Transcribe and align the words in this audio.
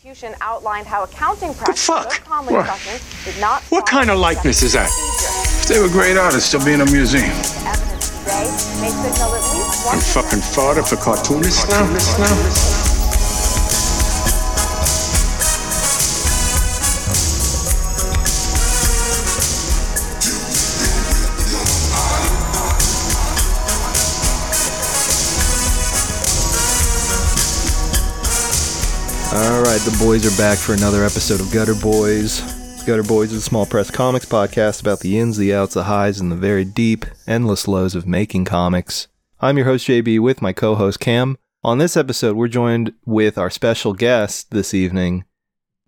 prosecution 0.00 0.34
outlined 0.40 0.86
how 0.86 1.04
accounting 1.04 1.52
practices 1.52 1.86
fuck? 1.86 2.26
What? 2.48 3.00
Did 3.24 3.38
not 3.38 3.62
What 3.64 3.86
kind 3.86 4.08
of 4.08 4.18
likeness 4.18 4.62
is 4.62 4.72
that? 4.72 4.88
If 5.60 5.68
they 5.68 5.78
were 5.78 5.88
great 5.88 6.16
artists, 6.16 6.52
they'll 6.52 6.64
be 6.64 6.72
in 6.72 6.80
a 6.80 6.86
museum. 6.86 7.24
Evidence 7.24 8.08
today 8.18 8.48
may 8.80 8.88
signal 8.88 9.34
at 9.34 9.54
least 9.54 9.86
one 9.86 9.96
I'm 9.96 10.00
fucking 10.00 10.40
fodder 10.40 10.82
for 10.82 10.96
cartoonists 10.96 11.68
now. 11.68 11.84
now. 12.18 12.89
Right, 29.70 29.80
the 29.82 30.04
boys 30.04 30.26
are 30.26 30.36
back 30.36 30.58
for 30.58 30.74
another 30.74 31.04
episode 31.04 31.40
of 31.40 31.52
Gutter 31.52 31.76
Boys. 31.76 32.40
Gutter 32.84 33.04
Boys 33.04 33.30
is 33.30 33.38
a 33.38 33.40
small 33.40 33.64
press 33.64 33.88
comics 33.88 34.26
podcast 34.26 34.80
about 34.80 34.98
the 34.98 35.16
ins, 35.16 35.36
the 35.36 35.54
outs, 35.54 35.74
the 35.74 35.84
highs, 35.84 36.18
and 36.18 36.32
the 36.32 36.36
very 36.36 36.64
deep, 36.64 37.04
endless 37.24 37.68
lows 37.68 37.94
of 37.94 38.04
making 38.04 38.46
comics. 38.46 39.06
I'm 39.38 39.56
your 39.56 39.66
host, 39.66 39.86
JB, 39.86 40.18
with 40.18 40.42
my 40.42 40.52
co 40.52 40.74
host, 40.74 40.98
Cam. 40.98 41.38
On 41.62 41.78
this 41.78 41.96
episode, 41.96 42.34
we're 42.34 42.48
joined 42.48 42.94
with 43.06 43.38
our 43.38 43.48
special 43.48 43.92
guest 43.92 44.50
this 44.50 44.74
evening, 44.74 45.24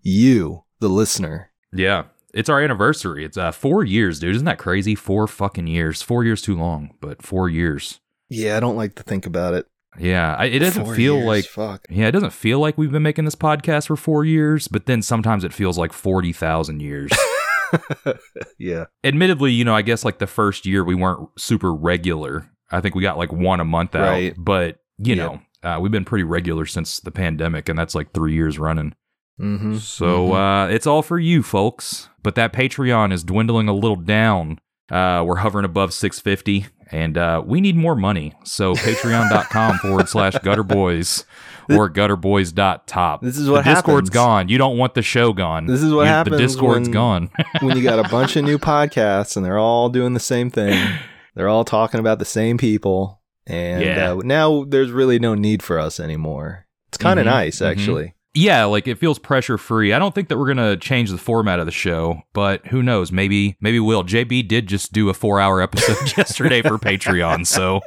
you, 0.00 0.62
the 0.78 0.88
listener. 0.88 1.50
Yeah. 1.72 2.04
It's 2.32 2.48
our 2.48 2.62
anniversary. 2.62 3.24
It's 3.24 3.36
uh 3.36 3.50
four 3.50 3.82
years, 3.82 4.20
dude. 4.20 4.36
Isn't 4.36 4.44
that 4.44 4.58
crazy? 4.58 4.94
Four 4.94 5.26
fucking 5.26 5.66
years. 5.66 6.02
Four 6.02 6.22
years 6.22 6.40
too 6.40 6.56
long, 6.56 6.94
but 7.00 7.20
four 7.20 7.48
years. 7.48 7.98
Yeah, 8.28 8.56
I 8.56 8.60
don't 8.60 8.76
like 8.76 8.94
to 8.94 9.02
think 9.02 9.26
about 9.26 9.54
it. 9.54 9.66
Yeah. 9.98 10.34
I, 10.38 10.46
it 10.46 10.58
doesn't 10.60 10.84
Four 10.86 10.94
feel 10.96 11.16
years, 11.16 11.26
like 11.26 11.44
fuck. 11.44 11.84
Yeah, 11.90 12.06
it 12.08 12.12
doesn't 12.12 12.32
feel 12.32 12.58
like 12.60 12.78
we've 12.78 12.90
been 12.92 13.02
making 13.02 13.24
this 13.26 13.34
podcast 13.34 13.86
for 13.88 13.96
four 13.96 14.24
years, 14.24 14.68
but 14.68 14.86
then 14.86 15.02
sometimes 15.02 15.44
it 15.44 15.52
feels 15.52 15.76
like 15.78 15.92
forty 15.92 16.32
thousand 16.32 16.80
years. 16.80 17.10
yeah. 18.58 18.84
Admittedly, 19.04 19.52
you 19.52 19.64
know, 19.64 19.74
I 19.74 19.82
guess 19.82 20.04
like 20.04 20.18
the 20.18 20.26
first 20.26 20.66
year 20.66 20.84
we 20.84 20.94
weren't 20.94 21.28
super 21.38 21.74
regular. 21.74 22.48
I 22.70 22.80
think 22.80 22.94
we 22.94 23.02
got 23.02 23.18
like 23.18 23.32
one 23.32 23.60
a 23.60 23.64
month 23.64 23.94
out, 23.94 24.08
Right. 24.08 24.34
but 24.38 24.78
you 24.98 25.14
Yeah. 25.14 25.26
know, 25.26 25.40
uh, 25.62 25.78
we've 25.80 25.92
been 25.92 26.04
pretty 26.04 26.24
regular 26.24 26.66
since 26.66 27.00
the 27.00 27.10
pandemic, 27.10 27.68
and 27.68 27.78
that's 27.78 27.94
like 27.94 28.12
three 28.12 28.34
years 28.34 28.58
running. 28.58 28.94
Mm-hmm. 29.40 29.76
So 29.78 30.32
uh, 30.34 30.68
it's 30.68 30.86
all 30.86 31.02
for 31.02 31.18
you, 31.18 31.42
folks. 31.42 32.08
But 32.22 32.34
that 32.36 32.52
Patreon 32.52 33.12
is 33.12 33.24
dwindling 33.24 33.68
a 33.68 33.72
little 33.74 33.96
down. 33.96 34.58
Uh, 34.90 35.24
we're 35.26 35.36
hovering 35.36 35.64
above 35.64 35.92
650, 35.92 36.66
and 36.92 37.16
uh, 37.18 37.42
we 37.44 37.60
need 37.60 37.76
more 37.76 37.96
money. 37.96 38.34
So 38.44 38.74
patreon.com 38.76 39.78
forward 39.78 40.08
slash 40.08 40.34
gutterboys 40.34 41.24
or 41.70 41.88
gutterboys.top. 41.90 43.22
This 43.22 43.36
is 43.38 43.48
what 43.48 43.64
the 43.64 43.70
Discord's 43.74 44.08
happens. 44.08 44.10
gone. 44.10 44.48
You 44.48 44.58
don't 44.58 44.76
want 44.78 44.94
the 44.94 45.02
show 45.02 45.32
gone. 45.32 45.66
This 45.66 45.82
is 45.82 45.92
what 45.92 46.02
You- 46.02 46.08
happens 46.08 46.36
The 46.36 46.42
Discord's 46.42 46.88
when- 46.88 46.92
gone. 46.92 47.30
when 47.60 47.76
you 47.76 47.82
got 47.82 47.98
a 48.04 48.08
bunch 48.08 48.36
of 48.36 48.44
new 48.44 48.58
podcasts 48.58 49.36
and 49.36 49.44
they're 49.44 49.58
all 49.58 49.88
doing 49.88 50.14
the 50.14 50.20
same 50.20 50.50
thing. 50.50 50.78
They're 51.34 51.48
all 51.48 51.64
talking 51.64 51.98
about 51.98 52.18
the 52.18 52.26
same 52.26 52.58
people. 52.58 53.22
And 53.46 53.82
Yeah. 53.82 54.12
uh, 54.12 54.20
now 54.22 54.64
there's 54.64 54.90
really 54.90 55.18
no 55.18 55.34
need 55.34 55.62
for 55.62 55.78
us 55.78 55.98
anymore. 55.98 56.66
It's 56.88 56.98
kind 56.98 57.18
of 57.18 57.24
Mhm, 57.24 57.30
nice, 57.30 57.60
mhm. 57.60 57.70
actually. 57.70 58.14
Yeah, 58.34 58.64
like 58.64 58.88
it 58.88 58.96
feels 58.96 59.18
pressure 59.18 59.58
free. 59.58 59.92
I 59.92 59.98
don't 59.98 60.14
think 60.14 60.28
that 60.28 60.38
we're 60.38 60.46
gonna 60.46 60.76
change 60.76 61.10
the 61.10 61.18
format 61.18 61.60
of 61.60 61.66
the 61.66 61.72
show, 61.72 62.22
but 62.32 62.66
who 62.68 62.82
knows? 62.82 63.12
Maybe 63.12 63.56
maybe 63.60 63.78
we'll. 63.78 64.04
JB 64.04 64.48
did 64.48 64.68
just 64.68 64.92
do 64.92 65.10
a 65.10 65.14
four 65.14 65.38
hour 65.38 65.60
episode 65.60 66.16
yesterday 66.16 66.62
for 66.62 66.78
Patreon, 66.78 67.46
so 67.46 67.80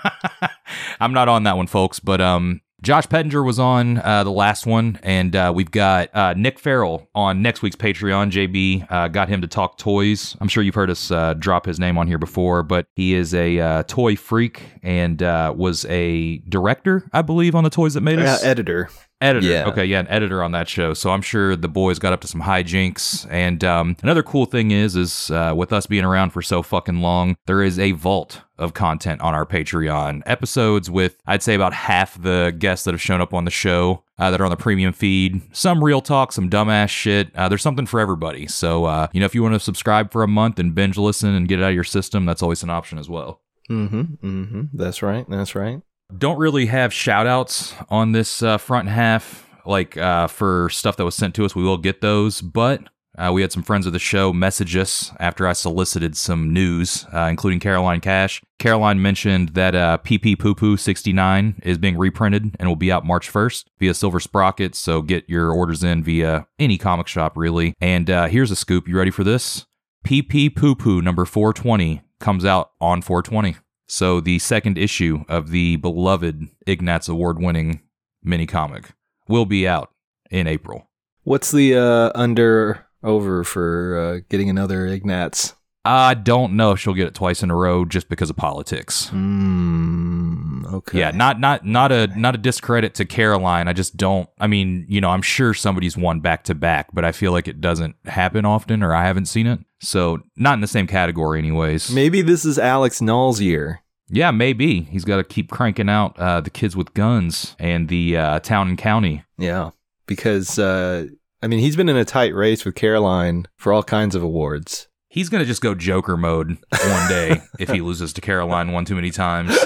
I'm 1.00 1.12
not 1.12 1.28
on 1.28 1.42
that 1.42 1.56
one, 1.58 1.66
folks. 1.66 2.00
But 2.00 2.22
um, 2.22 2.62
Josh 2.80 3.06
Pettinger 3.06 3.44
was 3.44 3.58
on 3.58 3.98
uh, 3.98 4.24
the 4.24 4.30
last 4.30 4.64
one, 4.66 4.98
and 5.02 5.36
uh, 5.36 5.52
we've 5.54 5.70
got 5.70 6.08
uh, 6.16 6.32
Nick 6.34 6.58
Farrell 6.58 7.08
on 7.14 7.42
next 7.42 7.60
week's 7.60 7.76
Patreon. 7.76 8.30
JB 8.30 8.90
uh, 8.90 9.08
got 9.08 9.28
him 9.28 9.42
to 9.42 9.46
talk 9.46 9.76
toys. 9.76 10.34
I'm 10.40 10.48
sure 10.48 10.62
you've 10.62 10.74
heard 10.74 10.90
us 10.90 11.10
uh, 11.10 11.34
drop 11.34 11.66
his 11.66 11.78
name 11.78 11.98
on 11.98 12.08
here 12.08 12.18
before, 12.18 12.62
but 12.62 12.86
he 12.96 13.12
is 13.12 13.34
a 13.34 13.60
uh, 13.60 13.82
toy 13.82 14.16
freak 14.16 14.62
and 14.82 15.20
was 15.20 15.84
a 15.90 16.38
director, 16.48 17.06
I 17.12 17.20
believe, 17.20 17.54
on 17.54 17.64
the 17.64 17.70
toys 17.70 17.92
that 17.94 18.00
made 18.00 18.18
us. 18.18 18.42
editor. 18.42 18.88
Editor. 19.22 19.46
Yeah. 19.46 19.68
Okay, 19.68 19.84
yeah, 19.84 20.00
an 20.00 20.08
editor 20.08 20.42
on 20.42 20.52
that 20.52 20.68
show. 20.68 20.94
So 20.94 21.10
I'm 21.10 21.22
sure 21.22 21.56
the 21.56 21.68
boys 21.68 21.98
got 21.98 22.12
up 22.12 22.20
to 22.22 22.26
some 22.26 22.42
hijinks. 22.42 23.26
And 23.30 23.62
um, 23.62 23.96
another 24.02 24.22
cool 24.22 24.46
thing 24.46 24.70
is, 24.72 24.96
is 24.96 25.30
uh, 25.30 25.54
with 25.56 25.72
us 25.72 25.86
being 25.86 26.04
around 26.04 26.30
for 26.30 26.42
so 26.42 26.62
fucking 26.62 27.00
long, 27.00 27.36
there 27.46 27.62
is 27.62 27.78
a 27.78 27.92
vault 27.92 28.42
of 28.58 28.74
content 28.74 29.20
on 29.20 29.34
our 29.34 29.46
Patreon. 29.46 30.22
Episodes 30.26 30.90
with, 30.90 31.16
I'd 31.26 31.42
say, 31.42 31.54
about 31.54 31.72
half 31.72 32.20
the 32.20 32.54
guests 32.58 32.84
that 32.84 32.94
have 32.94 33.00
shown 33.00 33.20
up 33.20 33.32
on 33.32 33.44
the 33.44 33.50
show 33.50 34.04
uh, 34.18 34.30
that 34.30 34.40
are 34.40 34.44
on 34.44 34.50
the 34.50 34.56
premium 34.56 34.92
feed. 34.92 35.40
Some 35.54 35.82
real 35.82 36.00
talk, 36.00 36.32
some 36.32 36.50
dumbass 36.50 36.88
shit. 36.88 37.34
Uh, 37.34 37.48
there's 37.48 37.62
something 37.62 37.86
for 37.86 38.00
everybody. 38.00 38.46
So, 38.46 38.84
uh, 38.84 39.08
you 39.12 39.20
know, 39.20 39.26
if 39.26 39.34
you 39.34 39.42
want 39.42 39.54
to 39.54 39.60
subscribe 39.60 40.12
for 40.12 40.22
a 40.22 40.28
month 40.28 40.58
and 40.58 40.74
binge 40.74 40.98
listen 40.98 41.34
and 41.34 41.48
get 41.48 41.60
it 41.60 41.62
out 41.62 41.70
of 41.70 41.74
your 41.74 41.84
system, 41.84 42.24
that's 42.26 42.42
always 42.42 42.62
an 42.62 42.70
option 42.70 42.98
as 42.98 43.08
well. 43.08 43.40
Mm-hmm. 43.70 44.00
Mm-hmm. 44.00 44.62
That's 44.74 45.02
right. 45.02 45.24
That's 45.28 45.54
right. 45.54 45.80
Don't 46.16 46.38
really 46.38 46.66
have 46.66 46.92
shout 46.92 47.26
outs 47.26 47.74
on 47.88 48.12
this 48.12 48.42
uh, 48.42 48.58
front 48.58 48.88
half 48.88 49.48
like 49.64 49.96
uh, 49.96 50.26
for 50.26 50.68
stuff 50.70 50.96
that 50.96 51.04
was 51.04 51.14
sent 51.14 51.34
to 51.36 51.44
us. 51.44 51.54
We 51.54 51.62
will 51.62 51.78
get 51.78 52.00
those 52.00 52.40
but 52.40 52.82
uh, 53.18 53.30
we 53.32 53.42
had 53.42 53.52
some 53.52 53.62
friends 53.62 53.86
of 53.86 53.92
the 53.92 53.98
show 53.98 54.32
message 54.32 54.74
us 54.74 55.12
after 55.20 55.46
i 55.46 55.52
solicited 55.52 56.16
some 56.16 56.50
news 56.50 57.04
uh, 57.12 57.26
including 57.30 57.60
caroline 57.60 58.00
cash. 58.00 58.40
Caroline 58.58 59.00
mentioned 59.00 59.50
that 59.50 59.74
uh, 59.74 59.98
pp 60.04 60.38
poo 60.38 60.54
poo 60.54 60.76
69 60.76 61.60
is 61.62 61.78
being 61.78 61.96
reprinted 61.96 62.56
and 62.58 62.68
will 62.68 62.76
be 62.76 62.90
out 62.90 63.04
march 63.04 63.30
1st 63.30 63.64
via 63.78 63.94
silver 63.94 64.20
sprockets 64.20 64.78
so 64.78 65.02
get 65.02 65.28
your 65.28 65.52
orders 65.52 65.84
in 65.84 66.02
via 66.02 66.46
any 66.58 66.78
comic 66.78 67.06
shop 67.06 67.36
really. 67.36 67.74
And 67.80 68.08
uh, 68.10 68.26
here's 68.28 68.50
a 68.50 68.56
scoop. 68.56 68.88
You 68.88 68.96
ready 68.96 69.10
for 69.10 69.24
this? 69.24 69.66
Pp 70.06 70.54
poo 70.56 70.74
poo 70.74 71.00
number 71.00 71.24
420 71.24 72.02
comes 72.18 72.44
out 72.44 72.70
on 72.80 73.02
420 73.02 73.56
so 73.88 74.20
the 74.20 74.38
second 74.38 74.78
issue 74.78 75.24
of 75.28 75.50
the 75.50 75.76
beloved 75.76 76.48
Ignatz 76.66 77.08
award-winning 77.08 77.80
mini 78.22 78.46
comic 78.46 78.90
will 79.28 79.46
be 79.46 79.66
out 79.66 79.90
in 80.30 80.46
April. 80.46 80.90
What's 81.24 81.50
the 81.50 81.76
uh, 81.76 82.10
under 82.14 82.86
over 83.02 83.44
for 83.44 83.98
uh, 83.98 84.20
getting 84.28 84.50
another 84.50 84.86
Ignatz? 84.86 85.54
I 85.84 86.14
don't 86.14 86.52
know 86.54 86.72
if 86.72 86.78
she'll 86.78 86.94
get 86.94 87.08
it 87.08 87.14
twice 87.14 87.42
in 87.42 87.50
a 87.50 87.56
row 87.56 87.84
just 87.84 88.08
because 88.08 88.30
of 88.30 88.36
politics. 88.36 89.10
Mm, 89.10 90.72
okay. 90.72 91.00
Yeah, 91.00 91.10
not 91.10 91.40
not 91.40 91.66
not 91.66 91.90
a 91.90 92.06
not 92.18 92.36
a 92.36 92.38
discredit 92.38 92.94
to 92.94 93.04
Caroline. 93.04 93.66
I 93.66 93.72
just 93.72 93.96
don't. 93.96 94.28
I 94.38 94.46
mean, 94.46 94.86
you 94.88 95.00
know, 95.00 95.10
I'm 95.10 95.22
sure 95.22 95.54
somebody's 95.54 95.96
won 95.96 96.20
back 96.20 96.44
to 96.44 96.54
back, 96.54 96.88
but 96.92 97.04
I 97.04 97.10
feel 97.10 97.32
like 97.32 97.48
it 97.48 97.60
doesn't 97.60 97.96
happen 98.04 98.44
often, 98.44 98.82
or 98.82 98.94
I 98.94 99.04
haven't 99.04 99.26
seen 99.26 99.46
it. 99.48 99.58
So 99.80 100.20
not 100.36 100.54
in 100.54 100.60
the 100.60 100.68
same 100.68 100.86
category, 100.86 101.40
anyways. 101.40 101.90
Maybe 101.90 102.22
this 102.22 102.44
is 102.44 102.58
Alex 102.58 103.00
Nall's 103.00 103.40
year. 103.40 103.80
Yeah, 104.08 104.30
maybe 104.30 104.82
he's 104.82 105.04
got 105.04 105.16
to 105.16 105.24
keep 105.24 105.50
cranking 105.50 105.88
out 105.88 106.18
uh, 106.18 106.40
the 106.40 106.50
kids 106.50 106.76
with 106.76 106.94
guns 106.94 107.56
and 107.58 107.88
the 107.88 108.16
uh, 108.16 108.38
town 108.40 108.68
and 108.68 108.78
county. 108.78 109.24
Yeah, 109.38 109.70
because 110.06 110.58
uh, 110.58 111.06
I 111.42 111.48
mean 111.48 111.58
he's 111.58 111.76
been 111.76 111.88
in 111.88 111.96
a 111.96 112.04
tight 112.04 112.34
race 112.34 112.64
with 112.64 112.76
Caroline 112.76 113.46
for 113.56 113.72
all 113.72 113.82
kinds 113.82 114.14
of 114.14 114.22
awards. 114.22 114.86
He's 115.12 115.28
gonna 115.28 115.44
just 115.44 115.60
go 115.60 115.74
Joker 115.74 116.16
mode 116.16 116.56
one 116.70 117.08
day 117.08 117.42
if 117.58 117.68
he 117.68 117.82
loses 117.82 118.14
to 118.14 118.22
Caroline 118.22 118.72
one 118.72 118.86
too 118.86 118.94
many 118.94 119.10
times. 119.10 119.54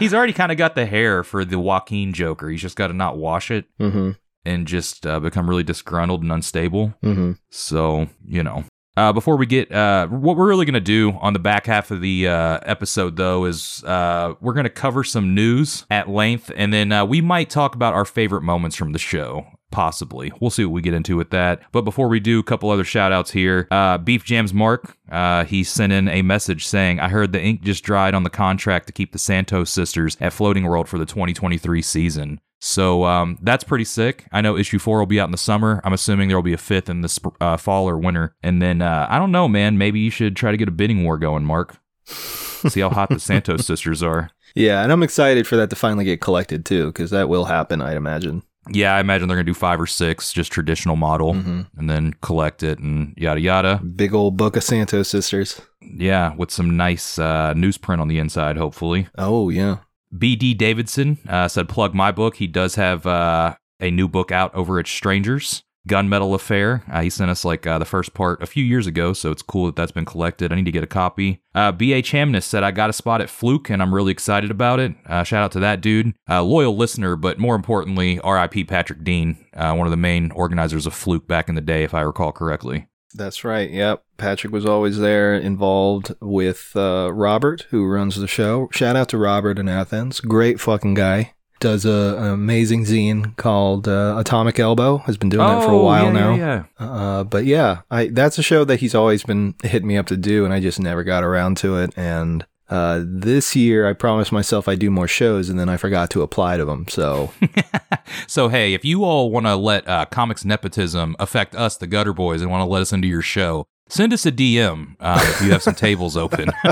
He's 0.00 0.12
already 0.12 0.32
kind 0.32 0.50
of 0.50 0.58
got 0.58 0.74
the 0.74 0.84
hair 0.84 1.22
for 1.22 1.44
the 1.44 1.60
Joaquin 1.60 2.12
Joker. 2.12 2.48
He's 2.48 2.60
just 2.60 2.74
got 2.74 2.88
to 2.88 2.92
not 2.92 3.16
wash 3.16 3.52
it 3.52 3.66
mm-hmm. 3.78 4.10
and 4.44 4.66
just 4.66 5.06
uh, 5.06 5.20
become 5.20 5.48
really 5.48 5.62
disgruntled 5.62 6.22
and 6.22 6.32
unstable. 6.32 6.92
Mm-hmm. 7.04 7.32
So 7.50 8.08
you 8.26 8.42
know. 8.42 8.64
Uh, 8.94 9.10
before 9.10 9.38
we 9.38 9.46
get, 9.46 9.72
uh, 9.72 10.06
what 10.08 10.36
we're 10.36 10.48
really 10.48 10.66
going 10.66 10.74
to 10.74 10.80
do 10.80 11.12
on 11.22 11.32
the 11.32 11.38
back 11.38 11.64
half 11.64 11.90
of 11.90 12.02
the 12.02 12.28
uh, 12.28 12.58
episode, 12.64 13.16
though, 13.16 13.46
is 13.46 13.82
uh, 13.84 14.34
we're 14.42 14.52
going 14.52 14.64
to 14.64 14.70
cover 14.70 15.02
some 15.02 15.34
news 15.34 15.86
at 15.88 16.10
length, 16.10 16.52
and 16.54 16.74
then 16.74 16.92
uh, 16.92 17.02
we 17.02 17.22
might 17.22 17.48
talk 17.48 17.74
about 17.74 17.94
our 17.94 18.04
favorite 18.04 18.42
moments 18.42 18.76
from 18.76 18.92
the 18.92 18.98
show. 18.98 19.46
Possibly. 19.72 20.30
We'll 20.38 20.50
see 20.50 20.64
what 20.64 20.72
we 20.72 20.82
get 20.82 20.94
into 20.94 21.16
with 21.16 21.30
that. 21.30 21.62
But 21.72 21.82
before 21.82 22.08
we 22.08 22.20
do, 22.20 22.38
a 22.38 22.44
couple 22.44 22.70
other 22.70 22.84
shout 22.84 23.10
outs 23.10 23.30
here. 23.30 23.66
Uh, 23.70 23.98
Beef 23.98 24.22
Jams 24.22 24.52
Mark, 24.52 24.96
uh, 25.10 25.44
he 25.44 25.64
sent 25.64 25.92
in 25.92 26.08
a 26.08 26.22
message 26.22 26.66
saying, 26.66 27.00
I 27.00 27.08
heard 27.08 27.32
the 27.32 27.42
ink 27.42 27.62
just 27.62 27.82
dried 27.82 28.14
on 28.14 28.22
the 28.22 28.30
contract 28.30 28.86
to 28.86 28.92
keep 28.92 29.12
the 29.12 29.18
Santos 29.18 29.70
sisters 29.70 30.16
at 30.20 30.32
Floating 30.32 30.64
World 30.64 30.88
for 30.88 30.98
the 30.98 31.06
2023 31.06 31.82
season. 31.82 32.40
So 32.60 33.04
um, 33.04 33.38
that's 33.42 33.64
pretty 33.64 33.84
sick. 33.84 34.26
I 34.30 34.40
know 34.40 34.56
issue 34.56 34.78
four 34.78 35.00
will 35.00 35.06
be 35.06 35.18
out 35.18 35.26
in 35.26 35.32
the 35.32 35.38
summer. 35.38 35.80
I'm 35.82 35.94
assuming 35.94 36.28
there 36.28 36.36
will 36.36 36.42
be 36.42 36.52
a 36.52 36.58
fifth 36.58 36.88
in 36.88 37.00
the 37.00 37.08
sp- 37.10 37.34
uh, 37.40 37.56
fall 37.56 37.88
or 37.88 37.98
winter. 37.98 38.36
And 38.42 38.62
then 38.62 38.82
uh, 38.82 39.06
I 39.10 39.18
don't 39.18 39.32
know, 39.32 39.48
man. 39.48 39.78
Maybe 39.78 39.98
you 39.98 40.10
should 40.10 40.36
try 40.36 40.52
to 40.52 40.56
get 40.56 40.68
a 40.68 40.72
bidding 40.72 41.02
war 41.02 41.18
going, 41.18 41.44
Mark. 41.44 41.78
See 42.04 42.80
how 42.80 42.90
hot 42.90 43.08
the 43.08 43.18
Santos 43.18 43.66
sisters 43.66 44.02
are. 44.02 44.30
Yeah, 44.54 44.82
and 44.82 44.92
I'm 44.92 45.02
excited 45.02 45.46
for 45.46 45.56
that 45.56 45.70
to 45.70 45.76
finally 45.76 46.04
get 46.04 46.20
collected 46.20 46.64
too, 46.64 46.86
because 46.88 47.10
that 47.10 47.28
will 47.28 47.46
happen, 47.46 47.80
I'd 47.80 47.96
imagine. 47.96 48.42
Yeah, 48.70 48.94
I 48.94 49.00
imagine 49.00 49.26
they're 49.28 49.36
gonna 49.36 49.44
do 49.44 49.54
five 49.54 49.80
or 49.80 49.86
six, 49.86 50.32
just 50.32 50.52
traditional 50.52 50.94
model, 50.96 51.34
Mhm. 51.34 51.66
and 51.76 51.90
then 51.90 52.14
collect 52.22 52.62
it 52.62 52.78
and 52.78 53.12
yada 53.16 53.40
yada. 53.40 53.80
Big 53.96 54.14
old 54.14 54.36
book 54.36 54.56
of 54.56 54.62
Santos 54.62 55.08
sisters. 55.08 55.60
Yeah, 55.80 56.34
with 56.36 56.50
some 56.52 56.76
nice 56.76 57.18
uh, 57.18 57.54
newsprint 57.54 58.00
on 58.00 58.06
the 58.08 58.18
inside, 58.18 58.56
hopefully. 58.56 59.08
Oh 59.18 59.48
yeah. 59.48 59.78
BD 60.16 60.56
Davidson 60.56 61.18
uh, 61.28 61.48
said, 61.48 61.68
plug 61.68 61.94
my 61.94 62.12
book. 62.12 62.36
He 62.36 62.46
does 62.46 62.74
have 62.76 63.06
uh, 63.06 63.54
a 63.80 63.90
new 63.90 64.06
book 64.08 64.30
out 64.30 64.54
over 64.54 64.78
at 64.78 64.86
Strangers. 64.86 65.64
Gunmetal 65.88 66.34
Affair. 66.34 66.82
Uh, 66.90 67.02
he 67.02 67.10
sent 67.10 67.30
us 67.30 67.44
like 67.44 67.66
uh, 67.66 67.78
the 67.78 67.84
first 67.84 68.14
part 68.14 68.42
a 68.42 68.46
few 68.46 68.64
years 68.64 68.86
ago, 68.86 69.12
so 69.12 69.30
it's 69.30 69.42
cool 69.42 69.66
that 69.66 69.76
that's 69.76 69.92
been 69.92 70.04
collected. 70.04 70.52
I 70.52 70.56
need 70.56 70.64
to 70.64 70.72
get 70.72 70.84
a 70.84 70.88
copy. 70.88 71.42
Uh, 71.54 71.72
B.H. 71.72 72.12
Hamness 72.12 72.44
said, 72.44 72.62
I 72.62 72.70
got 72.70 72.90
a 72.90 72.92
spot 72.92 73.20
at 73.20 73.30
Fluke 73.30 73.70
and 73.70 73.82
I'm 73.82 73.94
really 73.94 74.12
excited 74.12 74.50
about 74.50 74.80
it. 74.80 74.94
Uh, 75.06 75.22
shout 75.22 75.42
out 75.42 75.52
to 75.52 75.60
that 75.60 75.80
dude. 75.80 76.14
Loyal 76.28 76.76
listener, 76.76 77.16
but 77.16 77.38
more 77.38 77.54
importantly, 77.54 78.20
RIP 78.24 78.68
Patrick 78.68 79.04
Dean, 79.04 79.44
uh, 79.54 79.74
one 79.74 79.86
of 79.86 79.90
the 79.90 79.96
main 79.96 80.30
organizers 80.32 80.86
of 80.86 80.94
Fluke 80.94 81.26
back 81.26 81.48
in 81.48 81.54
the 81.54 81.60
day, 81.60 81.82
if 81.84 81.94
I 81.94 82.00
recall 82.02 82.32
correctly. 82.32 82.86
That's 83.14 83.44
right. 83.44 83.70
Yep. 83.70 84.04
Patrick 84.16 84.52
was 84.52 84.64
always 84.64 84.98
there 84.98 85.34
involved 85.34 86.14
with 86.20 86.72
uh, 86.74 87.12
Robert, 87.12 87.66
who 87.70 87.84
runs 87.86 88.16
the 88.16 88.26
show. 88.26 88.68
Shout 88.72 88.96
out 88.96 89.08
to 89.10 89.18
Robert 89.18 89.58
in 89.58 89.68
Athens. 89.68 90.20
Great 90.20 90.60
fucking 90.60 90.94
guy. 90.94 91.34
Does 91.62 91.84
a, 91.84 92.16
an 92.18 92.26
amazing 92.32 92.84
zine 92.84 93.36
called 93.36 93.86
uh, 93.86 94.16
Atomic 94.18 94.58
Elbow. 94.58 94.98
Has 94.98 95.16
been 95.16 95.28
doing 95.28 95.46
that 95.46 95.62
for 95.64 95.70
a 95.70 95.78
Oh, 95.78 95.84
while 95.84 96.06
yeah, 96.06 96.12
now. 96.12 96.34
Yeah, 96.34 96.64
yeah. 96.80 96.86
Uh, 96.86 97.22
but 97.24 97.44
yeah, 97.44 97.82
I 97.88 98.08
that's 98.08 98.36
a 98.36 98.42
show 98.42 98.64
that 98.64 98.80
he's 98.80 98.96
always 98.96 99.22
been 99.22 99.54
hitting 99.62 99.86
me 99.86 99.96
up 99.96 100.06
to 100.08 100.16
do, 100.16 100.44
and 100.44 100.52
I 100.52 100.58
just 100.58 100.80
never 100.80 101.04
got 101.04 101.22
around 101.22 101.56
to 101.58 101.76
it. 101.76 101.92
And 101.96 102.44
uh, 102.68 103.02
this 103.06 103.54
year, 103.54 103.88
I 103.88 103.92
promised 103.92 104.32
myself 104.32 104.66
I'd 104.66 104.80
do 104.80 104.90
more 104.90 105.06
shows, 105.06 105.48
and 105.48 105.56
then 105.56 105.68
I 105.68 105.76
forgot 105.76 106.10
to 106.10 106.22
apply 106.22 106.56
to 106.56 106.64
them. 106.64 106.86
So 106.88 107.32
So, 108.26 108.48
hey, 108.48 108.74
if 108.74 108.84
you 108.84 109.04
all 109.04 109.30
want 109.30 109.46
to 109.46 109.54
let 109.54 109.86
uh, 109.88 110.06
comics 110.06 110.44
nepotism 110.44 111.14
affect 111.20 111.54
us, 111.54 111.76
the 111.76 111.86
Gutter 111.86 112.12
Boys, 112.12 112.42
and 112.42 112.50
want 112.50 112.62
to 112.62 112.66
let 112.70 112.82
us 112.82 112.92
into 112.92 113.06
your 113.06 113.22
show, 113.22 113.66
send 113.88 114.12
us 114.12 114.26
a 114.26 114.32
DM 114.32 114.96
uh, 115.00 115.20
if 115.22 115.40
you 115.42 115.52
have 115.52 115.62
some 115.62 115.74
tables 115.86 116.16
open. 116.16 116.50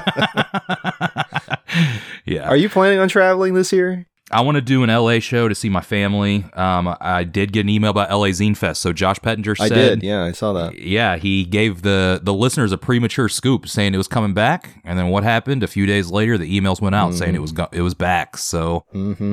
yeah. 2.25 2.49
Are 2.49 2.57
you 2.57 2.69
planning 2.69 2.99
on 2.99 3.09
traveling 3.09 3.55
this 3.55 3.73
year? 3.73 4.07
I 4.31 4.43
want 4.43 4.57
to 4.57 4.61
do 4.61 4.83
an 4.83 4.91
LA 4.91 5.19
show 5.19 5.49
to 5.49 5.55
see 5.55 5.69
my 5.69 5.81
family. 5.81 6.45
Um, 6.55 6.95
I 7.01 7.25
did 7.25 7.53
get 7.53 7.61
an 7.61 7.69
email 7.69 7.91
about 7.91 8.11
LA 8.11 8.29
Zine 8.29 8.57
Fest. 8.57 8.81
So 8.83 8.93
Josh 8.93 9.19
Pettinger 9.19 9.57
I 9.61 9.69
said, 9.69 10.01
did. 10.01 10.03
Yeah, 10.03 10.23
I 10.25 10.33
saw 10.33 10.53
that. 10.53 10.79
yeah, 10.79 11.17
he 11.17 11.45
gave 11.45 11.83
the 11.83 12.21
the 12.23 12.33
listeners 12.35 12.73
a 12.73 12.79
premature 12.79 13.29
scoop 13.29 13.69
saying 13.69 13.95
it 13.95 13.97
was 13.99 14.09
coming 14.09 14.35
back, 14.35 14.81
and 14.85 14.99
then 14.99 15.09
what 15.09 15.25
happened? 15.25 15.63
A 15.63 15.67
few 15.69 15.87
days 15.87 16.11
later, 16.11 16.37
the 16.39 16.61
emails 16.61 16.81
went 16.81 16.95
out 16.95 17.15
saying 17.15 17.35
it 17.35 17.43
was 17.43 17.53
go- 17.53 17.69
it 17.73 17.83
was 17.83 17.95
back. 17.95 18.37
So 18.37 18.85
Mm-hmm. 18.95 19.25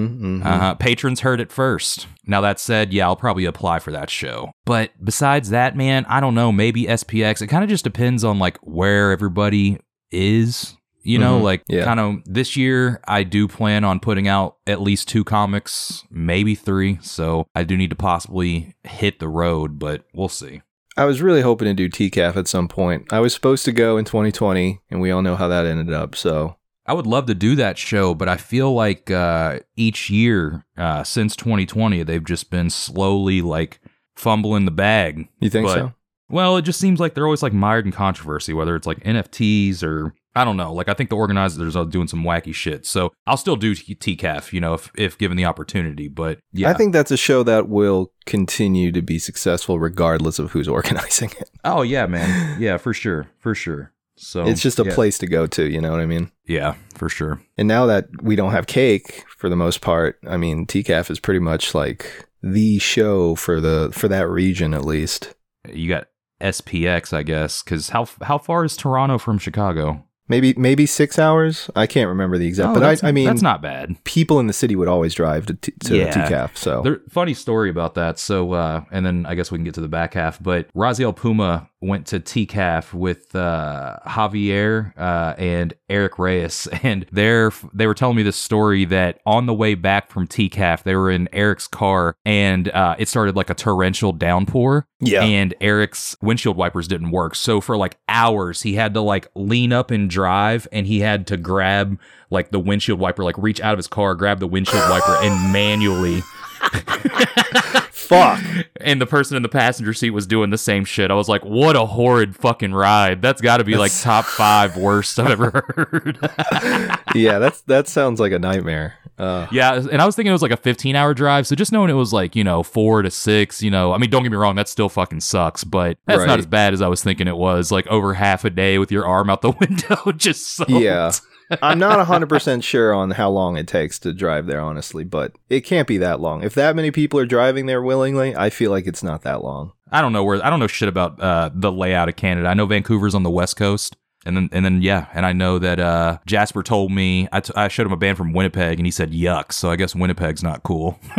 mm-hmm. 0.41 0.47
uh, 0.47 0.75
patrons 0.75 1.19
heard 1.21 1.39
it 1.39 1.51
first. 1.51 2.07
Now 2.25 2.41
that 2.41 2.59
said, 2.59 2.93
yeah, 2.93 3.05
I'll 3.05 3.15
probably 3.15 3.45
apply 3.45 3.79
for 3.79 3.91
that 3.91 4.09
show. 4.09 4.51
But 4.65 4.91
besides 5.03 5.49
that, 5.49 5.75
man, 5.75 6.05
I 6.09 6.19
don't 6.19 6.35
know. 6.35 6.51
Maybe 6.51 6.83
SPX. 6.85 7.41
It 7.41 7.47
kind 7.47 7.63
of 7.63 7.69
just 7.69 7.83
depends 7.83 8.23
on 8.23 8.39
like 8.39 8.57
where 8.59 9.11
everybody 9.11 9.79
is. 10.11 10.76
You 11.07 11.19
know, 11.19 11.39
Mhm. 11.39 11.43
like 11.43 11.63
Yeah. 11.69 11.85
kind 11.85 11.99
of 11.99 12.17
this 12.25 12.57
year, 12.57 12.99
I 13.07 13.23
do 13.23 13.47
plan 13.47 13.83
on 13.83 13.99
putting 13.99 14.27
out 14.27 14.57
at 14.67 14.81
least 14.81 15.07
two 15.07 15.23
comics, 15.23 16.03
maybe 16.11 16.53
three. 16.53 16.99
So 17.01 17.45
I 17.55 17.63
do 17.63 17.77
need 17.77 17.89
to 17.91 17.95
possibly 17.95 18.75
hit 18.83 19.19
the 19.19 19.29
road, 19.29 19.79
but 19.79 20.03
we'll 20.13 20.27
see. 20.27 20.61
I 20.97 21.05
was 21.05 21.21
really 21.21 21.41
hoping 21.41 21.67
to 21.67 21.73
do 21.73 21.87
TCAF 21.89 22.35
at 22.35 22.47
some 22.47 22.67
point. 22.67 23.05
I 23.11 23.19
was 23.19 23.33
supposed 23.33 23.63
to 23.65 23.71
go 23.71 23.97
in 23.97 24.03
2020, 24.05 24.79
and 24.91 24.99
we 24.99 25.11
all 25.11 25.21
know 25.21 25.35
how 25.35 25.47
that 25.47 25.65
ended 25.65 25.93
up. 25.93 26.15
So 26.15 26.55
I 26.85 26.93
would 26.93 27.07
love 27.07 27.25
to 27.27 27.35
do 27.35 27.55
that 27.55 27.77
show, 27.77 28.13
but 28.13 28.27
I 28.27 28.35
feel 28.37 28.73
like 28.73 29.09
uh, 29.11 29.59
each 29.75 30.09
year 30.09 30.65
uh, 30.77 31.03
since 31.03 31.35
2020, 31.35 32.03
they've 32.03 32.23
just 32.25 32.49
been 32.51 32.69
slowly 32.69 33.41
like 33.41 33.79
fumbling 34.15 34.65
the 34.65 34.71
bag. 34.71 35.27
you 35.39 35.49
think 35.49 35.67
But- 35.67 35.75
so? 35.75 35.93
Well, 36.29 36.57
it 36.57 36.63
just 36.63 36.79
seems 36.81 36.99
like 36.99 37.13
they're 37.13 37.23
always 37.25 37.41
like 37.43 37.53
mired 37.53 37.85
in 37.85 37.93
controversy, 37.93 38.51
whether 38.53 38.75
it's 38.75 38.85
like 38.87 38.99
NFTs 39.05 39.81
or 39.81 40.13
I 40.37 40.45
don't 40.45 40.57
know. 40.57 40.71
Like 40.71 40.87
I 40.87 40.93
think 40.93 41.09
the 41.09 41.15
organizers 41.15 41.75
are 41.75 41.85
doing 41.85 42.07
some 42.07 42.23
wacky 42.23 42.53
shit. 42.53 42.85
So 42.85 43.11
I'll 43.25 43.37
still 43.37 43.55
do 43.55 43.73
TCAF, 43.73 44.53
you 44.53 44.61
know, 44.61 44.75
if 44.75 44.91
if 44.95 45.17
given 45.17 45.35
the 45.35 45.45
opportunity. 45.45 46.07
But 46.07 46.39
yeah, 46.53 46.69
I 46.69 46.73
think 46.73 46.93
that's 46.93 47.11
a 47.11 47.17
show 47.17 47.41
that 47.43 47.67
will 47.67 48.11
continue 48.25 48.91
to 48.91 49.01
be 49.01 49.17
successful 49.17 49.79
regardless 49.79 50.37
of 50.37 50.51
who's 50.51 50.67
organizing 50.77 51.31
it. 51.39 51.49
Oh 51.65 51.81
yeah, 51.81 52.05
man. 52.05 52.61
Yeah, 52.61 52.77
for 52.77 52.93
sure, 52.93 53.27
for 53.39 53.55
sure. 53.55 53.93
So 54.15 54.45
it's 54.45 54.61
just 54.61 54.79
a 54.79 54.83
yeah. 54.83 54.95
place 54.95 55.17
to 55.19 55.27
go 55.27 55.45
to, 55.47 55.69
you 55.69 55.79
know 55.79 55.91
what 55.91 55.99
I 55.99 56.07
mean? 56.07 56.31
Yeah, 56.45 56.75
for 56.95 57.07
sure. 57.07 57.39
And 57.55 57.67
now 57.67 57.85
that 57.85 58.07
we 58.23 58.35
don't 58.35 58.51
have 58.51 58.65
CAKE 58.65 59.25
for 59.37 59.47
the 59.47 59.55
most 59.55 59.81
part, 59.81 60.17
I 60.27 60.37
mean, 60.37 60.65
TCAF 60.65 61.11
is 61.11 61.19
pretty 61.19 61.39
much 61.39 61.75
like 61.75 62.25
the 62.41 62.79
show 62.79 63.35
for 63.35 63.61
the 63.61 63.91
for 63.93 64.07
that 64.07 64.27
region 64.27 64.73
at 64.73 64.85
least. 64.85 65.35
You 65.71 65.89
got 65.89 66.07
SPX, 66.41 67.13
I 67.13 67.23
guess, 67.23 67.63
because 67.63 67.89
how 67.89 68.07
how 68.23 68.37
far 68.37 68.65
is 68.65 68.77
Toronto 68.77 69.17
from 69.17 69.37
Chicago? 69.37 70.03
Maybe 70.29 70.53
maybe 70.57 70.85
six 70.85 71.17
hours. 71.17 71.69
I 71.75 71.87
can't 71.87 72.09
remember 72.09 72.37
the 72.37 72.47
exact, 72.47 72.69
Oh, 72.69 72.73
but 72.79 72.83
I, 73.03 73.07
I 73.07 73.11
mean, 73.11 73.25
that's 73.27 73.41
not 73.41 73.61
bad. 73.61 74.03
people 74.03 74.39
in 74.39 74.47
the 74.47 74.53
city 74.53 74.75
would 74.75 74.87
always 74.89 75.13
drive 75.13 75.45
to, 75.47 75.53
t- 75.53 75.71
to 75.85 75.97
Yeah. 75.97 76.13
TCAF. 76.29 76.57
So 76.57 76.81
There, 76.81 77.01
funny 77.09 77.33
story 77.33 77.69
about 77.69 77.95
that. 77.95 78.19
So, 78.19 78.51
uh, 78.53 78.83
and 78.91 79.05
then 79.05 79.25
I 79.25 79.35
guess 79.35 79.51
we 79.51 79.57
can 79.57 79.63
get 79.65 79.73
to 79.75 79.81
the 79.81 79.87
back 79.87 80.13
half. 80.15 80.41
But 80.43 80.67
Raziel 80.73 81.15
Puma 81.15 81.66
went 81.81 82.07
to 82.07 82.19
TCAF 82.19 82.93
with 82.93 83.35
uh, 83.35 83.97
Javier 84.05 84.97
uh, 84.97 85.35
and 85.37 85.73
Eric 85.89 86.17
Reyes, 86.17 86.67
and 86.83 87.05
they're 87.11 87.51
they 87.73 87.87
were 87.87 87.93
telling 87.93 88.15
me 88.15 88.23
this 88.23 88.35
story 88.37 88.85
that 88.85 89.19
on 89.25 89.45
the 89.45 89.53
way 89.53 89.75
back 89.75 90.09
from 90.09 90.27
TCAF, 90.27 90.83
they 90.83 90.95
were 90.95 91.11
in 91.11 91.29
Eric's 91.33 91.67
car, 91.67 92.15
and 92.25 92.69
uh, 92.69 92.95
it 92.97 93.07
started 93.07 93.35
like 93.35 93.49
a 93.49 93.53
torrential 93.53 94.11
downpour. 94.13 94.87
Yeah. 94.99 95.21
and 95.21 95.53
Eric's 95.61 96.15
windshield 96.23 96.57
wipers 96.57 96.87
didn't 96.87 97.11
work. 97.11 97.35
So 97.35 97.61
for 97.61 97.77
like 97.77 97.99
hours, 98.09 98.63
he 98.63 98.73
had 98.73 98.95
to 98.95 99.01
like 99.01 99.27
lean 99.35 99.71
up 99.71 99.91
and 99.91 100.09
drive, 100.09 100.67
and 100.71 100.87
he 100.87 101.01
had 101.01 101.27
to 101.27 101.37
grab 101.37 101.99
like 102.31 102.49
the 102.49 102.59
windshield 102.59 102.99
wiper, 102.99 103.23
like 103.23 103.37
reach 103.37 103.61
out 103.61 103.73
of 103.73 103.77
his 103.77 103.87
car, 103.87 104.15
grab 104.15 104.39
the 104.39 104.47
windshield 104.47 104.89
wiper, 104.89 105.17
and 105.21 105.53
manually 105.53 106.23
fuck. 108.07 108.41
and 108.81 108.99
the 109.01 109.05
person 109.05 109.35
in 109.37 109.43
the 109.43 109.49
passenger 109.49 109.93
seat 109.93 110.11
was 110.11 110.25
doing 110.27 110.49
the 110.49 110.57
same 110.57 110.85
shit. 110.85 111.11
I 111.11 111.13
was 111.15 111.27
like, 111.29 111.43
what 111.45 111.75
a 111.75 111.85
horrid 111.85 112.35
fucking 112.35 112.73
ride. 112.73 113.21
That's 113.21 113.41
got 113.41 113.57
to 113.57 113.63
be 113.63 113.75
like 113.77 113.91
top 114.01 114.25
five 114.25 114.77
worst 114.77 115.19
I've 115.19 115.31
ever 115.31 115.63
heard. 115.75 116.19
yeah, 117.15 117.39
that's 117.39 117.61
that 117.61 117.87
sounds 117.87 118.19
like 118.19 118.31
a 118.31 118.39
nightmare. 118.39 118.95
Uh, 119.17 119.47
yeah. 119.51 119.73
And 119.75 119.99
I 120.01 120.05
was 120.05 120.15
thinking 120.15 120.29
it 120.29 120.33
was 120.33 120.43
like 120.43 120.51
a 120.51 120.57
15 120.57 120.95
hour 120.95 121.13
drive. 121.15 121.47
So 121.47 121.55
just 121.55 121.71
knowing 121.71 121.89
it 121.89 121.93
was 121.93 122.13
like, 122.13 122.35
you 122.35 122.43
know, 122.43 122.61
four 122.61 123.01
to 123.01 123.09
six, 123.09 123.63
you 123.63 123.71
know, 123.71 123.91
I 123.91 123.97
mean, 123.97 124.11
don't 124.11 124.21
get 124.21 124.31
me 124.31 124.37
wrong, 124.37 124.55
that 124.57 124.69
still 124.69 124.89
fucking 124.89 125.21
sucks, 125.21 125.63
but 125.63 125.97
that's 126.05 126.19
Right. 126.19 126.27
not 126.27 126.37
as 126.39 126.45
bad 126.45 126.73
as 126.73 126.81
I 126.83 126.87
was 126.87 127.01
thinking 127.03 127.27
it 127.27 127.35
was. 127.37 127.71
Like 127.71 127.87
over 127.87 128.13
half 128.13 128.45
a 128.45 128.51
day 128.51 128.77
with 128.77 128.91
your 128.91 129.07
arm 129.07 129.29
out 129.31 129.41
the 129.41 129.51
window, 129.59 130.11
just 130.11 130.47
so. 130.55 130.65
Yeah. 130.67 131.11
I'm 131.61 131.79
not 131.79 132.05
100% 132.05 132.63
sure 132.63 132.93
on 132.93 133.11
how 133.11 133.29
long 133.29 133.57
it 133.57 133.67
takes 133.67 133.99
to 133.99 134.13
drive 134.13 134.47
there, 134.47 134.59
honestly, 134.61 135.03
but 135.03 135.33
it 135.49 135.61
can't 135.61 135.87
be 135.87 135.97
that 135.99 136.19
long. 136.19 136.43
If 136.43 136.53
that 136.55 136.75
many 136.75 136.91
people 136.91 137.19
are 137.19 137.25
driving 137.25 137.65
there 137.67 137.81
willingly, 137.81 138.35
I 138.35 138.49
feel 138.49 138.71
like 138.71 138.85
it's 138.87 139.03
not 139.03 139.21
that 139.21 139.43
long. 139.43 139.71
I 139.91 140.01
don't 140.01 140.11
know 140.13 140.23
where, 140.23 140.43
I 140.45 140.49
don't 140.49 140.59
know 140.59 140.67
shit 140.67 140.89
about 140.89 141.21
uh, 141.21 141.49
the 141.53 141.71
layout 141.71 142.09
of 142.09 142.15
Canada. 142.17 142.47
I 142.47 142.53
know 142.53 142.65
Vancouver's 142.65 143.15
on 143.15 143.23
the 143.23 143.29
West 143.29 143.55
Coast. 143.55 143.95
And 144.25 144.35
then, 144.35 144.49
and 144.51 144.65
then, 144.65 144.81
yeah, 144.81 145.07
and 145.13 145.25
I 145.25 145.31
know 145.31 145.57
that 145.57 145.79
uh, 145.79 146.17
Jasper 146.25 146.61
told 146.61 146.91
me 146.91 147.29
I, 147.31 147.39
t- 147.39 147.53
I 147.55 147.69
showed 147.69 147.85
him 147.85 147.93
a 147.93 147.97
band 147.97 148.17
from 148.17 148.33
Winnipeg, 148.33 148.77
and 148.77 148.85
he 148.85 148.91
said 148.91 149.13
yuck. 149.13 149.53
So 149.53 149.71
I 149.71 149.77
guess 149.77 149.95
Winnipeg's 149.95 150.43
not 150.43 150.63
cool. 150.63 150.99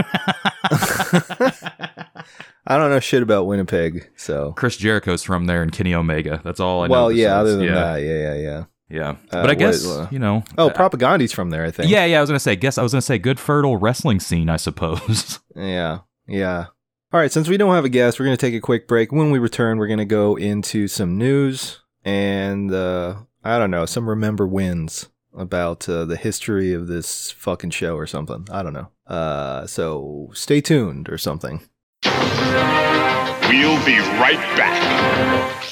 I 2.66 2.76
don't 2.76 2.90
know 2.90 3.00
shit 3.00 3.23
about 3.23 3.47
Winnipeg, 3.47 4.11
so. 4.16 4.52
Chris 4.52 4.76
Jericho's 4.76 5.23
from 5.23 5.47
there, 5.47 5.62
and 5.62 5.73
Kenny 5.73 5.94
Omega. 5.94 6.42
That's 6.44 6.61
all 6.61 6.82
I 6.82 6.88
know. 6.88 6.92
Well, 6.92 7.12
yeah, 7.12 7.28
besides- 7.28 7.40
other 7.40 7.56
than 7.56 7.64
yeah, 7.64 7.75
that, 7.75 7.97
yeah, 8.02 8.18
yeah, 8.18 8.35
yeah. 8.35 8.64
Yeah. 8.90 9.11
Uh, 9.11 9.16
but 9.30 9.45
I 9.45 9.47
what- 9.49 9.59
guess 9.59 9.87
uh, 9.87 10.09
you 10.11 10.18
know. 10.18 10.42
Oh, 10.57 10.68
uh, 10.68 10.73
Propagandhi's 10.73 11.33
from 11.33 11.50
there, 11.50 11.64
I 11.64 11.71
think. 11.71 11.90
yeah, 11.90 12.04
yeah. 12.07 12.18
I 12.18 12.21
was 12.21 12.30
gonna 12.30 12.40
say. 12.40 12.57
Guess 12.57 12.78
I 12.78 12.83
was 12.83 12.92
gonna 12.92 13.02
say 13.02 13.18
good 13.18 13.38
fertile 13.38 13.76
wrestling 13.76 14.21
scene. 14.21 14.49
I 14.49 14.57
suppose. 14.57 15.40
Yeah, 15.57 16.00
yeah. 16.28 16.66
All 17.12 17.18
right, 17.18 17.33
since 17.33 17.49
we 17.49 17.57
don't 17.57 17.75
have 17.75 17.85
a 17.85 17.88
guest, 17.88 18.21
we're 18.21 18.26
going 18.26 18.37
to 18.37 18.47
take 18.47 18.54
a 18.54 18.61
quick 18.61 18.87
break. 18.87 19.11
When 19.11 19.30
we 19.33 19.38
return, 19.40 19.78
we're 19.78 19.87
going 19.88 19.99
to 19.99 20.04
go 20.04 20.37
into 20.37 20.87
some 20.87 21.16
news 21.16 21.80
and, 22.04 22.71
uh, 22.71 23.16
I 23.42 23.59
don't 23.59 23.71
know, 23.71 23.87
some 23.87 24.09
remember 24.09 24.47
wins 24.47 25.09
about 25.35 25.88
uh, 25.88 26.04
the 26.04 26.16
history 26.16 26.75
of 26.75 26.87
this 26.87 27.30
fucking 27.33 27.71
show 27.71 27.97
or 27.97 28.07
something. 28.07 28.47
I 28.52 28.62
don't 28.62 28.75
know. 28.75 28.90
Uh, 29.07 29.66
so 29.66 30.30
stay 30.35 30.61
tuned 30.61 31.09
or 31.09 31.16
something. 31.16 31.62
We'll 32.04 33.85
be 33.87 33.99
right 34.21 34.38
back. 34.57 35.64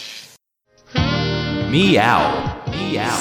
Meow. 1.70 2.55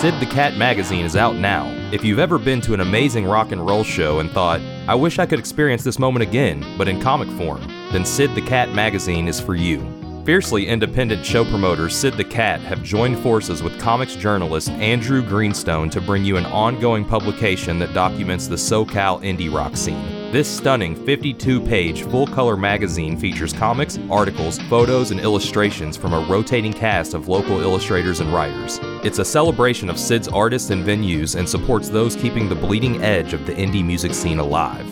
Sid 0.02 0.20
the 0.20 0.26
Cat 0.26 0.58
magazine 0.58 1.06
is 1.06 1.16
out 1.16 1.36
now. 1.36 1.68
If 1.92 2.04
you've 2.04 2.20
ever 2.20 2.38
been 2.38 2.62
to 2.62 2.74
an 2.74 2.82
amazing 2.82 3.26
rock 3.26 3.52
and 3.52 3.66
roll 3.66 3.84
show 3.84 4.20
and 4.20 4.30
thought, 4.32 4.62
I 4.88 4.96
wish 4.96 5.20
I 5.20 5.26
could 5.26 5.40
experience 5.40 5.84
this 5.84 6.00
moment 6.00 6.24
again, 6.24 6.66
but 6.78 6.88
in 6.88 7.02
comic 7.02 7.30
form, 7.38 7.62
then 7.92 8.06
Sid 8.06 8.36
the 8.36 8.42
Cat 8.42 8.74
magazine 8.74 9.28
is 9.28 9.40
for 9.40 9.56
you. 9.56 9.86
Fiercely 10.26 10.68
independent 10.68 11.24
show 11.26 11.46
promoters 11.46 11.96
Sid 11.96 12.16
the 12.16 12.24
Cat 12.24 12.60
have 12.62 12.82
joined 12.82 13.20
forces 13.20 13.62
with 13.62 13.80
comics 13.80 14.16
journalist 14.16 14.70
Andrew 14.70 15.22
Greenstone 15.22 15.90
to 15.92 16.02
bring 16.02 16.26
you 16.26 16.38
an 16.38 16.46
ongoing 16.48 17.06
publication 17.06 17.78
that 17.80 17.94
documents 17.94 18.48
the 18.48 18.56
SoCal 18.56 19.22
indie 19.22 19.54
rock 19.54 19.78
scene. 19.78 20.25
This 20.36 20.54
stunning 20.54 20.98
52 21.06 21.62
page 21.62 22.04
full 22.04 22.28
color 22.28 22.58
magazine 22.58 23.18
features 23.18 23.54
comics, 23.54 23.98
articles, 24.12 24.60
photos, 24.64 25.12
and 25.12 25.20
illustrations 25.22 25.96
from 25.96 26.12
a 26.12 26.20
rotating 26.28 26.74
cast 26.74 27.14
of 27.14 27.30
local 27.30 27.62
illustrators 27.62 28.20
and 28.20 28.34
writers. 28.34 28.82
It's 29.06 29.20
a 29.20 29.24
celebration 29.24 29.90
of 29.90 29.98
Sid's 29.98 30.28
artists 30.28 30.72
and 30.72 30.86
venues 30.86 31.38
and 31.38 31.48
supports 31.48 31.88
those 31.88 32.18
keeping 32.18 32.50
the 32.50 32.56
bleeding 32.56 33.02
edge 33.02 33.32
of 33.32 33.46
the 33.46 33.54
indie 33.54 33.86
music 33.86 34.14
scene 34.14 34.40
alive. 34.40 34.86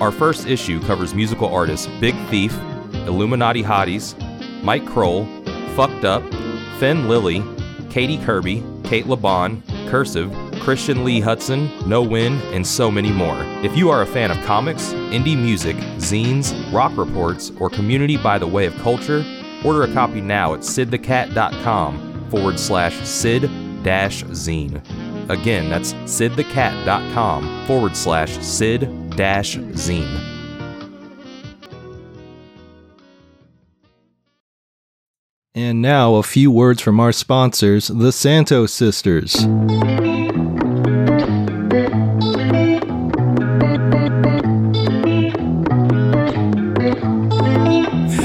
Our 0.00 0.10
first 0.10 0.46
issue 0.46 0.80
covers 0.80 1.12
musical 1.12 1.54
artists 1.54 1.88
Big 2.00 2.14
Thief, 2.30 2.58
Illuminati 3.06 3.62
Hotties, 3.62 4.14
Mike 4.62 4.86
Krol, 4.86 5.26
Fucked 5.76 6.06
Up, 6.06 6.22
Fenne 6.80 7.06
Lily, 7.06 7.44
Katie 7.90 8.16
Kirby, 8.24 8.64
Cate 8.82 9.06
Le 9.06 9.16
Bon, 9.18 9.62
Cursive, 9.88 10.32
Christian 10.60 11.04
Lee 11.04 11.20
Hutson, 11.20 11.86
No 11.86 12.02
Win, 12.02 12.40
and 12.52 12.66
so 12.66 12.90
many 12.90 13.12
more. 13.12 13.38
If 13.62 13.76
you 13.76 13.90
are 13.90 14.02
a 14.02 14.06
fan 14.06 14.30
of 14.30 14.36
comics, 14.44 14.92
indie 15.12 15.36
music, 15.36 15.76
zines, 15.98 16.52
rock 16.72 16.96
reports, 16.96 17.52
or 17.58 17.70
community 17.70 18.16
by 18.16 18.38
the 18.38 18.46
way 18.46 18.66
of 18.66 18.74
culture, 18.76 19.24
order 19.64 19.82
a 19.82 19.92
copy 19.92 20.20
now 20.20 20.54
at 20.54 20.60
sidthecat.com 20.60 22.28
forward 22.30 22.58
slash 22.58 22.96
sid 23.06 23.50
dash 23.82 24.24
zine. 24.24 24.82
Again, 25.30 25.68
that's 25.68 25.92
sidthecat.com 25.92 27.66
forward 27.66 27.96
slash 27.96 28.38
sid 28.38 29.10
dash 29.16 29.56
zine. 29.56 30.35
And 35.58 35.80
now 35.80 36.16
a 36.16 36.22
few 36.22 36.50
words 36.50 36.82
from 36.82 37.00
our 37.00 37.12
sponsors, 37.12 37.88
the 37.88 38.12
Santos 38.12 38.74
Sisters. 38.74 39.32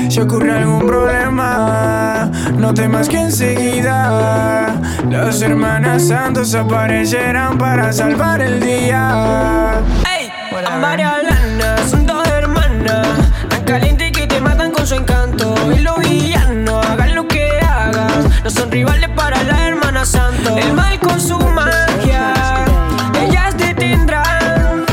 Si 0.09 0.19
ocurre 0.19 0.51
algún 0.51 0.85
problema, 0.85 2.29
no 2.57 2.73
temas 2.73 3.07
que 3.07 3.21
enseguida 3.21 4.81
las 5.09 5.41
hermanas 5.41 6.09
Santos 6.09 6.53
aparecerán 6.53 7.57
para 7.57 7.93
salvar 7.93 8.41
el 8.41 8.59
día. 8.59 9.81
Ey, 10.19 10.29
a 10.67 10.79
varias 10.79 11.23
lanas, 11.23 11.89
son 11.89 12.05
dos 12.05 12.27
hermanas, 12.27 13.07
tan 13.47 13.63
calientes 13.63 14.11
que 14.11 14.27
te 14.27 14.41
matan 14.41 14.71
con 14.71 14.85
su 14.85 14.95
encanto. 14.95 15.55
Y 15.73 15.79
los 15.79 15.97
villanos, 16.00 16.40
no 18.43 18.50
son 18.50 18.71
rivales 18.71 19.10
para 19.10 19.43
la 19.43 19.67
hermana 19.67 20.05
Santo. 20.05 20.57
El 20.57 20.74
mal 20.74 21.00
con 21.00 21.19
su 21.19 21.38
magia, 21.38 22.33
ellas 23.21 23.55
detendrán. 23.57 24.86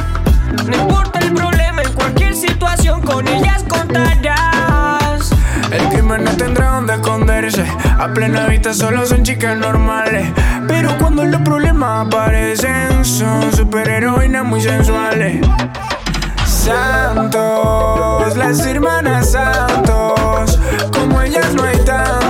No 0.67 0.76
importa 0.76 1.19
el 1.21 1.33
problema, 1.33 1.83
en 1.83 1.93
cualquier 1.95 2.35
situación 2.35 3.00
con 3.00 3.26
ellas 3.26 3.64
contarás. 3.69 5.31
El 5.71 5.88
crimen 5.88 6.25
no 6.25 6.37
tendrá 6.37 6.73
donde 6.73 6.95
esconderse. 6.95 7.64
A 7.99 8.09
plena 8.09 8.47
vista 8.47 8.75
solo 8.75 9.07
son 9.07 9.23
chicas 9.23 9.57
normales. 9.57 10.28
Pero 10.67 10.97
cuando 10.99 11.25
los 11.25 11.40
problemas 11.40 12.07
aparecen, 12.07 13.05
son 13.05 13.50
superheroínas 13.52 14.45
muy 14.45 14.61
sensuales. 14.61 15.47
Santos, 16.45 18.37
las 18.37 18.61
hermanas 18.67 19.33
Santos. 19.33 20.59
Como 20.93 21.23
ellas 21.23 21.55
no 21.55 21.62
hay 21.62 21.78
tantos 21.78 22.27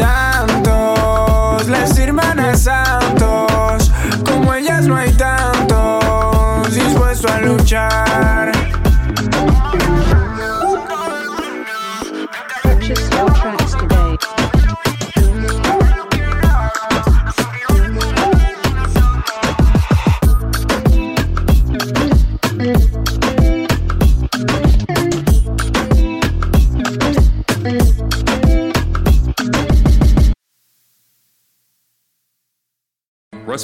Santos, 0.00 1.68
las 1.68 1.98
hermanas 1.98 2.62
Santos. 2.62 3.92
Como 4.24 4.54
ellas 4.54 4.86
no 4.86 4.96
hay 4.96 5.12
tantos 5.12 6.74
dispuestos 6.74 7.30
a 7.30 7.40
luchar. 7.40 8.39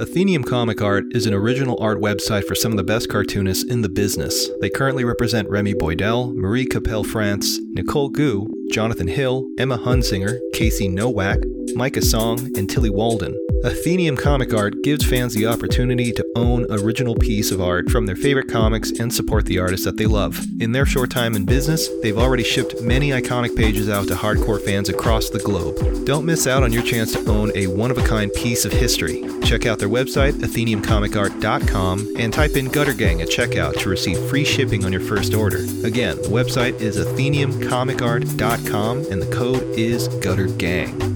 Athenium 0.00 0.42
Comic 0.42 0.82
Art 0.82 1.04
is 1.12 1.24
an 1.24 1.34
original 1.34 1.78
art 1.80 2.00
website 2.00 2.44
for 2.44 2.56
some 2.56 2.72
of 2.72 2.76
the 2.76 2.82
best 2.82 3.08
cartoonists 3.08 3.62
in 3.62 3.82
the 3.82 3.88
business. 3.88 4.48
They 4.60 4.68
currently 4.68 5.04
represent 5.04 5.48
Remy 5.48 5.74
Boydell, 5.74 6.34
Marie 6.34 6.66
Capelle 6.66 7.04
France, 7.04 7.60
Nicole 7.74 8.08
Goux, 8.08 8.48
Jonathan 8.72 9.06
Hill, 9.06 9.46
Emma 9.56 9.78
Hunsinger, 9.78 10.40
Casey 10.52 10.88
Nowak, 10.88 11.38
Mika 11.76 12.02
Song, 12.02 12.50
and 12.56 12.68
Tillie 12.68 12.90
Walden. 12.90 13.38
Athenium 13.64 14.16
Comic 14.18 14.52
Art 14.52 14.82
gives 14.82 15.08
fans 15.08 15.32
the 15.32 15.46
opportunity 15.46 16.12
to 16.12 16.26
own 16.36 16.66
original 16.68 17.14
piece 17.14 17.50
of 17.50 17.62
art 17.62 17.88
from 17.88 18.04
their 18.04 18.14
favorite 18.14 18.46
comics 18.46 18.90
and 18.90 19.10
support 19.10 19.46
the 19.46 19.58
artists 19.58 19.86
that 19.86 19.96
they 19.96 20.04
love. 20.04 20.38
In 20.60 20.72
their 20.72 20.84
short 20.84 21.10
time 21.10 21.34
in 21.34 21.46
business, 21.46 21.88
they've 22.02 22.18
already 22.18 22.42
shipped 22.42 22.82
many 22.82 23.08
iconic 23.08 23.56
pages 23.56 23.88
out 23.88 24.06
to 24.08 24.14
hardcore 24.14 24.62
fans 24.62 24.90
across 24.90 25.30
the 25.30 25.38
globe. 25.38 26.04
Don't 26.04 26.26
miss 26.26 26.46
out 26.46 26.62
on 26.62 26.74
your 26.74 26.82
chance 26.82 27.14
to 27.14 27.30
own 27.30 27.52
a 27.54 27.68
one-of-a-kind 27.68 28.34
piece 28.34 28.66
of 28.66 28.72
history. 28.72 29.24
Check 29.42 29.64
out 29.64 29.78
their 29.78 29.88
website, 29.88 30.32
atheniumcomicart.com, 30.32 32.16
and 32.18 32.34
type 32.34 32.56
in 32.56 32.68
Gutter 32.68 32.92
Gang 32.92 33.22
at 33.22 33.28
checkout 33.28 33.80
to 33.80 33.88
receive 33.88 34.18
free 34.28 34.44
shipping 34.44 34.84
on 34.84 34.92
your 34.92 35.00
first 35.00 35.32
order. 35.32 35.60
Again, 35.84 36.18
the 36.18 36.28
website 36.28 36.78
is 36.82 36.98
atheniumcomicart.com, 36.98 39.06
and 39.10 39.22
the 39.22 39.34
code 39.34 39.62
is 39.70 40.08
Gutter 40.08 40.48
Gang. 40.48 41.13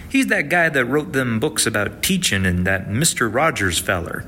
He's 0.10 0.28
that 0.28 0.50
guy 0.50 0.70
that 0.70 0.86
wrote 0.86 1.14
them 1.14 1.40
books 1.40 1.68
about 1.68 2.02
teaching 2.02 2.46
and 2.46 2.66
that 2.66 2.88
Mr. 2.88 3.32
Rogers 3.32 3.78
feller. 3.78 4.26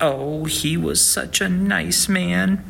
Oh, 0.00 0.44
he 0.44 0.76
was 0.76 1.04
such 1.04 1.40
a 1.40 1.48
nice 1.48 2.08
man. 2.08 2.64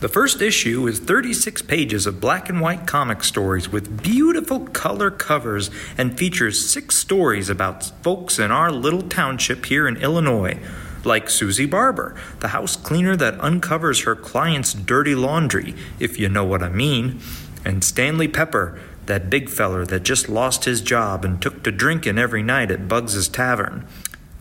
The 0.00 0.08
first 0.08 0.40
issue 0.40 0.86
is 0.86 0.98
36 0.98 1.60
pages 1.60 2.06
of 2.06 2.22
black 2.22 2.48
and 2.48 2.58
white 2.62 2.86
comic 2.86 3.22
stories 3.22 3.68
with 3.68 4.02
beautiful 4.02 4.60
color 4.60 5.10
covers 5.10 5.70
and 5.98 6.16
features 6.16 6.70
six 6.70 6.96
stories 6.96 7.50
about 7.50 7.84
folks 8.02 8.38
in 8.38 8.50
our 8.50 8.72
little 8.72 9.02
township 9.02 9.66
here 9.66 9.86
in 9.86 9.98
Illinois. 9.98 10.58
Like 11.04 11.28
Susie 11.28 11.66
Barber, 11.66 12.16
the 12.38 12.48
house 12.48 12.76
cleaner 12.76 13.14
that 13.16 13.38
uncovers 13.40 14.04
her 14.04 14.16
client's 14.16 14.72
dirty 14.72 15.14
laundry, 15.14 15.74
if 15.98 16.18
you 16.18 16.30
know 16.30 16.46
what 16.46 16.62
I 16.62 16.70
mean. 16.70 17.20
And 17.66 17.84
Stanley 17.84 18.28
Pepper, 18.28 18.80
that 19.04 19.28
big 19.28 19.50
feller 19.50 19.84
that 19.84 20.02
just 20.02 20.30
lost 20.30 20.64
his 20.64 20.80
job 20.80 21.26
and 21.26 21.42
took 21.42 21.62
to 21.64 21.70
drinking 21.70 22.16
every 22.16 22.42
night 22.42 22.70
at 22.70 22.88
Bugs's 22.88 23.28
Tavern. 23.28 23.86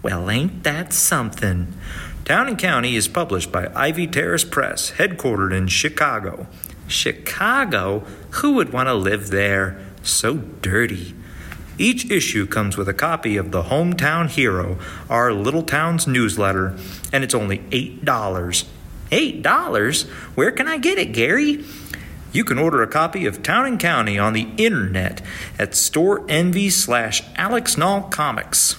Well, 0.02 0.30
ain't 0.30 0.64
that 0.64 0.94
something? 0.94 1.74
Town 2.30 2.48
and 2.48 2.60
County 2.60 2.96
is 2.96 3.08
published 3.08 3.52
by 3.52 3.72
Ivy 3.74 4.06
Terrace 4.06 4.44
Press, 4.44 4.92
headquartered 4.92 5.52
in 5.52 5.66
Chicago. 5.66 6.46
Chicago? 6.88 8.04
Who 8.30 8.54
would 8.54 8.72
want 8.72 8.88
to 8.88 8.94
live 8.94 9.32
there? 9.32 9.80
So 10.04 10.36
dirty. 10.38 11.16
Each 11.80 12.08
issue 12.12 12.46
comes 12.46 12.78
with 12.78 12.88
a 12.88 12.94
copy 12.94 13.36
of 13.36 13.50
the 13.50 13.64
Hometown 13.64 14.30
Hero, 14.30 14.78
our 15.10 15.34
little 15.34 15.64
town's 15.64 16.06
newsletter, 16.06 16.78
and 17.12 17.24
it's 17.24 17.34
only 17.34 17.58
$8. 17.72 18.06
$8? 19.10 20.10
Where 20.36 20.52
can 20.52 20.68
I 20.68 20.78
get 20.78 21.00
it, 21.00 21.14
Gary? 21.14 21.66
You 22.32 22.44
can 22.44 22.60
order 22.60 22.84
a 22.84 22.88
copy 22.88 23.26
of 23.26 23.42
Town 23.42 23.66
and 23.66 23.80
County 23.80 24.20
on 24.20 24.34
the 24.34 24.50
internet 24.58 25.24
at 25.58 25.72
Storenvy 25.72 26.72
slash 26.72 27.24
Alex 27.38 27.74
Comics. 27.74 28.76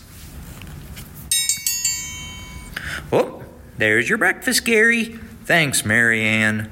Oh, 3.13 3.40
there's 3.81 4.09
your 4.09 4.19
breakfast, 4.19 4.65
Gary. 4.65 5.05
Thanks, 5.45 5.85
Marianne. 5.85 6.71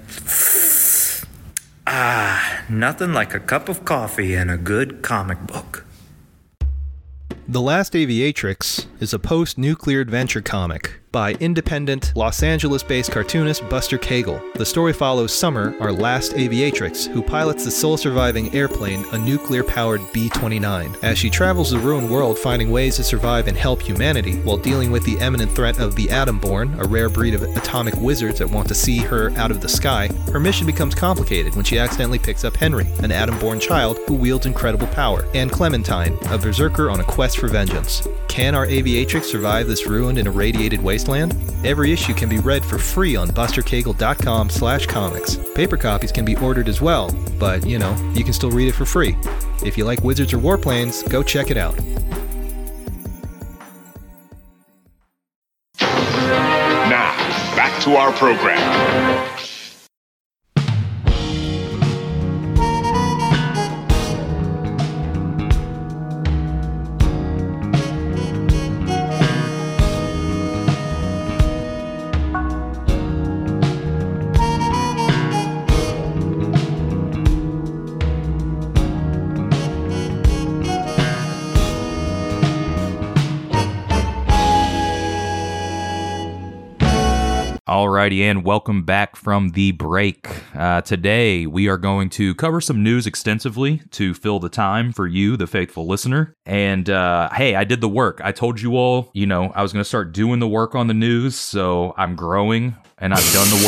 Ah, 1.87 2.63
nothing 2.69 3.15
like 3.15 3.33
a 3.35 3.41
cup 3.41 3.69
of 3.69 3.85
coffee 3.85 4.35
and 4.35 4.51
a 4.51 4.59
good 4.59 5.03
comic 5.03 5.41
book. 5.47 5.87
The 7.49 7.63
Last 7.63 7.95
Aviatrix 7.95 8.87
is 9.01 9.15
a 9.15 9.19
post 9.19 9.57
nuclear 9.57 10.01
adventure 10.01 10.43
comic 10.43 11.01
by 11.13 11.33
independent, 11.35 12.13
Los 12.15 12.43
Angeles 12.43 12.83
based 12.83 13.11
cartoonist 13.11 13.69
Buster 13.69 13.99
Cagle. 13.99 14.43
The 14.55 14.67
story 14.67 14.93
follows 14.93 15.33
Summer, 15.33 15.75
our 15.81 15.93
last 15.93 16.33
aviatrix, 16.33 17.07
who 17.07 17.23
pilots 17.23 17.65
the 17.65 17.71
sole 17.71 17.97
surviving 17.97 18.55
airplane, 18.55 19.05
a 19.13 19.19
nuclear 19.19 19.65
powered 19.65 20.01
B 20.13 20.29
29. 20.29 20.95
As 21.03 21.19
she 21.19 21.31
travels 21.31 21.71
the 21.71 21.79
ruined 21.79 22.11
world 22.11 22.39
finding 22.39 22.71
ways 22.71 22.97
to 22.97 23.05
survive 23.05 23.49
and 23.49 23.57
help 23.57 23.81
humanity 23.81 24.37
while 24.41 24.57
dealing 24.57 24.91
with 24.91 25.05
the 25.05 25.19
imminent 25.19 25.51
threat 25.53 25.79
of 25.79 25.97
the 25.97 26.09
Atomborn, 26.09 26.79
a 26.79 26.87
rare 26.87 27.09
breed 27.09 27.35
of 27.35 27.43
atomic 27.43 27.95
wizards 27.97 28.39
that 28.39 28.51
want 28.51 28.69
to 28.69 28.75
see 28.75 28.99
her 28.99 29.31
out 29.37 29.51
of 29.51 29.61
the 29.61 29.69
sky, 29.69 30.09
her 30.33 30.41
mission 30.41 30.67
becomes 30.67 30.95
complicated 30.95 31.55
when 31.55 31.65
she 31.65 31.79
accidentally 31.79 32.19
picks 32.19 32.45
up 32.45 32.57
Henry, 32.57 32.87
an 33.03 33.11
Atomborn 33.11 33.61
child 33.61 33.99
who 34.07 34.15
wields 34.15 34.47
incredible 34.47 34.87
power, 34.89 35.27
and 35.35 35.51
Clementine, 35.51 36.19
a 36.27 36.37
berserker 36.39 36.91
on 36.91 37.01
a 37.01 37.05
quest 37.05 37.39
for 37.39 37.49
vengeance. 37.49 38.07
Can 38.29 38.55
our 38.55 38.67
aviatrix 38.67 39.25
survive 39.25 39.67
this 39.67 39.87
ruined 39.87 40.19
and 40.19 40.29
irradiated 40.29 40.83
wasteland? 40.83 40.98
Every 41.65 41.93
issue 41.93 42.15
can 42.15 42.29
be 42.29 42.39
read 42.39 42.65
for 42.65 42.79
free 42.79 43.17
on 43.17 43.29
bustercagle.com 43.29 44.51
slash 44.51 44.87
comics. 44.87 45.37
Paper 45.55 45.77
copies 45.77 46.13
can 46.13 46.25
be 46.25 46.37
ordered 46.37 46.69
as 46.69 46.81
well, 46.81 47.11
but, 47.39 47.67
you 47.67 47.79
know, 47.79 47.95
you 48.15 48.25
can 48.25 48.33
still 48.33 48.51
read 48.51 48.69
it 48.69 48.75
for 48.75 48.85
free. 48.85 49.17
If 49.65 49.77
you 49.77 49.85
like 49.85 50.03
wizards 50.03 50.33
or 50.33 50.39
warplanes, 50.39 51.09
go 51.09 51.23
check 51.23 51.51
it 51.51 51.57
out. 51.57 51.77
Now, 55.81 57.13
back 57.55 57.83
to 57.83 57.97
our 57.97 58.13
program. 58.13 58.59
And 88.09 88.43
welcome 88.43 88.85
back 88.85 89.17
from 89.17 89.51
the 89.51 89.73
break. 89.73 90.27
Uh, 90.55 90.81
today, 90.81 91.45
we 91.45 91.69
are 91.69 91.77
going 91.77 92.09
to 92.11 92.35
cover 92.37 92.59
some 92.59 92.83
news 92.83 93.07
extensively 93.07 93.83
to 93.91 94.15
fill 94.15 94.39
the 94.39 94.49
time 94.49 94.93
for 94.93 95.07
you, 95.07 95.37
the 95.37 95.47
faithful 95.47 95.87
listener. 95.87 96.35
And 96.47 96.89
uh, 96.89 97.29
hey, 97.35 97.55
I 97.55 97.65
did 97.65 97.83
the 97.83 97.89
work. 97.89 98.23
I 98.25 98.33
told 98.33 98.63
you 98.63 98.77
all, 98.77 99.11
you 99.13 99.27
know, 99.27 99.53
I 99.55 99.61
was 99.61 99.75
going 99.75 99.83
to 99.83 99.89
start 99.89 100.13
doing 100.13 100.41
the 100.41 100.49
work 100.49 100.75
on 100.75 100.87
the 100.87 100.95
news, 100.95 101.37
so 101.37 101.93
I'm 101.99 102.17
growing 102.17 102.75
and 102.97 103.13
I've 103.13 103.31
done 103.31 103.49
the 103.51 103.67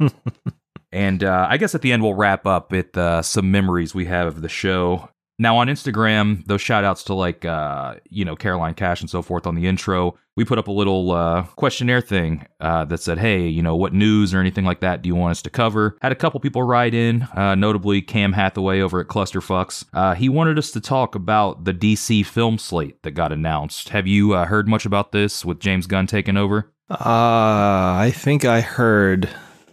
work. 0.00 0.12
and 0.92 1.24
uh, 1.24 1.48
I 1.50 1.56
guess 1.56 1.74
at 1.74 1.82
the 1.82 1.90
end, 1.90 2.04
we'll 2.04 2.14
wrap 2.14 2.46
up 2.46 2.70
with 2.70 2.96
uh, 2.96 3.20
some 3.22 3.50
memories 3.50 3.96
we 3.96 4.04
have 4.04 4.28
of 4.28 4.42
the 4.42 4.48
show. 4.48 5.08
Now 5.38 5.58
on 5.58 5.66
Instagram, 5.68 6.46
those 6.46 6.62
shout 6.62 6.84
outs 6.84 7.04
to 7.04 7.14
like 7.14 7.44
uh, 7.44 7.96
you 8.08 8.24
know, 8.24 8.36
Caroline 8.36 8.74
Cash 8.74 9.00
and 9.00 9.10
so 9.10 9.20
forth 9.20 9.46
on 9.46 9.54
the 9.54 9.66
intro, 9.66 10.16
we 10.34 10.44
put 10.44 10.58
up 10.58 10.68
a 10.68 10.72
little 10.72 11.12
uh, 11.12 11.42
questionnaire 11.56 12.00
thing 12.00 12.46
uh, 12.60 12.84
that 12.86 13.00
said, 13.00 13.18
Hey, 13.18 13.46
you 13.46 13.62
know, 13.62 13.76
what 13.76 13.92
news 13.92 14.32
or 14.32 14.40
anything 14.40 14.64
like 14.64 14.80
that 14.80 15.02
do 15.02 15.08
you 15.08 15.14
want 15.14 15.32
us 15.32 15.42
to 15.42 15.50
cover? 15.50 15.96
Had 16.00 16.12
a 16.12 16.16
couple 16.16 16.40
people 16.40 16.62
write 16.62 16.94
in, 16.94 17.22
uh, 17.34 17.54
notably 17.54 18.00
Cam 18.00 18.32
Hathaway 18.32 18.80
over 18.80 19.00
at 19.00 19.08
Clusterfucks. 19.08 19.84
Uh, 19.92 20.14
he 20.14 20.28
wanted 20.28 20.58
us 20.58 20.70
to 20.70 20.80
talk 20.80 21.14
about 21.14 21.64
the 21.64 21.74
DC 21.74 22.24
film 22.24 22.58
slate 22.58 23.02
that 23.02 23.12
got 23.12 23.32
announced. 23.32 23.90
Have 23.90 24.06
you 24.06 24.34
uh, 24.34 24.46
heard 24.46 24.68
much 24.68 24.86
about 24.86 25.12
this 25.12 25.44
with 25.44 25.60
James 25.60 25.86
Gunn 25.86 26.06
taking 26.06 26.36
over? 26.36 26.72
I 26.88 28.12
think 28.14 28.44
I 28.44 28.60
heard 28.60 29.28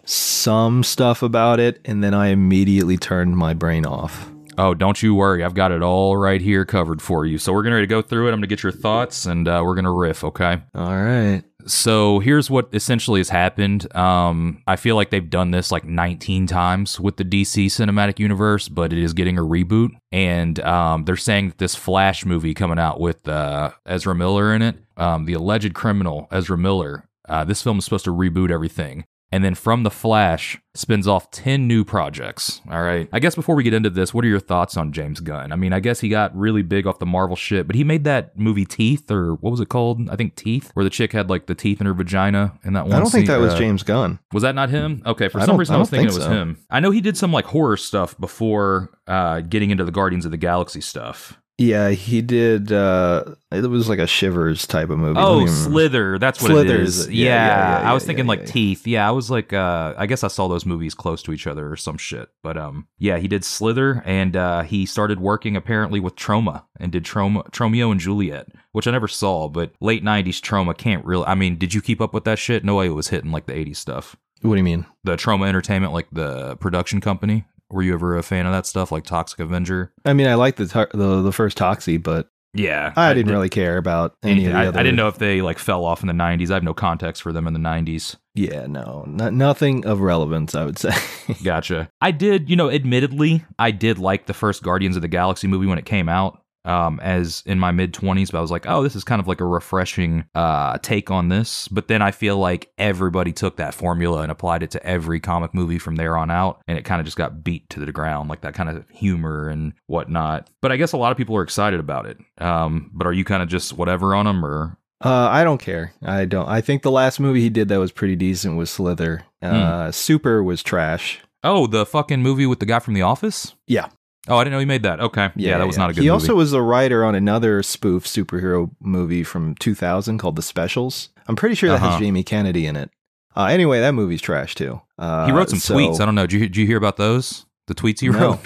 some 0.06 0.84
stuff 0.84 1.22
about 1.22 1.60
it, 1.60 1.80
and 1.86 2.04
then 2.04 2.14
I 2.14 2.28
immediately 2.28 2.98
turned 2.98 3.38
my 3.38 3.54
brain 3.54 3.86
off. 3.86 4.33
Oh, 4.58 4.74
don't 4.74 5.02
you 5.02 5.16
worry. 5.16 5.44
I've 5.44 5.54
got 5.54 5.72
it 5.72 5.82
all 5.82 6.16
right 6.18 6.42
here 6.42 6.66
covered 6.66 7.02
for 7.02 7.26
you. 7.26 7.38
So 7.38 7.54
we're 7.54 7.64
ready 7.64 7.82
to 7.82 7.88
go 7.88 8.02
through 8.02 8.28
it. 8.28 8.30
I'm 8.30 8.36
going 8.36 8.42
to 8.42 8.48
get 8.48 8.64
your 8.64 8.72
thoughts 8.72 9.26
and 9.26 9.48
uh, 9.48 9.62
we're 9.66 9.76
going 9.76 9.86
to 9.86 9.92
riff, 9.92 10.24
okay? 10.24 10.62
All 10.76 10.96
right. 10.96 11.44
So 11.66 12.20
here's 12.20 12.50
what 12.50 12.70
essentially 12.74 13.20
has 13.20 13.30
happened. 13.30 13.94
Um, 13.96 14.62
I 14.68 14.76
feel 14.76 14.96
like 14.96 15.10
they've 15.10 15.30
done 15.30 15.52
this 15.52 15.72
like 15.72 15.86
19 15.86 16.46
times 16.46 17.00
with 17.00 17.18
the 17.18 17.24
DC 17.24 17.68
cinematic 17.68 18.20
universe, 18.20 18.68
but 18.68 18.92
it 18.92 19.00
is 19.00 19.14
getting 19.14 19.38
a 19.38 19.44
reboot. 19.44 19.92
And 20.12 20.60
um, 20.60 21.06
they're 21.06 21.16
saying 21.16 21.50
that 21.50 21.58
this 21.58 21.76
Flash 21.76 22.26
movie 22.26 22.54
coming 22.54 22.80
out 22.80 23.00
with 23.00 23.28
uh, 23.28 23.72
Ezra 23.86 24.14
Miller 24.14 24.54
in 24.54 24.62
it, 24.62 24.76
um, 24.98 25.26
the 25.26 25.34
alleged 25.34 25.74
criminal 25.74 26.28
Ezra 26.32 26.58
Miller, 26.58 27.06
uh, 27.30 27.44
this 27.46 27.62
film 27.62 27.80
is 27.80 27.86
supposed 27.86 28.06
to 28.06 28.14
reboot 28.14 28.52
everything 28.52 29.06
and 29.34 29.44
then 29.44 29.56
from 29.56 29.82
the 29.82 29.90
Flash 29.90 30.60
spins 30.76 31.08
off 31.08 31.32
10 31.32 31.68
new 31.68 31.84
projects. 31.84 32.62
All 32.70 32.82
right. 32.84 33.10
I 33.12 33.20
guess 33.20 33.34
before 33.34 33.56
we 33.56 33.64
get 33.64 33.74
into 33.74 33.90
this, 33.90 34.14
what 34.14 34.24
are 34.26 34.28
your 34.28 34.40
thoughts 34.40 34.78
on 34.78 34.92
James 34.92 35.20
Gunn? 35.20 35.52
I 35.52 35.56
mean, 35.56 35.74
I 35.74 35.80
guess 35.80 36.00
he 36.02 36.08
got 36.10 36.36
really 36.38 36.62
big 36.62 36.86
off 36.86 37.00
the 37.00 37.06
Marvel 37.08 37.36
shit, 37.36 37.66
but 37.66 37.76
he 37.76 37.84
made 37.84 38.04
that 38.04 38.38
movie 38.38 38.66
Teeth, 38.66 39.10
or 39.10 39.34
what 39.36 39.50
was 39.50 39.60
it 39.60 39.70
called? 39.70 40.08
I 40.10 40.16
think 40.16 40.36
Teeth, 40.36 40.70
where 40.76 40.84
the 40.84 40.90
chick 40.92 41.12
had 41.14 41.30
like 41.32 41.48
the 41.48 41.56
teeth 41.56 41.80
in 41.82 41.88
her 41.88 41.94
vagina 41.96 42.60
in 42.64 42.74
that 42.74 42.86
one 42.86 42.94
I 42.94 43.00
don't 43.00 43.10
think 43.10 43.26
scene. 43.28 43.36
that 43.36 43.42
was 43.44 43.54
Uh, 43.54 43.58
James 43.58 43.82
Gunn. 43.82 44.20
Was 44.34 44.44
that 44.44 44.54
not 44.56 44.70
him? 44.70 45.02
Okay, 45.06 45.30
for 45.30 45.40
I 45.42 45.46
some 45.46 45.58
reason 45.58 45.74
I 45.74 45.78
I 45.78 45.80
was 45.82 45.90
thinking 45.90 46.10
think 46.10 46.16
it 46.16 46.20
was 46.20 46.26
so. 46.28 46.32
him. 46.32 46.58
I 46.70 46.80
know 46.80 46.92
he 46.92 47.02
did 47.02 47.18
some 47.18 47.32
like 47.34 47.46
horror 47.46 47.78
stuff 47.78 48.16
before 48.20 48.92
uh, 49.08 49.42
getting 49.42 49.72
into 49.72 49.84
the 49.84 49.92
Guardians 49.92 50.26
of 50.26 50.32
the 50.32 50.38
Galaxy 50.38 50.82
stuff. 50.82 51.40
Yeah, 51.60 51.92
he 51.92 52.22
did. 52.22 52.72
Uh, 52.72 53.36
it 53.52 53.70
was 53.70 53.88
like 53.88 54.00
a 54.00 54.08
Shivers 54.08 54.66
type 54.66 54.90
of 54.90 54.98
movie. 54.98 55.20
Oh. 55.20 55.46
Slither. 55.46 56.18
That's 56.18 56.42
what 56.42 56.50
Slithers. 56.52 57.06
it 57.06 57.10
is. 57.10 57.12
Yeah, 57.12 57.26
Yeah, 57.26 57.82
yeah, 57.82 57.92
I 57.92 57.94
was 57.94 58.06
thinking 58.06 58.26
like. 58.26 58.48
Teeth. 58.48 58.88
Yeah, 58.88 59.08
I 59.08 59.12
was 59.12 59.30
like, 59.30 59.54
uh, 59.54 59.94
I 59.96 60.08
guess 60.08 60.24
I 60.24 60.30
saw 60.30 60.48
those 60.48 60.66
movies 60.66 60.96
close 60.96 61.22
to 61.24 61.32
each 61.32 61.46
other 61.46 61.72
or 61.72 61.78
some 61.78 61.98
shit. 61.98 62.30
But 62.42 62.58
um, 62.58 62.88
yeah, 62.98 63.18
he 63.20 63.28
did 63.28 63.46
Slither, 63.46 64.02
and 64.06 64.36
uh, 64.36 64.62
he 64.64 64.86
started 64.86 65.20
working 65.20 65.56
apparently 65.56 66.00
with 66.00 66.16
Troma 66.16 66.64
and 66.80 66.92
did 66.92 67.04
Troma, 67.04 67.48
Tromeo 67.52 67.92
and 67.92 68.00
Juliet, 68.00 68.48
which 68.72 68.88
I 68.88 68.92
never 68.92 69.08
saw. 69.08 69.48
But 69.48 69.74
late 69.80 70.04
'90s 70.04 70.42
Troma 70.42 70.76
can't 70.76 71.06
really. 71.06 71.26
I 71.26 71.36
mean, 71.36 71.58
did 71.58 71.74
you 71.74 71.82
keep 71.82 72.02
up 72.02 72.14
with 72.14 72.24
that 72.26 72.40
shit? 72.40 72.66
No 72.66 72.76
way, 72.76 72.88
it 72.88 72.90
was 72.90 73.10
hitting 73.10 73.32
like 73.32 73.46
the 73.46 73.54
'80s 73.54 73.78
stuff. 73.78 74.16
What 74.42 74.56
do 74.56 74.58
you 74.58 74.64
mean? 74.64 74.86
The 75.04 75.16
Troma 75.16 75.48
Entertainment, 75.48 75.94
like 75.94 76.08
the 76.12 76.58
production 76.58 77.00
company. 77.00 77.46
Were 77.74 77.82
you 77.82 77.94
ever 77.96 78.16
a 78.18 78.24
fan 78.24 78.46
of 78.46 78.54
that 78.54 78.66
stuff, 78.68 78.92
like 78.92 79.04
Toxic 79.04 79.40
Avenger? 79.40 79.92
I 80.06 80.14
mean, 80.14 80.28
I 80.28 80.36
liked 80.36 80.58
the 80.60 80.68
to- 80.68 80.90
the 80.94 81.22
the 81.22 81.32
first 81.32 81.58
Toxie, 81.58 82.02
but 82.02 82.30
Yeah, 82.54 82.94
I, 82.96 83.14
didn't 83.16 83.32
really 83.32 83.50
care 83.50 83.78
about 83.78 84.16
any 84.22 84.46
Anything. 84.46 84.48
of 84.50 84.54
the 84.54 84.60
I, 84.60 84.68
other. 84.68 84.80
I 84.80 84.84
didn't 84.84 84.98
know 84.98 85.08
if 85.08 85.18
they 85.18 85.42
like 85.42 85.58
fell 85.58 85.84
off 85.86 86.02
in 86.02 86.08
the 86.08 86.14
'90s. 86.14 86.52
I 86.52 86.54
have 86.54 86.64
no 86.64 86.76
context 86.76 87.24
for 87.24 87.34
them 87.34 87.48
in 87.48 87.54
the 87.54 87.60
'90s. 87.60 88.16
Yeah, 88.36 88.68
no, 88.68 89.06
no 89.08 89.30
nothing 89.32 89.86
of 89.88 90.02
relevance. 90.02 90.54
I 90.54 90.66
would 90.66 90.78
say. 90.78 90.92
Gotcha. 91.44 91.90
I 92.00 92.12
did, 92.12 92.50
you 92.50 92.56
know, 92.56 92.70
admittedly, 92.70 93.44
I 93.58 93.72
did 93.72 93.98
like 93.98 94.28
the 94.28 94.34
first 94.36 94.62
Guardians 94.62 94.96
of 94.96 95.02
the 95.02 95.08
Galaxy 95.08 95.48
movie 95.48 95.66
when 95.66 95.80
it 95.80 95.86
came 95.86 96.08
out. 96.10 96.43
Um, 96.66 97.00
as 97.02 97.44
in 97.46 97.60
my 97.60 97.72
mid 97.72 97.94
20s, 97.94 98.32
but 98.32 98.38
I 98.38 98.42
was 98.42 98.52
like, 98.52 98.66
oh, 98.68 98.84
this 98.84 98.96
is 98.96 99.04
kind 99.04 99.20
of 99.20 99.28
like 99.28 99.42
a 99.42 99.46
refreshing 99.46 100.26
uh, 100.36 100.78
take 100.82 101.12
on 101.12 101.30
this. 101.30 101.68
But 101.68 101.88
then 101.88 102.02
I 102.02 102.12
feel 102.12 102.38
like 102.38 102.72
everybody 102.78 103.32
took 103.34 103.58
that 103.58 103.74
formula 103.74 104.22
and 104.22 104.32
applied 104.32 104.64
it 104.64 104.72
to 104.72 104.86
every 104.86 105.20
comic 105.20 105.54
movie 105.54 105.80
from 105.80 105.96
there 105.96 106.18
on 106.18 106.32
out, 106.32 106.62
and 106.68 106.78
it 106.78 106.86
kind 106.86 107.00
of 107.00 107.06
just 107.06 107.18
got 107.18 107.44
beat 107.44 107.70
to 107.72 107.80
the 107.86 107.92
ground, 107.92 108.30
like 108.30 108.42
that 108.42 108.54
kind 108.54 108.70
of 108.70 108.88
humor 108.90 109.50
and 109.50 109.74
whatnot. 109.88 110.50
But 110.62 110.72
I 110.72 110.78
guess 110.78 110.94
a 110.94 110.98
lot 110.98 111.12
of 111.12 111.18
people 111.18 111.36
are 111.38 111.44
excited 111.44 111.80
about 111.80 112.06
it. 112.06 112.18
Um, 112.38 112.92
but 112.94 113.08
are 113.08 113.14
you 113.14 113.26
kind 113.26 113.44
of 113.44 113.50
just 113.50 113.74
whatever 113.74 114.16
on 114.16 114.26
them, 114.26 114.44
or 114.46 114.78
Uh, 115.04 115.28
I 115.30 115.44
don't 115.44 115.58
care. 115.62 115.94
I 116.02 116.24
don't. 116.26 116.48
I 116.48 116.62
think 116.62 116.82
the 116.82 116.92
last 116.92 117.20
movie 117.20 117.42
he 117.42 117.50
did 117.50 117.68
that 117.68 117.78
was 117.80 117.92
pretty 117.92 118.16
decent 118.16 118.56
was 118.58 118.70
Slither. 118.70 119.24
Uh, 119.42 119.92
Super 119.92 120.42
was 120.42 120.64
trash. 120.64 121.20
oh, 121.44 121.68
the 121.68 121.86
fucking 121.86 122.22
movie 122.22 122.46
with 122.46 122.60
the 122.62 122.66
guy 122.66 122.80
from 122.80 122.94
The 122.94 123.02
Office? 123.02 123.54
Yeah. 123.68 123.90
Oh, 124.30 124.38
I 124.38 124.44
didn't 124.46 124.54
know 124.54 124.60
he 124.60 124.66
made 124.66 124.84
that. 124.84 125.00
Okay, 125.02 125.32
yeah, 125.36 125.58
that 125.58 125.68
was 125.68 125.78
not 125.78 125.90
a 125.90 125.94
good 125.94 126.02
He 126.02 126.08
movie. 126.08 126.12
also 126.12 126.36
was 126.36 126.54
a 126.54 126.62
writer 126.62 127.04
on 127.04 127.14
another 127.14 127.62
spoof 127.62 128.06
superhero 128.06 128.72
movie 128.80 129.24
from 129.24 129.54
2000 129.56 130.18
called 130.18 130.38
The 130.38 130.42
Specials. 130.42 131.10
I'm 131.28 131.36
pretty 131.36 131.56
sure 131.56 131.70
that 131.70 131.76
Uh-huh. 131.76 131.92
has 131.92 132.00
Jamie 132.00 132.24
Kennedy 132.24 132.66
in 132.66 132.76
it. 132.78 132.90
Uh, 133.36 133.46
anyway, 133.46 133.80
that 133.82 133.92
movie's 133.94 134.22
trash 134.22 134.56
too. 134.56 134.80
Uh, 134.98 135.26
he 135.26 135.32
wrote 135.34 135.50
some 135.50 135.60
so- 135.60 135.76
tweets. 135.76 136.00
I 136.00 136.06
don't 136.06 136.16
know. 136.16 136.26
Did 136.28 136.34
you, 136.40 136.48
did 136.48 136.56
you 136.58 136.66
hear 136.66 136.78
about 136.78 136.98
those? 136.98 137.46
The 137.68 137.76
tweets 137.76 138.00
he 138.00 138.10
No. 138.10 138.20
wrote. 138.20 138.40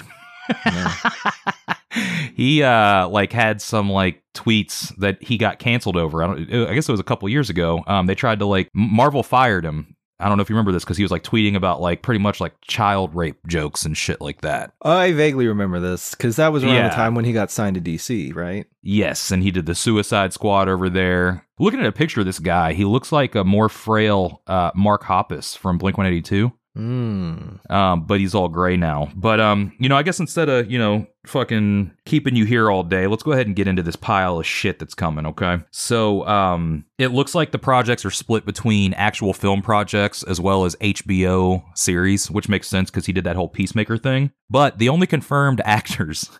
he 2.34 2.62
uh 2.62 3.08
like 3.08 3.32
had 3.32 3.60
some 3.60 3.90
like 3.90 4.22
tweets 4.34 4.94
that 4.96 5.22
he 5.22 5.36
got 5.38 5.58
canceled 5.58 5.96
over. 5.96 6.22
I 6.22 6.26
don't. 6.26 6.68
I 6.68 6.74
guess 6.74 6.88
it 6.88 6.92
was 6.92 7.00
a 7.00 7.04
couple 7.04 7.28
years 7.28 7.50
ago. 7.50 7.82
Um, 7.86 8.06
they 8.06 8.14
tried 8.14 8.38
to 8.40 8.46
like 8.46 8.68
Marvel 8.74 9.22
fired 9.22 9.64
him. 9.64 9.94
I 10.20 10.28
don't 10.28 10.36
know 10.36 10.42
if 10.42 10.50
you 10.50 10.56
remember 10.56 10.72
this 10.72 10.84
because 10.84 10.96
he 10.96 11.04
was 11.04 11.12
like 11.12 11.22
tweeting 11.22 11.54
about 11.54 11.80
like 11.80 12.02
pretty 12.02 12.18
much 12.18 12.40
like 12.40 12.54
child 12.62 13.14
rape 13.14 13.38
jokes 13.46 13.84
and 13.84 13.96
shit 13.96 14.20
like 14.20 14.40
that. 14.40 14.72
I 14.82 15.12
vaguely 15.12 15.46
remember 15.46 15.78
this 15.78 16.10
because 16.10 16.36
that 16.36 16.52
was 16.52 16.64
around 16.64 16.74
Yeah. 16.74 16.88
the 16.88 16.94
time 16.94 17.14
when 17.14 17.24
he 17.24 17.32
got 17.32 17.50
signed 17.50 17.74
to 17.76 17.80
DC, 17.80 18.34
right? 18.34 18.66
Yes, 18.82 19.30
and 19.30 19.42
he 19.42 19.50
did 19.50 19.66
the 19.66 19.74
Suicide 19.76 20.32
Squad 20.32 20.68
over 20.68 20.88
there. 20.90 21.44
Looking 21.60 21.80
at 21.80 21.86
a 21.86 21.92
picture 21.92 22.20
of 22.20 22.26
this 22.26 22.38
guy, 22.38 22.72
he 22.72 22.84
looks 22.84 23.12
like 23.12 23.34
a 23.34 23.44
more 23.44 23.68
frail 23.68 24.42
uh, 24.46 24.70
Mark 24.74 25.02
Hoppus 25.04 25.56
from 25.56 25.78
Blink 25.78 25.96
One 25.98 26.06
Eighty 26.06 26.22
Two. 26.22 26.52
Mm. 26.78 27.70
um, 27.70 28.04
but 28.06 28.20
he's 28.20 28.34
all 28.36 28.48
gray 28.48 28.76
now. 28.76 29.10
But 29.16 29.40
um, 29.40 29.72
you 29.80 29.88
know, 29.88 29.96
I 29.96 30.04
guess 30.04 30.20
instead 30.20 30.48
of 30.48 30.70
you 30.70 30.78
know 30.78 31.06
fucking 31.26 31.90
keeping 32.06 32.36
you 32.36 32.44
here 32.44 32.70
all 32.70 32.84
day, 32.84 33.08
let's 33.08 33.24
go 33.24 33.32
ahead 33.32 33.46
and 33.48 33.56
get 33.56 33.66
into 33.66 33.82
this 33.82 33.96
pile 33.96 34.38
of 34.38 34.46
shit 34.46 34.78
that's 34.78 34.94
coming. 34.94 35.26
Okay, 35.26 35.58
so 35.72 36.26
um, 36.28 36.84
it 36.98 37.08
looks 37.08 37.34
like 37.34 37.50
the 37.50 37.58
projects 37.58 38.04
are 38.04 38.10
split 38.10 38.46
between 38.46 38.94
actual 38.94 39.32
film 39.32 39.60
projects 39.60 40.22
as 40.22 40.40
well 40.40 40.64
as 40.64 40.76
HBO 40.76 41.64
series, 41.74 42.30
which 42.30 42.48
makes 42.48 42.68
sense 42.68 42.90
because 42.90 43.06
he 43.06 43.12
did 43.12 43.24
that 43.24 43.34
whole 43.34 43.48
Peacemaker 43.48 43.98
thing. 43.98 44.30
But 44.48 44.78
the 44.78 44.88
only 44.88 45.06
confirmed 45.08 45.60
actors. 45.64 46.30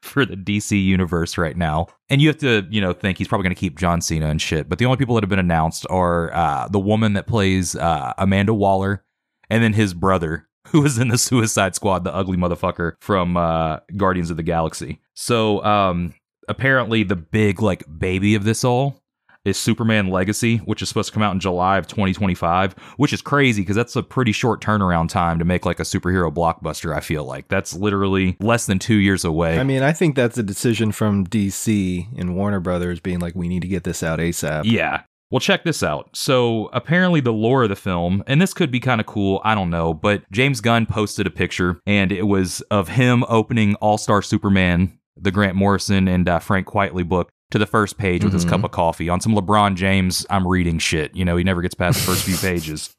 For 0.00 0.24
the 0.24 0.36
DC 0.36 0.80
universe 0.82 1.36
right 1.36 1.56
now. 1.56 1.88
And 2.08 2.22
you 2.22 2.28
have 2.28 2.38
to, 2.38 2.64
you 2.70 2.80
know, 2.80 2.92
think 2.92 3.18
he's 3.18 3.26
probably 3.26 3.42
going 3.42 3.54
to 3.54 3.58
keep 3.58 3.76
John 3.76 4.00
Cena 4.00 4.28
and 4.28 4.40
shit. 4.40 4.68
But 4.68 4.78
the 4.78 4.86
only 4.86 4.96
people 4.96 5.16
that 5.16 5.24
have 5.24 5.28
been 5.28 5.40
announced 5.40 5.86
are 5.90 6.32
uh, 6.32 6.68
the 6.68 6.78
woman 6.78 7.14
that 7.14 7.26
plays 7.26 7.74
uh, 7.74 8.12
Amanda 8.16 8.54
Waller, 8.54 9.04
and 9.50 9.62
then 9.62 9.72
his 9.72 9.94
brother, 9.94 10.48
who 10.68 10.82
was 10.82 10.98
in 10.98 11.08
the 11.08 11.18
Suicide 11.18 11.74
Squad, 11.74 12.04
the 12.04 12.14
ugly 12.14 12.36
motherfucker 12.36 12.92
from 13.00 13.36
uh, 13.36 13.78
Guardians 13.96 14.30
of 14.30 14.36
the 14.36 14.42
Galaxy. 14.42 15.00
So 15.14 15.64
um, 15.64 16.14
apparently, 16.48 17.02
the 17.02 17.16
big 17.16 17.62
like 17.62 17.84
baby 17.98 18.34
of 18.34 18.44
this 18.44 18.64
all 18.64 19.02
is 19.44 19.58
Superman 19.58 20.08
Legacy, 20.08 20.58
which 20.58 20.82
is 20.82 20.88
supposed 20.88 21.08
to 21.08 21.14
come 21.14 21.22
out 21.22 21.32
in 21.32 21.40
July 21.40 21.78
of 21.78 21.86
2025, 21.86 22.74
which 22.96 23.12
is 23.12 23.22
crazy 23.22 23.62
because 23.62 23.76
that's 23.76 23.96
a 23.96 24.02
pretty 24.02 24.32
short 24.32 24.60
turnaround 24.60 25.08
time 25.08 25.38
to 25.38 25.44
make 25.44 25.64
like 25.66 25.80
a 25.80 25.84
superhero 25.84 26.32
blockbuster. 26.32 26.94
I 26.94 27.00
feel 27.00 27.24
like 27.24 27.48
that's 27.48 27.74
literally 27.74 28.36
less 28.40 28.66
than 28.66 28.78
two 28.78 28.96
years 28.96 29.24
away. 29.24 29.58
I 29.58 29.64
mean, 29.64 29.82
I 29.82 29.92
think 29.92 30.16
that's 30.16 30.38
a 30.38 30.42
decision 30.42 30.92
from 30.92 31.26
DC 31.26 32.06
and 32.16 32.36
Warner 32.36 32.60
Brothers 32.60 33.00
being 33.00 33.20
like, 33.20 33.34
we 33.34 33.48
need 33.48 33.62
to 33.62 33.68
get 33.68 33.84
this 33.84 34.02
out 34.02 34.18
ASAP. 34.18 34.62
Yeah. 34.64 35.02
Well, 35.30 35.40
check 35.40 35.62
this 35.64 35.82
out. 35.82 36.08
So, 36.16 36.70
apparently, 36.72 37.20
the 37.20 37.32
lore 37.34 37.64
of 37.64 37.68
the 37.68 37.76
film, 37.76 38.24
and 38.26 38.40
this 38.40 38.54
could 38.54 38.70
be 38.70 38.80
kind 38.80 38.98
of 39.00 39.06
cool, 39.06 39.42
I 39.44 39.54
don't 39.54 39.68
know, 39.68 39.92
but 39.92 40.22
James 40.32 40.60
Gunn 40.62 40.86
posted 40.86 41.26
a 41.26 41.30
picture, 41.30 41.80
and 41.86 42.10
it 42.10 42.22
was 42.26 42.62
of 42.70 42.88
him 42.88 43.24
opening 43.28 43.74
All 43.76 43.98
Star 43.98 44.22
Superman, 44.22 44.98
the 45.16 45.30
Grant 45.30 45.54
Morrison 45.54 46.08
and 46.08 46.26
uh, 46.28 46.38
Frank 46.38 46.66
Quitely 46.66 47.06
book, 47.06 47.28
to 47.50 47.58
the 47.58 47.66
first 47.66 47.98
page 47.98 48.24
with 48.24 48.32
his 48.32 48.44
Mhm. 48.46 48.48
cup 48.50 48.64
of 48.64 48.70
coffee. 48.70 49.08
On 49.10 49.20
some 49.20 49.34
LeBron 49.34 49.74
James, 49.74 50.24
I'm 50.30 50.46
reading 50.46 50.78
shit. 50.78 51.14
You 51.14 51.24
know, 51.26 51.36
he 51.36 51.44
never 51.44 51.60
gets 51.62 51.74
past 51.74 51.98
the 52.00 52.06
first 52.12 52.24
few 52.24 52.36
pages. 52.48 52.94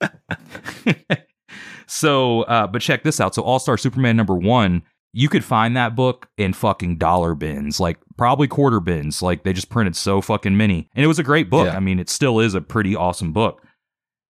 so, 1.86 2.42
uh, 2.42 2.66
but 2.66 2.82
check 2.82 3.02
this 3.02 3.20
out. 3.20 3.34
So, 3.34 3.42
All 3.42 3.58
Star 3.58 3.76
Superman 3.76 4.16
number 4.16 4.34
one, 4.36 4.82
you 5.12 5.28
could 5.28 5.44
find 5.44 5.76
that 5.76 5.96
book 5.96 6.28
in 6.38 6.52
fucking 6.52 6.96
dollar 6.98 7.34
bins, 7.34 7.80
like 7.80 7.98
probably 8.16 8.46
quarter 8.48 8.80
bins. 8.80 9.22
Like 9.22 9.42
they 9.42 9.52
just 9.52 9.68
printed 9.70 9.96
so 9.96 10.20
fucking 10.20 10.56
many. 10.56 10.88
And 10.94 11.04
it 11.04 11.08
was 11.08 11.18
a 11.18 11.24
great 11.24 11.50
book. 11.50 11.66
Yeah. 11.66 11.76
I 11.76 11.80
mean, 11.80 11.98
it 11.98 12.08
still 12.08 12.38
is 12.40 12.54
a 12.54 12.60
pretty 12.60 12.94
awesome 12.94 13.32
book. 13.32 13.62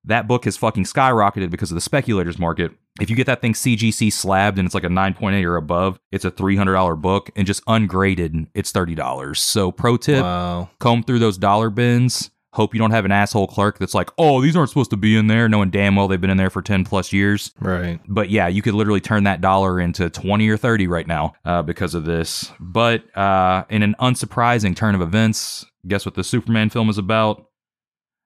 That 0.05 0.27
book 0.27 0.45
has 0.45 0.55
fucking 0.55 0.85
skyrocketed 0.85 1.49
because 1.49 1.69
of 1.71 1.75
the 1.75 1.81
speculators 1.81 2.39
market. 2.39 2.71
If 3.01 3.09
you 3.09 3.15
get 3.15 3.25
that 3.27 3.41
thing 3.41 3.53
CGC 3.53 4.11
slabbed 4.13 4.57
and 4.57 4.65
it's 4.65 4.73
like 4.73 4.85
a 4.85 4.89
9.8 4.89 5.43
or 5.43 5.57
above, 5.57 5.99
it's 6.11 6.23
a 6.25 6.31
$300 6.31 7.01
book 7.01 7.29
and 7.35 7.45
just 7.45 7.61
ungraded, 7.67 8.47
it's 8.53 8.71
$30. 8.71 9.35
So, 9.37 9.71
pro 9.71 9.97
tip 9.97 10.23
Wow. 10.23 10.69
comb 10.79 11.03
through 11.03 11.19
those 11.19 11.37
dollar 11.37 11.69
bins. 11.69 12.31
Hope 12.57 12.73
you 12.73 12.79
don't 12.79 12.89
have 12.89 13.05
an 13.05 13.11
asshole 13.11 13.45
clerk 13.45 13.77
that's 13.77 13.93
like, 13.93 14.09
oh, 14.17 14.41
these 14.41 14.55
aren't 14.55 14.69
supposed 14.69 14.89
to 14.89 14.97
be 14.97 15.15
in 15.15 15.27
there, 15.27 15.47
knowing 15.47 15.69
damn 15.69 15.95
well 15.95 16.07
they've 16.07 16.19
been 16.19 16.31
in 16.31 16.37
there 16.37 16.49
for 16.49 16.63
10 16.63 16.85
plus 16.85 17.13
years. 17.13 17.51
Right. 17.59 17.99
But 18.07 18.31
yeah, 18.31 18.47
you 18.47 18.63
could 18.63 18.73
literally 18.73 18.99
turn 18.99 19.25
that 19.25 19.41
dollar 19.41 19.79
into 19.79 20.09
20 20.09 20.49
or 20.49 20.57
30 20.57 20.87
right 20.87 21.05
now 21.05 21.35
uh, 21.45 21.61
because 21.61 21.93
of 21.93 22.05
this. 22.05 22.51
But 22.59 23.15
uh, 23.15 23.65
in 23.69 23.83
an 23.83 23.93
unsurprising 23.99 24.75
turn 24.75 24.95
of 24.95 25.01
events, 25.01 25.67
guess 25.87 26.03
what 26.03 26.15
the 26.15 26.23
Superman 26.23 26.71
film 26.71 26.89
is 26.89 26.97
about? 26.97 27.45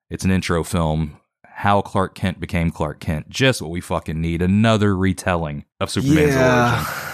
It's 0.09 0.23
an 0.23 0.31
intro 0.31 0.63
film. 0.63 1.17
How 1.43 1.81
Clark 1.81 2.15
Kent 2.15 2.39
became 2.39 2.71
Clark 2.71 3.01
Kent. 3.01 3.27
Just 3.27 3.61
what 3.61 3.69
we 3.69 3.81
fucking 3.81 4.21
need. 4.21 4.41
Another 4.41 4.95
retelling 4.95 5.65
of 5.81 5.89
Superman's 5.89 6.37
origin. 6.37 7.07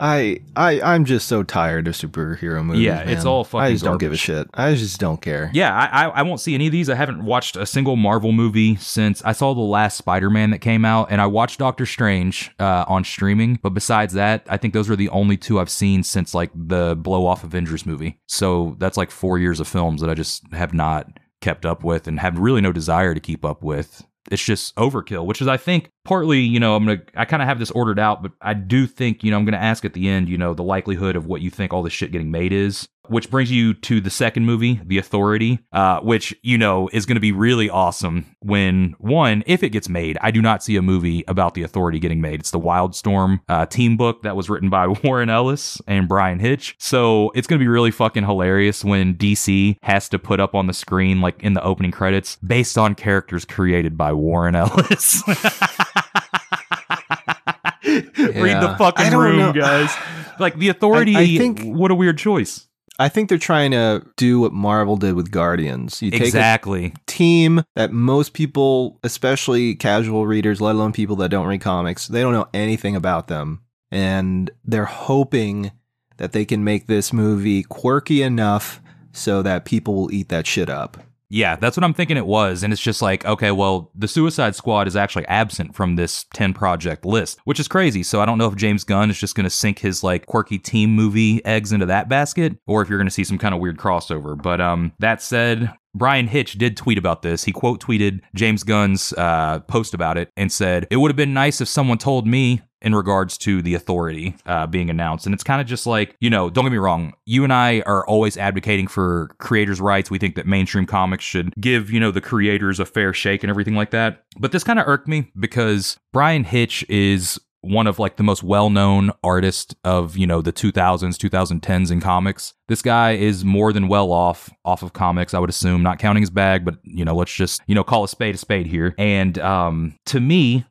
I 0.00 0.40
I 0.56 0.80
I'm 0.80 1.04
just 1.04 1.28
so 1.28 1.42
tired 1.42 1.88
of 1.88 1.94
superhero 1.94 2.64
movies. 2.64 2.82
Yeah, 2.82 3.00
it's 3.00 3.24
all 3.24 3.44
fucking 3.44 3.64
I 3.64 3.72
just 3.72 3.84
don't 3.84 3.98
give 3.98 4.12
a 4.12 4.16
shit. 4.16 4.48
I 4.54 4.74
just 4.74 5.00
don't 5.00 5.20
care. 5.20 5.50
Yeah, 5.52 5.74
I, 5.74 6.04
I 6.04 6.08
I 6.08 6.22
won't 6.22 6.40
see 6.40 6.54
any 6.54 6.66
of 6.66 6.72
these. 6.72 6.90
I 6.90 6.94
haven't 6.94 7.24
watched 7.24 7.56
a 7.56 7.66
single 7.66 7.96
Marvel 7.96 8.32
movie 8.32 8.76
since 8.76 9.22
I 9.24 9.32
saw 9.32 9.54
the 9.54 9.60
last 9.60 9.96
Spider 9.96 10.30
Man 10.30 10.50
that 10.50 10.58
came 10.58 10.84
out, 10.84 11.10
and 11.10 11.20
I 11.20 11.26
watched 11.26 11.58
Doctor 11.58 11.86
Strange 11.86 12.50
uh, 12.58 12.84
on 12.88 13.04
streaming. 13.04 13.58
But 13.62 13.70
besides 13.70 14.14
that, 14.14 14.46
I 14.48 14.56
think 14.56 14.74
those 14.74 14.90
are 14.90 14.96
the 14.96 15.08
only 15.10 15.36
two 15.36 15.60
I've 15.60 15.70
seen 15.70 16.02
since 16.02 16.34
like 16.34 16.50
the 16.54 16.96
blow 16.96 17.26
off 17.26 17.44
Avengers 17.44 17.86
movie. 17.86 18.18
So 18.26 18.76
that's 18.78 18.96
like 18.96 19.10
four 19.10 19.38
years 19.38 19.60
of 19.60 19.68
films 19.68 20.00
that 20.00 20.10
I 20.10 20.14
just 20.14 20.42
have 20.52 20.74
not 20.74 21.18
kept 21.40 21.66
up 21.66 21.84
with 21.84 22.06
and 22.06 22.20
have 22.20 22.38
really 22.38 22.60
no 22.60 22.72
desire 22.72 23.14
to 23.14 23.20
keep 23.20 23.44
up 23.44 23.62
with. 23.62 24.02
It's 24.30 24.42
just 24.42 24.74
overkill, 24.76 25.26
which 25.26 25.42
is 25.42 25.48
I 25.48 25.58
think 25.58 25.90
partly, 26.04 26.40
you 26.40 26.60
know, 26.60 26.76
I'm 26.76 26.84
gonna 26.84 27.02
I 27.14 27.24
kind 27.24 27.42
of 27.42 27.48
have 27.48 27.58
this 27.58 27.70
ordered 27.70 27.98
out, 27.98 28.22
but 28.22 28.32
I 28.40 28.54
do 28.54 28.86
think, 28.86 29.24
you 29.24 29.30
know, 29.30 29.38
I'm 29.38 29.44
gonna 29.44 29.56
ask 29.56 29.84
at 29.84 29.94
the 29.94 30.08
end, 30.08 30.28
you 30.28 30.38
know, 30.38 30.54
the 30.54 30.62
likelihood 30.62 31.16
of 31.16 31.26
what 31.26 31.40
you 31.40 31.50
think 31.50 31.72
all 31.72 31.82
this 31.82 31.92
shit 31.92 32.12
getting 32.12 32.30
made 32.30 32.52
is. 32.52 32.88
Which 33.08 33.30
brings 33.30 33.50
you 33.50 33.74
to 33.74 34.00
the 34.00 34.08
second 34.08 34.46
movie, 34.46 34.80
The 34.82 34.96
Authority, 34.96 35.58
uh, 35.72 36.00
which, 36.00 36.34
you 36.42 36.56
know, 36.56 36.88
is 36.90 37.04
going 37.04 37.16
to 37.16 37.20
be 37.20 37.32
really 37.32 37.68
awesome 37.68 38.34
when, 38.40 38.94
one, 38.98 39.44
if 39.46 39.62
it 39.62 39.70
gets 39.70 39.90
made, 39.90 40.16
I 40.22 40.30
do 40.30 40.40
not 40.40 40.62
see 40.62 40.76
a 40.76 40.82
movie 40.82 41.22
about 41.28 41.52
The 41.52 41.64
Authority 41.64 41.98
getting 41.98 42.22
made. 42.22 42.40
It's 42.40 42.50
the 42.50 42.58
Wildstorm 42.58 43.40
uh, 43.46 43.66
team 43.66 43.98
book 43.98 44.22
that 44.22 44.36
was 44.36 44.48
written 44.48 44.70
by 44.70 44.86
Warren 45.04 45.28
Ellis 45.28 45.82
and 45.86 46.08
Bryan 46.08 46.38
Hitch. 46.38 46.76
So 46.78 47.30
it's 47.34 47.46
going 47.46 47.58
to 47.58 47.62
be 47.62 47.68
really 47.68 47.90
fucking 47.90 48.24
hilarious 48.24 48.82
when 48.82 49.16
DC 49.16 49.76
has 49.82 50.08
to 50.08 50.18
put 50.18 50.40
up 50.40 50.54
on 50.54 50.66
the 50.66 50.72
screen, 50.72 51.20
like 51.20 51.42
in 51.42 51.52
the 51.52 51.62
opening 51.62 51.92
credits, 51.92 52.36
based 52.36 52.78
on 52.78 52.94
characters 52.94 53.44
created 53.44 53.98
by 53.98 54.14
Warren 54.14 54.54
Ellis. 54.54 55.22
Read 57.86 58.60
the 58.62 58.74
fucking 58.78 59.06
I 59.06 59.10
don't 59.10 59.22
room, 59.22 59.38
know. 59.38 59.52
guys. 59.52 59.94
Like 60.38 60.58
The 60.58 60.68
Authority, 60.68 61.16
I- 61.16 61.20
I 61.20 61.36
think- 61.38 61.62
what 61.62 61.90
a 61.90 61.94
weird 61.94 62.18
choice. 62.18 62.66
I 62.96 63.08
think 63.08 63.28
they're 63.28 63.38
trying 63.38 63.72
to 63.72 64.06
do 64.16 64.38
what 64.38 64.52
Marvel 64.52 64.96
did 64.96 65.14
with 65.16 65.32
Guardians. 65.32 66.00
You 66.00 66.12
take 66.12 66.20
Exactly. 66.22 66.86
a 66.86 66.92
team 67.06 67.62
that 67.74 67.92
most 67.92 68.34
people, 68.34 69.00
especially 69.02 69.74
casual 69.74 70.26
readers, 70.28 70.60
let 70.60 70.76
alone 70.76 70.92
people 70.92 71.16
that 71.16 71.28
don't 71.30 71.46
read 71.48 71.60
comics, 71.60 72.06
they 72.06 72.20
don't 72.22 72.32
know 72.32 72.46
anything 72.54 72.94
about 72.94 73.26
them. 73.26 73.62
And 73.90 74.48
they're 74.64 74.84
hoping 74.84 75.72
that 76.18 76.30
they 76.32 76.44
can 76.44 76.62
make 76.62 76.86
this 76.86 77.12
movie 77.12 77.64
quirky 77.64 78.22
enough 78.22 78.80
so 79.12 79.42
that 79.42 79.64
people 79.64 79.94
will 79.96 80.12
eat 80.12 80.28
that 80.28 80.46
shit 80.46 80.70
up. 80.70 80.96
Yeah, 81.30 81.56
that's 81.56 81.76
what 81.76 81.84
I'm 81.84 81.94
thinking 81.94 82.16
it 82.16 82.26
was. 82.26 82.62
And 82.62 82.72
it's 82.72 82.82
just 82.82 83.02
like, 83.02 83.24
okay, 83.24 83.50
well, 83.50 83.90
the 83.94 84.08
Suicide 84.08 84.54
Squad 84.54 84.86
is 84.86 84.96
actually 84.96 85.26
absent 85.26 85.74
from 85.74 85.96
this 85.96 86.26
10 86.34 86.54
project 86.54 87.04
list, 87.04 87.38
which 87.44 87.58
is 87.58 87.68
crazy. 87.68 88.02
So 88.02 88.20
I 88.20 88.26
don't 88.26 88.38
know 88.38 88.46
if 88.46 88.56
James 88.56 88.84
Gunn 88.84 89.10
is 89.10 89.18
just 89.18 89.34
going 89.34 89.44
to 89.44 89.50
sink 89.50 89.78
his 89.78 90.04
like 90.04 90.26
quirky 90.26 90.58
team 90.58 90.94
movie 90.94 91.44
eggs 91.44 91.72
into 91.72 91.86
that 91.86 92.08
basket 92.08 92.56
or 92.66 92.82
if 92.82 92.88
you're 92.88 92.98
going 92.98 93.08
to 93.08 93.14
see 93.14 93.24
some 93.24 93.38
kind 93.38 93.54
of 93.54 93.60
weird 93.60 93.78
crossover. 93.78 94.40
But 94.40 94.60
um 94.60 94.92
that 94.98 95.22
said, 95.22 95.72
Bryan 95.94 96.26
Hitch 96.26 96.54
did 96.54 96.76
tweet 96.76 96.98
about 96.98 97.22
this. 97.22 97.44
He 97.44 97.52
quote 97.52 97.80
tweeted 97.80 98.20
James 98.34 98.64
Gunn's 98.64 99.12
uh, 99.12 99.60
post 99.60 99.94
about 99.94 100.18
it 100.18 100.30
and 100.36 100.50
said, 100.50 100.88
It 100.90 100.96
would 100.96 101.10
have 101.10 101.16
been 101.16 101.32
nice 101.32 101.60
if 101.60 101.68
someone 101.68 101.98
told 101.98 102.26
me 102.26 102.62
in 102.84 102.94
regards 102.94 103.38
to 103.38 103.62
the 103.62 103.74
authority 103.74 104.36
uh, 104.46 104.66
being 104.66 104.90
announced. 104.90 105.26
And 105.26 105.34
it's 105.34 105.42
kind 105.42 105.60
of 105.60 105.66
just 105.66 105.86
like, 105.86 106.14
you 106.20 106.30
know, 106.30 106.50
don't 106.50 106.64
get 106.64 106.70
me 106.70 106.78
wrong, 106.78 107.14
you 107.24 107.42
and 107.42 107.52
I 107.52 107.80
are 107.86 108.06
always 108.06 108.36
advocating 108.36 108.86
for 108.86 109.34
creators' 109.38 109.80
rights. 109.80 110.10
We 110.10 110.18
think 110.18 110.36
that 110.36 110.46
mainstream 110.46 110.86
comics 110.86 111.24
should 111.24 111.52
give, 111.58 111.90
you 111.90 111.98
know, 111.98 112.10
the 112.10 112.20
creators 112.20 112.78
a 112.78 112.84
fair 112.84 113.12
shake 113.14 113.42
and 113.42 113.50
everything 113.50 113.74
like 113.74 113.90
that. 113.90 114.22
But 114.38 114.52
this 114.52 114.62
kind 114.62 114.78
of 114.78 114.86
irked 114.86 115.08
me 115.08 115.32
because 115.38 115.98
Bryan 116.12 116.44
Hitch 116.44 116.84
is 116.90 117.40
one 117.64 117.86
of 117.86 117.98
like 117.98 118.16
the 118.16 118.22
most 118.22 118.42
well-known 118.42 119.10
artists 119.22 119.74
of 119.84 120.18
you 120.18 120.26
know 120.26 120.42
the 120.42 120.52
2000s 120.52 121.16
2010s 121.16 121.90
in 121.90 121.98
comics 121.98 122.52
this 122.68 122.82
guy 122.82 123.12
is 123.12 123.42
more 123.42 123.72
than 123.72 123.88
well 123.88 124.12
off 124.12 124.50
off 124.66 124.82
of 124.82 124.92
comics 124.92 125.32
i 125.32 125.38
would 125.38 125.48
assume 125.48 125.82
not 125.82 125.98
counting 125.98 126.22
his 126.22 126.28
bag 126.28 126.62
but 126.64 126.76
you 126.82 127.06
know 127.06 127.14
let's 127.14 127.32
just 127.32 127.62
you 127.66 127.74
know 127.74 127.82
call 127.82 128.04
a 128.04 128.08
spade 128.08 128.34
a 128.34 128.38
spade 128.38 128.66
here 128.66 128.94
and 128.98 129.38
um 129.38 129.94
to 130.04 130.20
me 130.20 130.66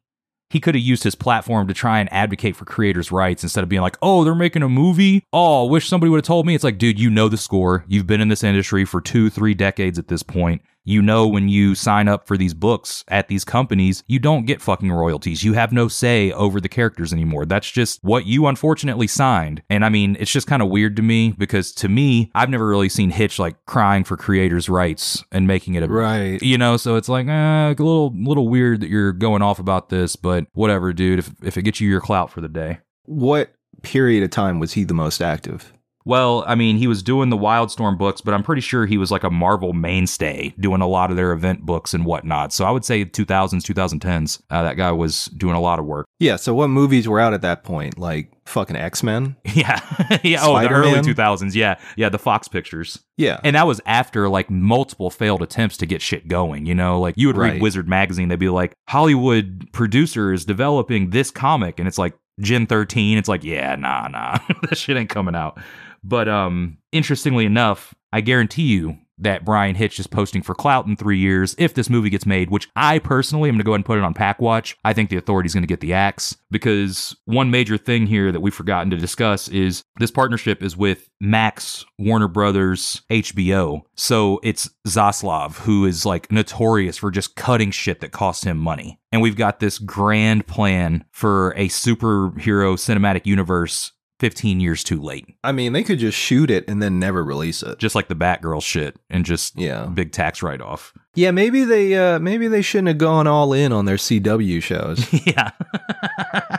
he 0.53 0.59
could 0.59 0.75
have 0.75 0.83
used 0.83 1.03
his 1.03 1.15
platform 1.15 1.67
to 1.67 1.73
try 1.73 1.99
and 1.99 2.13
advocate 2.13 2.55
for 2.55 2.63
creators' 2.63 3.11
rights 3.11 3.41
instead 3.41 3.63
of 3.63 3.69
being 3.69 3.81
like, 3.81 3.97
oh, 4.03 4.23
they're 4.23 4.35
making 4.35 4.61
a 4.61 4.69
movie. 4.69 5.25
Oh, 5.33 5.65
wish 5.65 5.89
somebody 5.89 6.11
would 6.11 6.17
have 6.17 6.25
told 6.25 6.45
me. 6.45 6.53
It's 6.53 6.63
like, 6.63 6.77
dude, 6.77 6.99
you 6.99 7.09
know 7.09 7.27
the 7.27 7.37
score. 7.37 7.83
You've 7.87 8.05
been 8.05 8.21
in 8.21 8.27
this 8.27 8.43
industry 8.43 8.85
for 8.85 9.01
two, 9.01 9.31
three 9.31 9.55
decades 9.55 9.97
at 9.97 10.09
this 10.09 10.21
point. 10.21 10.61
You 10.85 11.01
know, 11.01 11.27
when 11.27 11.47
you 11.49 11.75
sign 11.75 12.07
up 12.07 12.27
for 12.27 12.37
these 12.37 12.53
books 12.53 13.03
at 13.07 13.27
these 13.27 13.45
companies, 13.45 14.03
you 14.07 14.19
don't 14.19 14.45
get 14.45 14.61
fucking 14.61 14.91
royalties. 14.91 15.43
You 15.43 15.53
have 15.53 15.71
no 15.71 15.87
say 15.87 16.31
over 16.31 16.59
the 16.59 16.69
characters 16.69 17.13
anymore. 17.13 17.45
That's 17.45 17.69
just 17.69 17.99
what 18.03 18.25
you 18.25 18.47
unfortunately 18.47 19.07
signed. 19.07 19.63
And 19.69 19.85
I 19.85 19.89
mean, 19.89 20.17
it's 20.19 20.31
just 20.31 20.47
kind 20.47 20.61
of 20.61 20.69
weird 20.69 20.95
to 20.97 21.01
me 21.01 21.33
because 21.37 21.71
to 21.73 21.87
me, 21.89 22.31
I've 22.35 22.49
never 22.49 22.67
really 22.67 22.89
seen 22.89 23.11
Hitch 23.11 23.39
like 23.39 23.55
crying 23.65 24.03
for 24.03 24.17
creators' 24.17 24.67
rights 24.69 25.23
and 25.31 25.47
making 25.47 25.75
it 25.75 25.83
a 25.83 25.87
Right. 25.87 26.41
you 26.41 26.57
know 26.57 26.77
so 26.77 26.95
it's 26.95 27.09
like 27.09 27.27
eh, 27.27 27.31
a 27.31 27.69
little 27.69 28.11
little 28.15 28.49
weird 28.49 28.81
that 28.81 28.89
you're 28.89 29.11
going 29.11 29.41
off 29.41 29.59
about 29.59 29.89
this 29.89 30.15
but 30.15 30.45
whatever 30.53 30.91
dude 30.93 31.19
if, 31.19 31.31
if 31.43 31.57
it 31.57 31.61
gets 31.63 31.79
you 31.79 31.89
your 31.89 32.01
clout 32.01 32.29
for 32.31 32.41
the 32.41 32.47
day 32.47 32.79
What 33.05 33.53
period 33.81 34.23
of 34.23 34.29
time 34.31 34.59
was 34.59 34.73
he 34.73 34.83
the 34.83 34.93
most 34.93 35.21
active? 35.21 35.73
Well 36.05 36.43
i 36.47 36.55
mean 36.55 36.77
he 36.77 36.87
was 36.87 37.01
doing 37.03 37.29
the 37.29 37.37
wildstorm 37.37 37.97
books 37.97 38.21
but 38.21 38.33
i'm 38.33 38.43
pretty 38.43 38.61
sure 38.61 38.85
he 38.85 38.97
was 38.97 39.11
like 39.11 39.23
a 39.23 39.29
marvel 39.29 39.73
mainstay 39.73 40.53
doing 40.59 40.81
a 40.81 40.87
lot 40.87 41.09
of 41.11 41.17
their 41.17 41.31
event 41.31 41.65
books 41.65 41.93
and 41.93 42.05
whatnot 42.05 42.51
so 42.51 42.65
i 42.65 42.71
would 42.71 42.85
say 42.85 43.03
2000s 43.05 43.61
2010s 43.61 44.41
uh, 44.49 44.63
that 44.63 44.77
guy 44.77 44.91
was 44.91 45.25
doing 45.25 45.55
a 45.55 45.61
lot 45.61 45.79
of 45.79 45.85
work 45.85 46.05
Yeah, 46.19 46.37
so 46.37 46.53
what 46.53 46.67
movies 46.69 47.07
were 47.07 47.19
out 47.19 47.33
at 47.33 47.41
that 47.41 47.63
point? 47.63 47.97
Like 47.97 48.31
fucking 48.45 48.75
X 48.75 49.03
Men? 49.03 49.35
yeah 49.45 49.79
yeah 50.23 50.39
oh 50.41 50.59
the 50.59 50.69
early 50.69 50.91
2000s 51.01 51.53
yeah 51.55 51.77
yeah 51.97 52.09
the 52.09 52.19
fox 52.19 52.47
pictures 52.47 52.99
Yeah. 53.17 53.39
And 53.43 53.55
that 53.55 53.67
was 53.67 53.81
after 53.85 54.29
like 54.29 54.49
multiple 54.49 55.09
failed 55.09 55.41
attempts 55.41 55.77
to 55.77 55.85
get 55.85 56.01
shit 56.01 56.27
going. 56.27 56.65
You 56.65 56.75
know, 56.75 56.99
like 56.99 57.15
you 57.17 57.27
would 57.27 57.37
read 57.37 57.53
Right. 57.53 57.61
Wizard 57.61 57.87
magazine, 57.89 58.29
they'd 58.29 58.39
be 58.39 58.49
like, 58.49 58.73
Hollywood 58.89 59.71
producer 59.73 60.31
is 60.33 60.45
developing 60.45 61.09
this 61.09 61.29
comic, 61.31 61.79
and 61.79 61.87
it's 61.87 61.97
like 61.97 62.13
Gen 62.39 62.65
13. 62.67 63.17
It's 63.17 63.29
like, 63.29 63.43
yeah, 63.43 63.75
nah, 63.75 64.07
nah, 64.07 64.39
that 64.69 64.77
shit 64.77 64.97
ain't 64.97 65.09
coming 65.09 65.35
out. 65.35 65.59
But 66.03 66.27
um, 66.27 66.77
interestingly 66.91 67.45
enough, 67.45 67.93
I 68.11 68.21
guarantee 68.21 68.63
you 68.63 68.97
that 69.19 69.45
Bryan 69.45 69.75
Hitch 69.75 69.99
is 69.99 70.07
posting 70.07 70.41
for 70.41 70.55
clout 70.55 70.85
in 70.85 70.95
three 70.95 71.17
years 71.17 71.55
if 71.57 71.73
this 71.73 71.89
movie 71.89 72.09
gets 72.09 72.25
made, 72.25 72.49
which 72.49 72.67
I 72.75 72.99
personally 72.99 73.49
am 73.49 73.55
going 73.55 73.59
to 73.59 73.63
go 73.63 73.71
ahead 73.71 73.79
and 73.79 73.85
put 73.85 73.97
it 73.97 74.03
on 74.03 74.13
Pack 74.13 74.41
Watch. 74.41 74.77
I 74.83 74.93
think 74.93 75.09
the 75.09 75.17
authority's 75.17 75.53
going 75.53 75.63
to 75.63 75.67
get 75.67 75.81
the 75.81 75.93
axe 75.93 76.35
because 76.51 77.15
one 77.25 77.51
major 77.51 77.77
thing 77.77 78.07
here 78.07 78.31
that 78.31 78.41
we've 78.41 78.53
forgotten 78.53 78.89
to 78.91 78.97
discuss 78.97 79.47
is 79.47 79.83
this 79.99 80.11
partnership 80.11 80.63
is 80.63 80.75
with 80.75 81.09
Max, 81.19 81.85
Warner 81.99 82.27
Brothers, 82.27 83.03
HBO. 83.09 83.81
So 83.95 84.39
it's 84.43 84.69
Zaslav, 84.87 85.57
who 85.59 85.85
is 85.85 86.05
like 86.05 86.31
notorious 86.31 86.97
for 86.97 87.11
just 87.11 87.35
cutting 87.35 87.71
shit 87.71 88.01
that 88.01 88.11
costs 88.11 88.43
him 88.43 88.57
money. 88.57 88.99
And 89.11 89.21
we've 89.21 89.35
got 89.35 89.59
this 89.59 89.77
grand 89.77 90.47
plan 90.47 91.05
for 91.11 91.51
a 91.51 91.67
superhero 91.67 92.75
cinematic 92.75 93.25
universe 93.25 93.91
15 94.23 94.61
years 94.61 94.85
too 94.85 95.01
late. 95.01 95.35
I 95.43 95.51
mean, 95.51 95.73
they 95.73 95.83
could 95.83 95.99
just 95.99 96.17
shoot 96.17 96.49
it 96.49 96.63
and 96.69 96.81
then 96.81 96.97
never 96.97 97.25
release 97.25 97.61
it. 97.61 97.77
Just 97.77 97.93
like 97.93 98.07
the 98.07 98.15
Batgirl 98.15 98.63
shit 98.63 98.95
and 99.09 99.25
just 99.25 99.59
Yeah. 99.59 99.87
big 99.87 100.13
tax 100.13 100.41
write 100.41 100.61
off. 100.61 100.93
Yeah, 101.13 101.31
maybe 101.31 101.65
they 101.65 101.93
uh 101.97 102.19
maybe 102.19 102.47
they 102.47 102.61
shouldn't 102.61 102.87
have 102.87 102.97
gone 102.99 103.27
all 103.27 103.51
in 103.51 103.73
on 103.73 103.83
their 103.83 103.97
CW 103.97 104.63
shows. 104.63 105.05
yeah. 105.27 105.51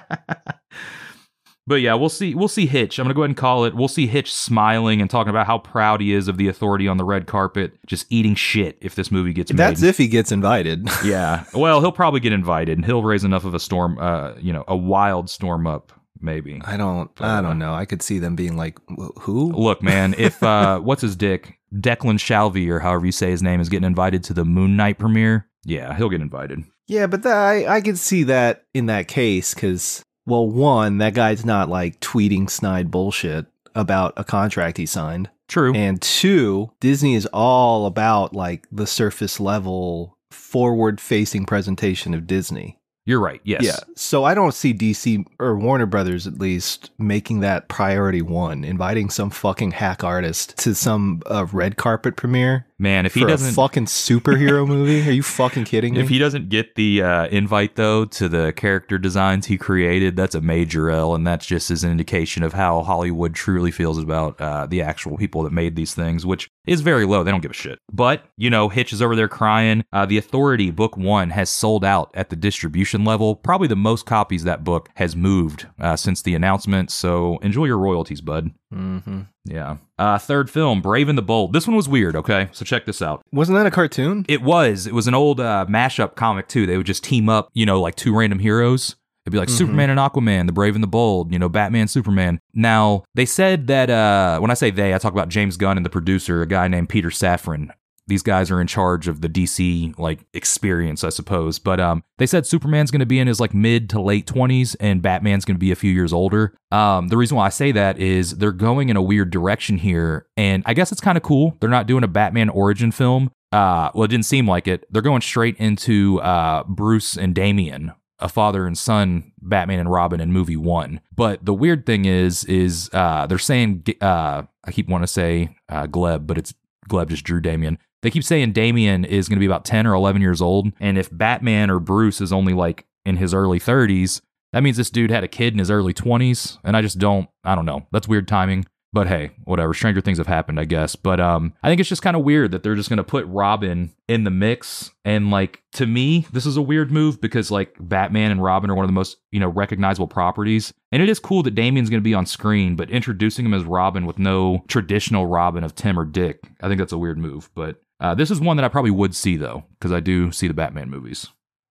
but 1.66 1.76
yeah, 1.76 1.94
we'll 1.94 2.10
see. 2.10 2.34
We'll 2.34 2.48
see 2.48 2.66
Hitch. 2.66 2.98
I'm 2.98 3.04
gonna 3.04 3.14
go 3.14 3.22
ahead 3.22 3.30
and 3.30 3.36
call 3.38 3.64
it. 3.64 3.74
We'll 3.74 3.88
see 3.88 4.06
Hitch 4.06 4.30
smiling 4.30 5.00
and 5.00 5.08
talking 5.08 5.30
about 5.30 5.46
how 5.46 5.56
proud 5.56 6.02
he 6.02 6.12
is 6.12 6.28
of 6.28 6.36
the 6.36 6.48
authority 6.48 6.86
on 6.86 6.98
the 6.98 7.04
red 7.04 7.26
carpet, 7.26 7.72
just 7.86 8.04
eating 8.10 8.34
shit 8.34 8.76
if 8.82 8.94
this 8.94 9.10
movie 9.10 9.32
gets 9.32 9.50
That's 9.52 9.80
made. 9.80 9.88
if 9.88 9.96
he 9.96 10.06
gets 10.08 10.30
invited. 10.30 10.86
yeah. 11.04 11.44
Well, 11.54 11.80
he'll 11.80 11.92
probably 11.92 12.20
get 12.20 12.34
invited. 12.34 12.76
And 12.76 12.84
he'll 12.84 13.02
raise 13.02 13.24
enough 13.24 13.46
of 13.46 13.54
a 13.54 13.60
storm. 13.60 13.96
Uh, 13.98 14.34
you 14.38 14.52
know, 14.52 14.64
a 14.68 14.76
wild 14.76 15.30
storm 15.30 15.66
up. 15.66 15.92
Maybe. 16.24 16.60
I 16.64 16.78
don't 16.78 17.10
I 17.20 17.42
don't 17.42 17.58
know. 17.58 17.74
I 17.74 17.84
could 17.84 18.00
see 18.00 18.18
them 18.18 18.34
being 18.34 18.56
like, 18.56 18.78
"Who?" 19.20 19.52
Look, 19.52 19.82
man, 19.82 20.14
if 20.18 20.42
uh, 20.42 20.80
what's 20.80 21.02
his 21.02 21.16
dick, 21.16 21.58
Declan 21.74 22.18
Shalvey 22.18 22.68
or 22.70 22.80
however 22.80 23.04
you 23.04 23.12
say 23.12 23.30
his 23.30 23.42
name, 23.42 23.60
is 23.60 23.68
getting 23.68 23.86
invited 23.86 24.24
to 24.24 24.32
the 24.32 24.44
Moon 24.44 24.74
Knight 24.74 24.98
premiere, 24.98 25.46
yeah, 25.64 25.94
he'll 25.96 26.08
get 26.08 26.22
invited. 26.22 26.64
Yeah, 26.86 27.06
but 27.06 27.22
that, 27.24 27.36
I 27.36 27.76
I 27.76 27.80
could 27.82 27.98
see 27.98 28.22
that 28.24 28.64
in 28.72 28.86
that 28.86 29.06
case 29.06 29.52
cuz 29.52 30.02
well, 30.26 30.48
one, 30.48 30.98
that 30.98 31.12
guy's 31.12 31.44
not 31.44 31.68
like 31.68 32.00
tweeting 32.00 32.48
snide 32.48 32.90
bullshit 32.90 33.44
about 33.74 34.14
a 34.16 34.24
contract 34.24 34.78
he 34.78 34.86
signed. 34.86 35.28
True. 35.48 35.74
And 35.74 36.00
two, 36.00 36.70
Disney 36.80 37.14
is 37.14 37.26
all 37.26 37.84
about 37.84 38.34
like 38.34 38.66
the 38.72 38.86
surface 38.86 39.38
level 39.38 40.16
forward 40.30 41.02
facing 41.02 41.44
presentation 41.44 42.14
of 42.14 42.26
Disney. 42.26 42.78
You're 43.06 43.20
right. 43.20 43.40
Yes. 43.44 43.64
Yeah. 43.64 43.76
So 43.96 44.24
I 44.24 44.34
don't 44.34 44.54
see 44.54 44.72
DC 44.72 45.26
or 45.38 45.58
Warner 45.58 45.84
Brothers 45.84 46.26
at 46.26 46.38
least 46.38 46.90
making 46.98 47.40
that 47.40 47.68
priority 47.68 48.22
one, 48.22 48.64
inviting 48.64 49.10
some 49.10 49.28
fucking 49.28 49.72
hack 49.72 50.02
artist 50.02 50.56
to 50.58 50.74
some 50.74 51.22
uh, 51.26 51.46
red 51.52 51.76
carpet 51.76 52.16
premiere 52.16 52.66
Man, 52.78 53.06
if 53.06 53.14
he 53.14 53.24
doesn't 53.24 53.54
fucking 53.54 53.86
superhero 53.86 54.66
movie. 54.68 55.08
Are 55.08 55.12
you 55.12 55.22
fucking 55.22 55.64
kidding 55.64 55.94
me? 55.94 56.00
If 56.00 56.08
he 56.08 56.18
doesn't 56.18 56.48
get 56.48 56.74
the 56.74 57.02
uh, 57.02 57.26
invite 57.28 57.76
though 57.76 58.04
to 58.06 58.28
the 58.28 58.52
character 58.52 58.98
designs 58.98 59.46
he 59.46 59.56
created, 59.56 60.16
that's 60.16 60.34
a 60.34 60.40
major 60.40 60.90
L, 60.90 61.14
and 61.14 61.24
that's 61.24 61.46
just 61.46 61.70
as 61.70 61.84
an 61.84 61.92
indication 61.92 62.42
of 62.42 62.52
how 62.52 62.82
Hollywood 62.82 63.34
truly 63.34 63.70
feels 63.70 63.98
about 63.98 64.40
uh, 64.40 64.66
the 64.66 64.82
actual 64.82 65.16
people 65.16 65.42
that 65.44 65.52
made 65.52 65.76
these 65.76 65.94
things, 65.94 66.26
which 66.26 66.50
is 66.66 66.80
very 66.80 67.06
low. 67.06 67.22
They 67.22 67.30
don't 67.30 67.42
give 67.42 67.52
a 67.52 67.54
shit. 67.54 67.78
But 67.92 68.24
you 68.36 68.50
know, 68.50 68.68
Hitch 68.68 68.92
is 68.92 69.00
over 69.00 69.14
there 69.14 69.28
crying. 69.28 69.84
Uh, 69.92 70.06
the 70.06 70.18
Authority 70.18 70.72
Book 70.72 70.96
One 70.96 71.30
has 71.30 71.50
sold 71.50 71.84
out 71.84 72.10
at 72.14 72.30
the 72.30 72.36
distribution 72.36 73.04
level. 73.04 73.36
Probably 73.36 73.68
the 73.68 73.76
most 73.76 74.04
copies 74.04 74.42
that 74.44 74.64
book 74.64 74.88
has 74.96 75.14
moved 75.14 75.68
uh, 75.78 75.94
since 75.94 76.22
the 76.22 76.34
announcement. 76.34 76.90
So 76.90 77.38
enjoy 77.38 77.66
your 77.66 77.78
royalties, 77.78 78.20
bud. 78.20 78.50
Mm-hmm. 78.74 79.20
Yeah. 79.44 79.76
Uh, 79.98 80.18
third 80.18 80.50
film, 80.50 80.80
Brave 80.80 81.08
and 81.08 81.18
the 81.18 81.22
Bold. 81.22 81.52
This 81.52 81.66
one 81.66 81.76
was 81.76 81.88
weird. 81.88 82.16
Okay, 82.16 82.48
so 82.52 82.64
check 82.64 82.86
this 82.86 83.02
out. 83.02 83.22
Wasn't 83.32 83.56
that 83.56 83.66
a 83.66 83.70
cartoon? 83.70 84.24
It 84.28 84.42
was. 84.42 84.86
It 84.86 84.94
was 84.94 85.06
an 85.06 85.14
old 85.14 85.40
uh, 85.40 85.66
mashup 85.68 86.14
comic 86.14 86.48
too. 86.48 86.66
They 86.66 86.76
would 86.76 86.86
just 86.86 87.04
team 87.04 87.28
up, 87.28 87.48
you 87.54 87.66
know, 87.66 87.80
like 87.80 87.94
two 87.94 88.16
random 88.16 88.38
heroes. 88.38 88.96
It'd 89.24 89.32
be 89.32 89.38
like 89.38 89.48
Superman 89.48 89.88
and 89.88 89.98
Aquaman, 89.98 90.44
the 90.44 90.52
Brave 90.52 90.74
and 90.74 90.82
the 90.82 90.88
Bold, 90.88 91.32
you 91.32 91.38
know, 91.38 91.48
Batman, 91.48 91.88
Superman. 91.88 92.38
Now 92.52 93.04
they 93.14 93.24
said 93.24 93.68
that 93.68 93.88
uh, 93.88 94.38
when 94.38 94.50
I 94.50 94.54
say 94.54 94.70
they, 94.70 94.94
I 94.94 94.98
talk 94.98 95.14
about 95.14 95.30
James 95.30 95.56
Gunn 95.56 95.78
and 95.78 95.86
the 95.86 95.90
producer, 95.90 96.42
a 96.42 96.46
guy 96.46 96.68
named 96.68 96.90
Peter 96.90 97.08
Safran. 97.08 97.70
These 98.06 98.22
guys 98.22 98.50
are 98.50 98.60
in 98.60 98.66
charge 98.66 99.08
of 99.08 99.22
the 99.22 99.28
DC 99.28 99.98
like 99.98 100.26
experience, 100.34 101.04
I 101.04 101.08
suppose. 101.08 101.58
But 101.58 101.80
um, 101.80 102.04
they 102.18 102.26
said 102.26 102.46
Superman's 102.46 102.90
going 102.90 103.00
to 103.00 103.06
be 103.06 103.18
in 103.18 103.26
his 103.26 103.40
like 103.40 103.54
mid 103.54 103.88
to 103.90 104.00
late 104.00 104.26
twenties, 104.26 104.74
and 104.76 105.00
Batman's 105.00 105.44
going 105.44 105.56
to 105.56 105.60
be 105.60 105.72
a 105.72 105.76
few 105.76 105.92
years 105.92 106.12
older. 106.12 106.54
Um, 106.70 107.08
the 107.08 107.16
reason 107.16 107.36
why 107.36 107.46
I 107.46 107.50
say 107.50 107.72
that 107.72 107.98
is 107.98 108.36
they're 108.36 108.52
going 108.52 108.88
in 108.88 108.96
a 108.96 109.02
weird 109.02 109.30
direction 109.30 109.78
here, 109.78 110.26
and 110.36 110.62
I 110.66 110.74
guess 110.74 110.92
it's 110.92 111.00
kind 111.00 111.16
of 111.16 111.22
cool. 111.22 111.56
They're 111.60 111.70
not 111.70 111.86
doing 111.86 112.04
a 112.04 112.08
Batman 112.08 112.50
origin 112.50 112.92
film. 112.92 113.30
Uh, 113.52 113.90
well, 113.94 114.04
it 114.04 114.08
didn't 114.08 114.26
seem 114.26 114.48
like 114.48 114.66
it. 114.66 114.84
They're 114.90 115.00
going 115.00 115.20
straight 115.20 115.56
into 115.58 116.20
uh, 116.20 116.64
Bruce 116.64 117.16
and 117.16 117.34
Damian, 117.34 117.92
a 118.18 118.28
father 118.28 118.66
and 118.66 118.76
son 118.76 119.32
Batman 119.40 119.78
and 119.78 119.90
Robin 119.90 120.20
in 120.20 120.32
movie 120.32 120.56
one. 120.56 121.00
But 121.14 121.44
the 121.44 121.54
weird 121.54 121.86
thing 121.86 122.04
is, 122.04 122.44
is 122.46 122.90
uh, 122.92 123.26
they're 123.28 123.38
saying 123.38 123.84
uh, 124.00 124.42
I 124.64 124.72
keep 124.72 124.88
wanting 124.88 125.04
to 125.04 125.12
say 125.12 125.56
uh, 125.68 125.86
Gleb, 125.86 126.26
but 126.26 126.36
it's 126.36 126.52
Gleb 126.88 127.08
just 127.08 127.24
drew 127.24 127.40
Damian. 127.40 127.78
They 128.04 128.10
keep 128.10 128.22
saying 128.22 128.52
Damian 128.52 129.06
is 129.06 129.30
going 129.30 129.38
to 129.38 129.40
be 129.40 129.46
about 129.46 129.64
ten 129.64 129.86
or 129.86 129.94
eleven 129.94 130.20
years 130.20 130.42
old, 130.42 130.70
and 130.78 130.98
if 130.98 131.08
Batman 131.10 131.70
or 131.70 131.78
Bruce 131.80 132.20
is 132.20 132.34
only 132.34 132.52
like 132.52 132.84
in 133.06 133.16
his 133.16 133.32
early 133.32 133.58
thirties, 133.58 134.20
that 134.52 134.62
means 134.62 134.76
this 134.76 134.90
dude 134.90 135.10
had 135.10 135.24
a 135.24 135.28
kid 135.28 135.54
in 135.54 135.58
his 135.58 135.70
early 135.70 135.94
twenties. 135.94 136.58
And 136.62 136.76
I 136.76 136.82
just 136.82 136.98
don't, 136.98 137.30
I 137.44 137.54
don't 137.54 137.64
know. 137.64 137.86
That's 137.92 138.06
weird 138.06 138.28
timing. 138.28 138.66
But 138.92 139.08
hey, 139.08 139.30
whatever. 139.44 139.72
Stranger 139.72 140.02
things 140.02 140.18
have 140.18 140.26
happened, 140.26 140.60
I 140.60 140.66
guess. 140.66 140.94
But 140.96 141.18
um, 141.18 141.54
I 141.62 141.68
think 141.68 141.80
it's 141.80 141.88
just 141.88 142.02
kind 142.02 142.14
of 142.14 142.22
weird 142.22 142.52
that 142.52 142.62
they're 142.62 142.76
just 142.76 142.90
gonna 142.90 143.02
put 143.02 143.26
Robin 143.26 143.92
in 144.06 144.24
the 144.24 144.30
mix. 144.30 144.92
And 145.06 145.30
like 145.30 145.62
to 145.72 145.86
me, 145.86 146.26
this 146.30 146.44
is 146.44 146.58
a 146.58 146.62
weird 146.62 146.92
move 146.92 147.22
because 147.22 147.50
like 147.50 147.74
Batman 147.80 148.30
and 148.32 148.42
Robin 148.42 148.70
are 148.70 148.74
one 148.74 148.84
of 148.84 148.88
the 148.88 148.92
most 148.92 149.16
you 149.32 149.40
know 149.40 149.48
recognizable 149.48 150.08
properties. 150.08 150.74
And 150.92 151.02
it 151.02 151.08
is 151.08 151.18
cool 151.18 151.42
that 151.42 151.54
Damian's 151.54 151.88
gonna 151.88 152.02
be 152.02 152.14
on 152.14 152.26
screen, 152.26 152.76
but 152.76 152.90
introducing 152.90 153.46
him 153.46 153.54
as 153.54 153.64
Robin 153.64 154.04
with 154.04 154.18
no 154.18 154.62
traditional 154.68 155.26
Robin 155.26 155.64
of 155.64 155.74
Tim 155.74 155.98
or 155.98 156.04
Dick, 156.04 156.40
I 156.60 156.68
think 156.68 156.78
that's 156.78 156.92
a 156.92 156.98
weird 156.98 157.18
move. 157.18 157.50
But 157.56 157.80
uh, 158.04 158.14
this 158.14 158.30
is 158.30 158.40
one 158.40 158.56
that 158.58 158.64
I 158.64 158.68
probably 158.68 158.90
would 158.90 159.16
see 159.16 159.36
though, 159.36 159.64
because 159.78 159.92
I 159.92 160.00
do 160.00 160.30
see 160.30 160.46
the 160.46 160.54
Batman 160.54 160.90
movies. 160.90 161.28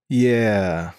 Yeah. 0.09 0.91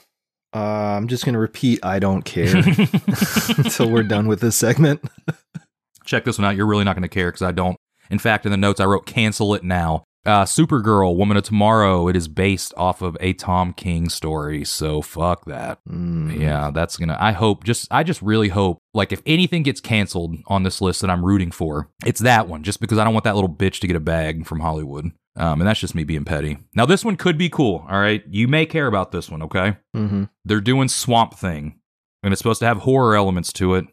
Uh, 0.54 0.58
I'm 0.96 1.08
just 1.08 1.24
gonna 1.24 1.40
repeat. 1.40 1.80
I 1.82 1.98
don't 1.98 2.22
care 2.22 2.56
until 3.58 3.90
we're 3.90 4.04
done 4.04 4.28
with 4.28 4.40
this 4.40 4.56
segment. 4.56 5.02
Check 6.04 6.24
this 6.24 6.38
one 6.38 6.44
out. 6.44 6.56
You're 6.56 6.66
really 6.66 6.84
not 6.84 6.94
going 6.94 7.02
to 7.02 7.08
care 7.08 7.28
because 7.28 7.42
I 7.42 7.52
don't. 7.52 7.76
In 8.10 8.18
fact, 8.18 8.44
in 8.44 8.52
the 8.52 8.58
notes, 8.58 8.78
I 8.78 8.84
wrote 8.84 9.06
cancel 9.06 9.54
it 9.54 9.64
now. 9.64 10.04
Uh, 10.26 10.44
Supergirl, 10.44 11.16
Woman 11.16 11.36
of 11.36 11.44
Tomorrow. 11.44 12.08
It 12.08 12.16
is 12.16 12.28
based 12.28 12.72
off 12.76 13.02
of 13.02 13.16
a 13.20 13.32
Tom 13.34 13.72
King 13.72 14.08
story, 14.08 14.64
so 14.64 15.02
fuck 15.02 15.44
that. 15.46 15.78
Mm. 15.88 16.38
Yeah, 16.38 16.70
that's 16.72 16.96
gonna. 16.96 17.16
I 17.18 17.32
hope. 17.32 17.64
Just, 17.64 17.88
I 17.90 18.02
just 18.02 18.22
really 18.22 18.48
hope. 18.48 18.78
Like, 18.94 19.12
if 19.12 19.22
anything 19.26 19.62
gets 19.62 19.80
canceled 19.80 20.36
on 20.46 20.62
this 20.62 20.80
list 20.80 21.00
that 21.00 21.10
I'm 21.10 21.24
rooting 21.24 21.50
for, 21.50 21.88
it's 22.06 22.20
that 22.20 22.48
one. 22.48 22.62
Just 22.62 22.80
because 22.80 22.98
I 22.98 23.04
don't 23.04 23.14
want 23.14 23.24
that 23.24 23.34
little 23.34 23.50
bitch 23.50 23.80
to 23.80 23.86
get 23.86 23.96
a 23.96 24.00
bag 24.00 24.46
from 24.46 24.60
Hollywood. 24.60 25.12
Um, 25.36 25.60
and 25.60 25.68
that's 25.68 25.80
just 25.80 25.94
me 25.96 26.04
being 26.04 26.24
petty. 26.24 26.58
Now, 26.74 26.86
this 26.86 27.04
one 27.04 27.16
could 27.16 27.36
be 27.36 27.48
cool. 27.48 27.84
All 27.90 27.98
right, 28.00 28.22
you 28.28 28.46
may 28.46 28.66
care 28.66 28.86
about 28.86 29.10
this 29.12 29.30
one. 29.30 29.42
Okay, 29.42 29.76
hmm 29.92 30.24
they're 30.44 30.60
doing 30.60 30.88
Swamp 30.88 31.34
Thing, 31.34 31.80
and 32.22 32.32
it's 32.32 32.40
supposed 32.40 32.60
to 32.60 32.66
have 32.66 32.78
horror 32.78 33.16
elements 33.16 33.52
to 33.54 33.74
it. 33.74 33.86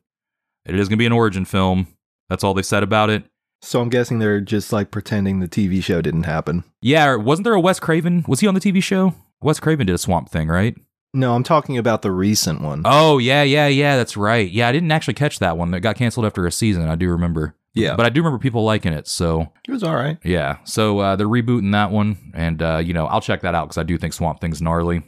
It 0.66 0.76
is 0.76 0.88
gonna 0.88 0.98
be 0.98 1.06
an 1.06 1.12
origin 1.12 1.46
film. 1.46 1.88
That's 2.30 2.44
all 2.44 2.54
they 2.54 2.62
said 2.62 2.84
about 2.84 3.10
it. 3.10 3.24
So 3.64 3.82
I'm 3.82 3.90
guessing 3.90 4.20
they're 4.20 4.42
just 4.42 4.72
like 4.74 4.92
pretending 4.92 5.40
the 5.40 5.48
TV 5.48 5.84
show 5.84 6.02
didn't 6.02 6.24
happen. 6.24 6.64
Yeah, 6.82 7.16
wasn't 7.16 7.44
there 7.46 7.54
a 7.54 7.60
Wes 7.60 7.80
Craven? 7.80 8.26
Was 8.28 8.40
he 8.40 8.48
on 8.48 8.54
the 8.54 8.60
TV 8.60 8.82
show? 8.82 9.14
Wes 9.42 9.60
Craven 9.60 9.88
did 9.88 9.94
a 9.94 9.98
Swamp 10.00 10.30
Thing, 10.30 10.48
right? 10.48 10.76
No, 11.14 11.36
I'm 11.36 11.44
talking 11.44 11.78
about 11.78 12.04
the 12.04 12.12
recent 12.12 12.62
one. 12.62 12.84
Oh 12.86 13.18
yeah, 13.18 13.44
yeah, 13.44 13.68
yeah. 13.68 13.98
That's 13.98 14.16
right. 14.16 14.50
Yeah, 14.50 14.68
I 14.68 14.72
didn't 14.72 14.92
actually 14.92 15.16
catch 15.16 15.40
that 15.40 15.58
one. 15.58 15.72
That 15.72 15.82
got 15.82 15.96
canceled 15.96 16.26
after 16.26 16.46
a 16.48 16.52
season. 16.52 16.88
I 16.88 16.96
do 16.96 17.10
remember. 17.10 17.56
Yeah. 17.74 17.96
but 17.96 18.06
I 18.06 18.10
do 18.10 18.22
remember 18.22 18.40
people 18.40 18.64
liking 18.64 18.94
it. 18.94 19.08
So 19.08 19.52
It 19.68 19.72
was 19.72 19.84
all 19.84 19.96
right. 19.96 20.18
yeah, 20.24 20.58
so 20.66 21.00
uh, 21.00 21.16
they're 21.16 21.28
rebooting 21.28 21.72
that 21.72 21.92
one, 21.92 22.18
and 22.34 22.62
uh, 22.62 22.78
you 22.84 22.94
know 22.94 23.06
I'll 23.08 23.22
check 23.22 23.42
that 23.42 23.56
out 23.56 23.66
because 23.68 23.78
I 23.78 23.84
do 23.84 23.98
think 23.98 24.14
Swamp 24.14 24.42
Thing's 24.42 24.62
gnarly. 24.62 25.04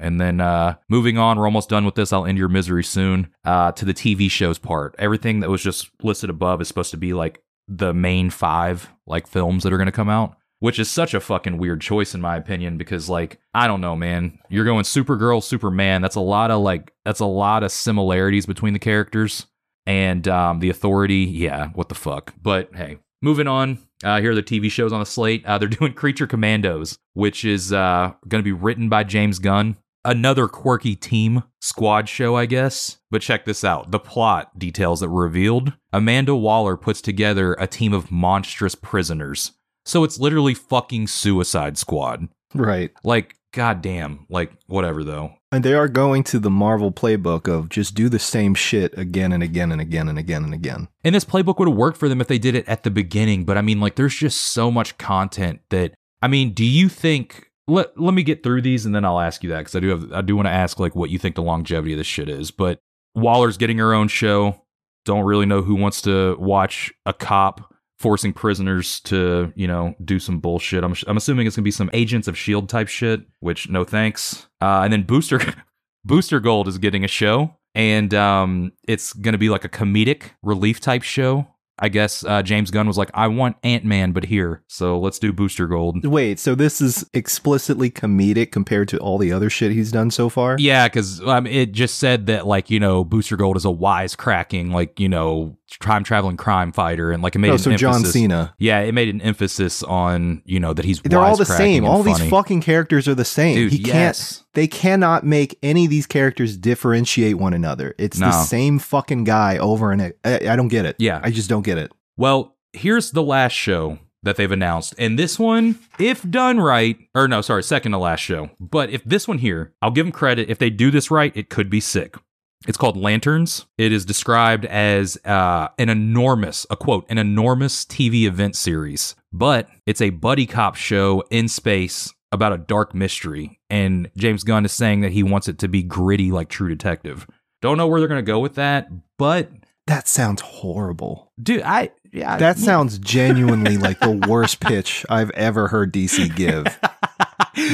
And 0.00 0.20
then 0.20 0.40
uh, 0.40 0.76
moving 0.88 1.18
on, 1.18 1.38
we're 1.38 1.44
almost 1.46 1.68
done 1.68 1.84
with 1.84 1.96
this. 1.96 2.12
I'll 2.12 2.24
end 2.24 2.38
your 2.38 2.48
misery 2.48 2.84
soon. 2.84 3.30
Uh, 3.44 3.72
to 3.72 3.84
the 3.84 3.92
TV 3.94 4.30
shows 4.30 4.56
part, 4.58 4.94
everything 4.96 5.40
that 5.40 5.50
was 5.50 5.60
just 5.62 5.90
listed 6.04 6.30
above 6.30 6.60
is 6.60 6.68
supposed 6.68 6.92
to 6.92 6.96
be 6.96 7.12
like 7.14 7.42
the 7.66 7.92
main 7.92 8.30
five 8.30 8.90
like 9.06 9.26
films 9.26 9.62
that 9.64 9.72
are 9.72 9.76
going 9.76 9.86
to 9.86 9.92
come 9.92 10.08
out, 10.08 10.36
which 10.60 10.78
is 10.78 10.88
such 10.88 11.14
a 11.14 11.20
fucking 11.20 11.58
weird 11.58 11.80
choice 11.80 12.14
in 12.14 12.20
my 12.20 12.36
opinion 12.36 12.78
because 12.78 13.08
like 13.08 13.40
I 13.54 13.66
don't 13.66 13.80
know, 13.80 13.96
man. 13.96 14.38
You're 14.48 14.64
going 14.64 14.84
Supergirl, 14.84 15.42
Superman. 15.42 16.00
That's 16.00 16.14
a 16.16 16.20
lot 16.20 16.52
of 16.52 16.62
like 16.62 16.92
that's 17.04 17.20
a 17.20 17.26
lot 17.26 17.64
of 17.64 17.72
similarities 17.72 18.46
between 18.46 18.74
the 18.74 18.78
characters 18.78 19.46
and 19.88 20.28
um, 20.28 20.60
the 20.60 20.68
Authority. 20.68 21.24
Yeah, 21.24 21.68
what 21.68 21.88
the 21.88 21.94
fuck. 21.96 22.34
But 22.40 22.70
hey, 22.74 22.98
moving 23.22 23.48
on. 23.48 23.78
Uh, 24.04 24.20
here 24.20 24.30
are 24.30 24.34
the 24.34 24.42
TV 24.42 24.70
shows 24.70 24.92
on 24.92 25.00
the 25.00 25.06
slate. 25.06 25.44
Uh, 25.44 25.58
they're 25.58 25.68
doing 25.68 25.94
Creature 25.94 26.28
Commandos, 26.28 26.98
which 27.14 27.44
is 27.44 27.72
uh, 27.72 28.12
going 28.28 28.40
to 28.40 28.44
be 28.44 28.52
written 28.52 28.88
by 28.88 29.02
James 29.02 29.40
Gunn. 29.40 29.76
Another 30.04 30.46
quirky 30.46 30.94
team 30.94 31.42
squad 31.60 32.08
show, 32.08 32.36
I 32.36 32.46
guess. 32.46 32.98
But 33.10 33.22
check 33.22 33.46
this 33.46 33.64
out. 33.64 33.90
The 33.90 33.98
plot 33.98 34.58
details 34.58 35.00
that 35.00 35.08
were 35.08 35.22
revealed. 35.22 35.72
Amanda 35.92 36.36
Waller 36.36 36.76
puts 36.76 37.00
together 37.00 37.54
a 37.54 37.66
team 37.66 37.92
of 37.92 38.12
monstrous 38.12 38.74
prisoners. 38.74 39.52
So 39.84 40.04
it's 40.04 40.20
literally 40.20 40.54
fucking 40.54 41.08
Suicide 41.08 41.78
Squad. 41.78 42.28
Right. 42.54 42.92
Like, 43.02 43.36
goddamn. 43.52 44.26
Like, 44.28 44.52
whatever 44.66 45.04
though. 45.04 45.34
And 45.50 45.64
they 45.64 45.74
are 45.74 45.88
going 45.88 46.24
to 46.24 46.38
the 46.38 46.50
Marvel 46.50 46.92
playbook 46.92 47.48
of 47.48 47.68
just 47.68 47.94
do 47.94 48.08
the 48.08 48.18
same 48.18 48.54
shit 48.54 48.96
again 48.98 49.32
and 49.32 49.42
again 49.42 49.72
and 49.72 49.80
again 49.80 50.08
and 50.08 50.18
again 50.18 50.44
and 50.44 50.52
again. 50.52 50.88
And 51.02 51.14
this 51.14 51.24
playbook 51.24 51.58
would 51.58 51.68
have 51.68 51.76
worked 51.76 51.96
for 51.96 52.08
them 52.08 52.20
if 52.20 52.28
they 52.28 52.38
did 52.38 52.54
it 52.54 52.68
at 52.68 52.82
the 52.82 52.90
beginning. 52.90 53.44
But 53.44 53.56
I 53.56 53.62
mean, 53.62 53.80
like, 53.80 53.96
there's 53.96 54.14
just 54.14 54.40
so 54.40 54.70
much 54.70 54.98
content 54.98 55.60
that 55.70 55.94
I 56.22 56.28
mean, 56.28 56.52
do 56.52 56.64
you 56.64 56.88
think? 56.88 57.46
Let 57.66 58.00
Let 58.00 58.14
me 58.14 58.22
get 58.22 58.42
through 58.42 58.62
these, 58.62 58.86
and 58.86 58.94
then 58.94 59.04
I'll 59.04 59.20
ask 59.20 59.42
you 59.42 59.50
that 59.50 59.58
because 59.58 59.76
I 59.76 59.80
do 59.80 59.88
have 59.88 60.12
I 60.12 60.22
do 60.22 60.34
want 60.36 60.46
to 60.46 60.52
ask 60.52 60.80
like 60.80 60.96
what 60.96 61.10
you 61.10 61.18
think 61.18 61.34
the 61.34 61.42
longevity 61.42 61.92
of 61.92 61.98
this 61.98 62.06
shit 62.06 62.28
is. 62.28 62.50
But 62.50 62.80
Waller's 63.14 63.58
getting 63.58 63.78
her 63.78 63.92
own 63.92 64.08
show. 64.08 64.64
Don't 65.04 65.24
really 65.24 65.46
know 65.46 65.62
who 65.62 65.74
wants 65.74 66.02
to 66.02 66.36
watch 66.38 66.92
a 67.04 67.12
cop 67.12 67.74
forcing 67.98 68.32
prisoners 68.32 69.00
to 69.00 69.52
you 69.56 69.66
know 69.66 69.94
do 70.04 70.18
some 70.18 70.40
bullshit. 70.40 70.84
I'm 70.84 70.94
I'm 71.06 71.16
assuming 71.16 71.46
it's 71.46 71.56
gonna 71.56 71.64
be 71.64 71.70
some 71.70 71.90
Agents 71.92 72.28
of 72.28 72.36
Shield 72.36 72.68
type 72.68 72.88
shit. 72.88 73.22
Which 73.40 73.68
no 73.68 73.84
thanks. 73.84 74.48
Uh, 74.60 74.82
and 74.82 74.92
then 74.92 75.02
Booster 75.02 75.40
Booster 76.04 76.40
Gold 76.40 76.68
is 76.68 76.78
getting 76.78 77.04
a 77.04 77.08
show, 77.08 77.54
and 77.74 78.12
um, 78.14 78.72
it's 78.86 79.12
going 79.12 79.32
to 79.32 79.38
be 79.38 79.50
like 79.50 79.64
a 79.64 79.68
comedic 79.68 80.30
relief 80.42 80.80
type 80.80 81.02
show. 81.02 81.46
I 81.80 81.88
guess 81.88 82.24
uh, 82.24 82.42
James 82.42 82.72
Gunn 82.72 82.88
was 82.88 82.98
like, 82.98 83.10
I 83.14 83.28
want 83.28 83.56
Ant 83.62 83.84
Man, 83.84 84.10
but 84.10 84.24
here. 84.24 84.64
So 84.66 84.98
let's 84.98 85.20
do 85.20 85.32
Booster 85.32 85.68
Gold. 85.68 86.04
Wait, 86.04 86.40
so 86.40 86.56
this 86.56 86.80
is 86.80 87.08
explicitly 87.14 87.88
comedic 87.88 88.50
compared 88.50 88.88
to 88.88 88.98
all 88.98 89.16
the 89.16 89.32
other 89.32 89.48
shit 89.48 89.70
he's 89.70 89.92
done 89.92 90.10
so 90.10 90.28
far? 90.28 90.56
Yeah, 90.58 90.88
because 90.88 91.20
um, 91.20 91.46
it 91.46 91.70
just 91.70 91.98
said 91.98 92.26
that, 92.26 92.48
like, 92.48 92.68
you 92.68 92.80
know, 92.80 93.04
Booster 93.04 93.36
Gold 93.36 93.56
is 93.56 93.64
a 93.64 93.68
wisecracking, 93.68 94.72
like, 94.72 94.98
you 94.98 95.08
know, 95.08 95.56
time 95.80 96.04
traveling 96.04 96.36
crime 96.36 96.72
fighter. 96.72 97.12
And, 97.12 97.22
like, 97.22 97.34
it 97.34 97.38
made 97.38 97.50
Oh, 97.50 97.54
an 97.54 97.58
so 97.58 97.76
John 97.76 97.96
emphasis- 97.96 98.12
Cena. 98.14 98.54
Yeah, 98.58 98.80
it 98.80 98.92
made 98.92 99.08
an 99.08 99.20
emphasis 99.20 99.82
on, 99.82 100.42
you 100.44 100.60
know, 100.60 100.72
that 100.72 100.84
he's 100.84 101.00
They're 101.02 101.18
all 101.20 101.36
the 101.36 101.44
same. 101.44 101.84
All 101.84 102.02
these 102.02 102.22
fucking 102.28 102.60
characters 102.62 103.06
are 103.08 103.14
the 103.14 103.24
same. 103.24 103.56
Dude, 103.56 103.72
he 103.72 103.78
yes. 103.78 103.92
can't 103.92 104.44
they 104.54 104.66
cannot 104.66 105.24
make 105.24 105.56
any 105.62 105.84
of 105.84 105.90
these 105.90 106.06
characters 106.06 106.56
differentiate 106.56 107.36
one 107.38 107.54
another. 107.54 107.94
It's 107.98 108.18
the 108.18 108.32
same 108.32 108.78
fucking 108.80 109.24
guy 109.24 109.56
over 109.58 109.92
and 109.92 110.02
I, 110.02 110.12
I 110.24 110.56
don't 110.56 110.68
get 110.68 110.84
it. 110.84 110.96
Yeah. 110.98 111.20
I 111.22 111.30
just 111.30 111.48
don't 111.48 111.62
get 111.62 111.78
it. 111.78 111.92
Well, 112.16 112.56
here's 112.72 113.12
the 113.12 113.22
last 113.22 113.52
show 113.52 113.98
that 114.24 114.34
they've 114.34 114.50
announced. 114.50 114.94
And 114.98 115.16
this 115.16 115.38
one, 115.38 115.78
if 116.00 116.28
done 116.28 116.58
right, 116.58 116.98
or 117.14 117.28
no, 117.28 117.40
sorry, 117.40 117.62
second 117.62 117.92
to 117.92 117.98
last 117.98 118.18
show. 118.20 118.50
But 118.58 118.90
if 118.90 119.04
this 119.04 119.28
one 119.28 119.38
here, 119.38 119.72
I'll 119.80 119.92
give 119.92 120.06
them 120.06 120.12
credit. 120.12 120.50
If 120.50 120.58
they 120.58 120.70
do 120.70 120.90
this 120.90 121.08
right, 121.10 121.32
it 121.36 121.50
could 121.50 121.70
be 121.70 121.78
sick. 121.80 122.16
It's 122.66 122.76
called 122.76 122.96
Lanterns. 122.96 123.66
It 123.78 123.92
is 123.92 124.04
described 124.04 124.64
as 124.64 125.16
uh, 125.24 125.68
an 125.78 125.88
enormous, 125.88 126.66
a 126.70 126.76
quote, 126.76 127.06
an 127.08 127.16
enormous 127.18 127.84
TV 127.84 128.24
event 128.24 128.56
series, 128.56 129.14
but 129.32 129.68
it's 129.86 130.00
a 130.00 130.10
buddy 130.10 130.44
cop 130.46 130.74
show 130.74 131.22
in 131.30 131.48
space 131.48 132.12
about 132.32 132.52
a 132.52 132.58
dark 132.58 132.94
mystery. 132.94 133.60
And 133.70 134.10
James 134.16 134.42
Gunn 134.44 134.64
is 134.64 134.72
saying 134.72 135.02
that 135.02 135.12
he 135.12 135.22
wants 135.22 135.48
it 135.48 135.58
to 135.60 135.68
be 135.68 135.82
gritty 135.82 136.32
like 136.32 136.48
True 136.48 136.68
Detective. 136.68 137.26
Don't 137.62 137.76
know 137.78 137.86
where 137.86 138.00
they're 138.00 138.08
going 138.08 138.24
to 138.24 138.32
go 138.32 138.40
with 138.40 138.56
that, 138.56 138.88
but 139.18 139.50
That 139.86 140.08
sounds 140.08 140.42
horrible. 140.42 141.32
dude, 141.42 141.62
I 141.62 141.90
yeah, 142.12 142.38
That 142.38 142.58
sounds 142.58 142.98
genuinely 142.98 143.76
like 143.76 144.00
the 144.00 144.20
worst 144.28 144.60
pitch 144.60 145.06
I've 145.08 145.30
ever 145.30 145.68
heard 145.68 145.92
DC 145.92 146.34
give. 146.34 146.66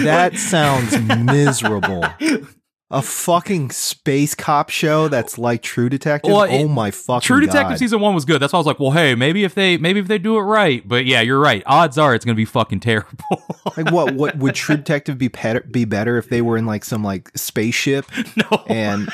That 0.02 0.38
sounds 0.38 0.98
miserable. 0.98 2.02
A 2.90 3.00
fucking 3.02 3.70
space 3.70 4.34
cop 4.34 4.68
show 4.70 5.08
that's 5.08 5.38
like 5.38 5.62
True 5.62 5.88
Detective. 5.88 6.30
Well, 6.30 6.42
it- 6.42 6.62
oh 6.62 6.68
my 6.68 6.90
fucking 6.90 7.26
True 7.26 7.40
Detective 7.40 7.70
God. 7.70 7.78
season 7.78 8.00
one 8.00 8.14
was 8.14 8.24
good. 8.24 8.40
That's 8.40 8.52
why 8.52 8.58
I 8.58 8.60
was 8.60 8.66
like, 8.66 8.78
well, 8.78 8.90
hey, 8.92 9.14
maybe 9.14 9.42
if 9.42 9.54
they 9.54 9.78
maybe 9.78 10.00
if 10.00 10.06
they 10.06 10.18
do 10.18 10.36
it 10.36 10.42
right. 10.42 10.86
But 10.86 11.06
yeah, 11.06 11.20
you're 11.22 11.40
right. 11.40 11.62
Odds 11.66 11.96
are 11.98 12.14
it's 12.14 12.24
gonna 12.24 12.36
be 12.36 12.44
fucking 12.44 12.80
terrible. 12.80 13.08
Like 13.76 13.90
what? 13.90 14.14
What 14.14 14.36
would 14.36 14.54
True 14.54 14.76
Detective 14.76 15.18
be 15.18 15.26
better? 15.28 15.62
Be 15.62 15.84
better 15.84 16.16
if 16.18 16.28
they 16.28 16.42
were 16.42 16.56
in 16.56 16.66
like 16.66 16.84
some 16.84 17.02
like 17.02 17.30
spaceship 17.34 18.06
no. 18.36 18.62
and 18.68 19.08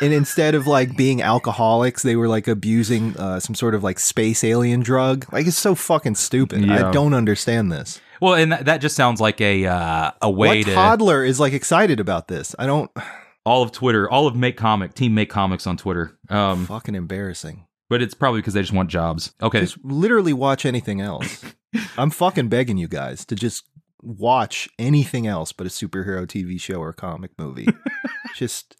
and 0.00 0.12
instead 0.12 0.54
of 0.54 0.66
like 0.68 0.96
being 0.96 1.22
alcoholics, 1.22 2.02
they 2.04 2.14
were 2.14 2.28
like 2.28 2.46
abusing 2.46 3.16
uh, 3.16 3.40
some 3.40 3.54
sort 3.56 3.74
of 3.74 3.82
like 3.82 3.98
space 3.98 4.44
alien 4.44 4.80
drug. 4.80 5.26
Like 5.32 5.46
it's 5.48 5.58
so 5.58 5.74
fucking 5.74 6.14
stupid. 6.16 6.64
Yeah. 6.66 6.88
I 6.88 6.92
don't 6.92 7.14
understand 7.14 7.72
this. 7.72 8.00
Well, 8.20 8.34
and 8.34 8.52
that, 8.52 8.64
that 8.66 8.80
just 8.80 8.96
sounds 8.96 9.20
like 9.20 9.40
a 9.40 9.66
uh, 9.66 10.10
a 10.22 10.30
way 10.30 10.58
what 10.58 10.66
to 10.66 10.74
toddler 10.74 11.24
is 11.24 11.40
like 11.40 11.52
excited 11.52 12.00
about 12.00 12.28
this? 12.28 12.54
I 12.58 12.66
don't. 12.66 12.90
all 13.46 13.62
of 13.62 13.72
Twitter, 13.72 14.08
all 14.10 14.26
of 14.26 14.36
Make 14.36 14.56
Comic, 14.56 14.94
Team 14.94 15.14
Make 15.14 15.30
Comics 15.30 15.66
on 15.66 15.76
Twitter. 15.76 16.18
Um, 16.28 16.66
fucking 16.66 16.94
embarrassing. 16.94 17.66
but 17.88 18.02
it's 18.02 18.14
probably 18.14 18.40
because 18.40 18.54
they 18.54 18.60
just 18.60 18.72
want 18.72 18.90
jobs. 18.90 19.32
Okay, 19.42 19.60
Just 19.60 19.78
literally 19.84 20.32
watch 20.32 20.64
anything 20.66 21.00
else. 21.00 21.44
I'm 21.98 22.10
fucking 22.10 22.48
begging 22.48 22.76
you 22.76 22.88
guys 22.88 23.24
to 23.26 23.34
just 23.34 23.64
watch 24.02 24.68
anything 24.78 25.26
else 25.26 25.52
but 25.52 25.66
a 25.66 25.70
superhero 25.70 26.26
TV 26.26 26.60
show 26.60 26.80
or 26.80 26.92
comic 26.92 27.30
movie. 27.38 27.68
just, 28.34 28.76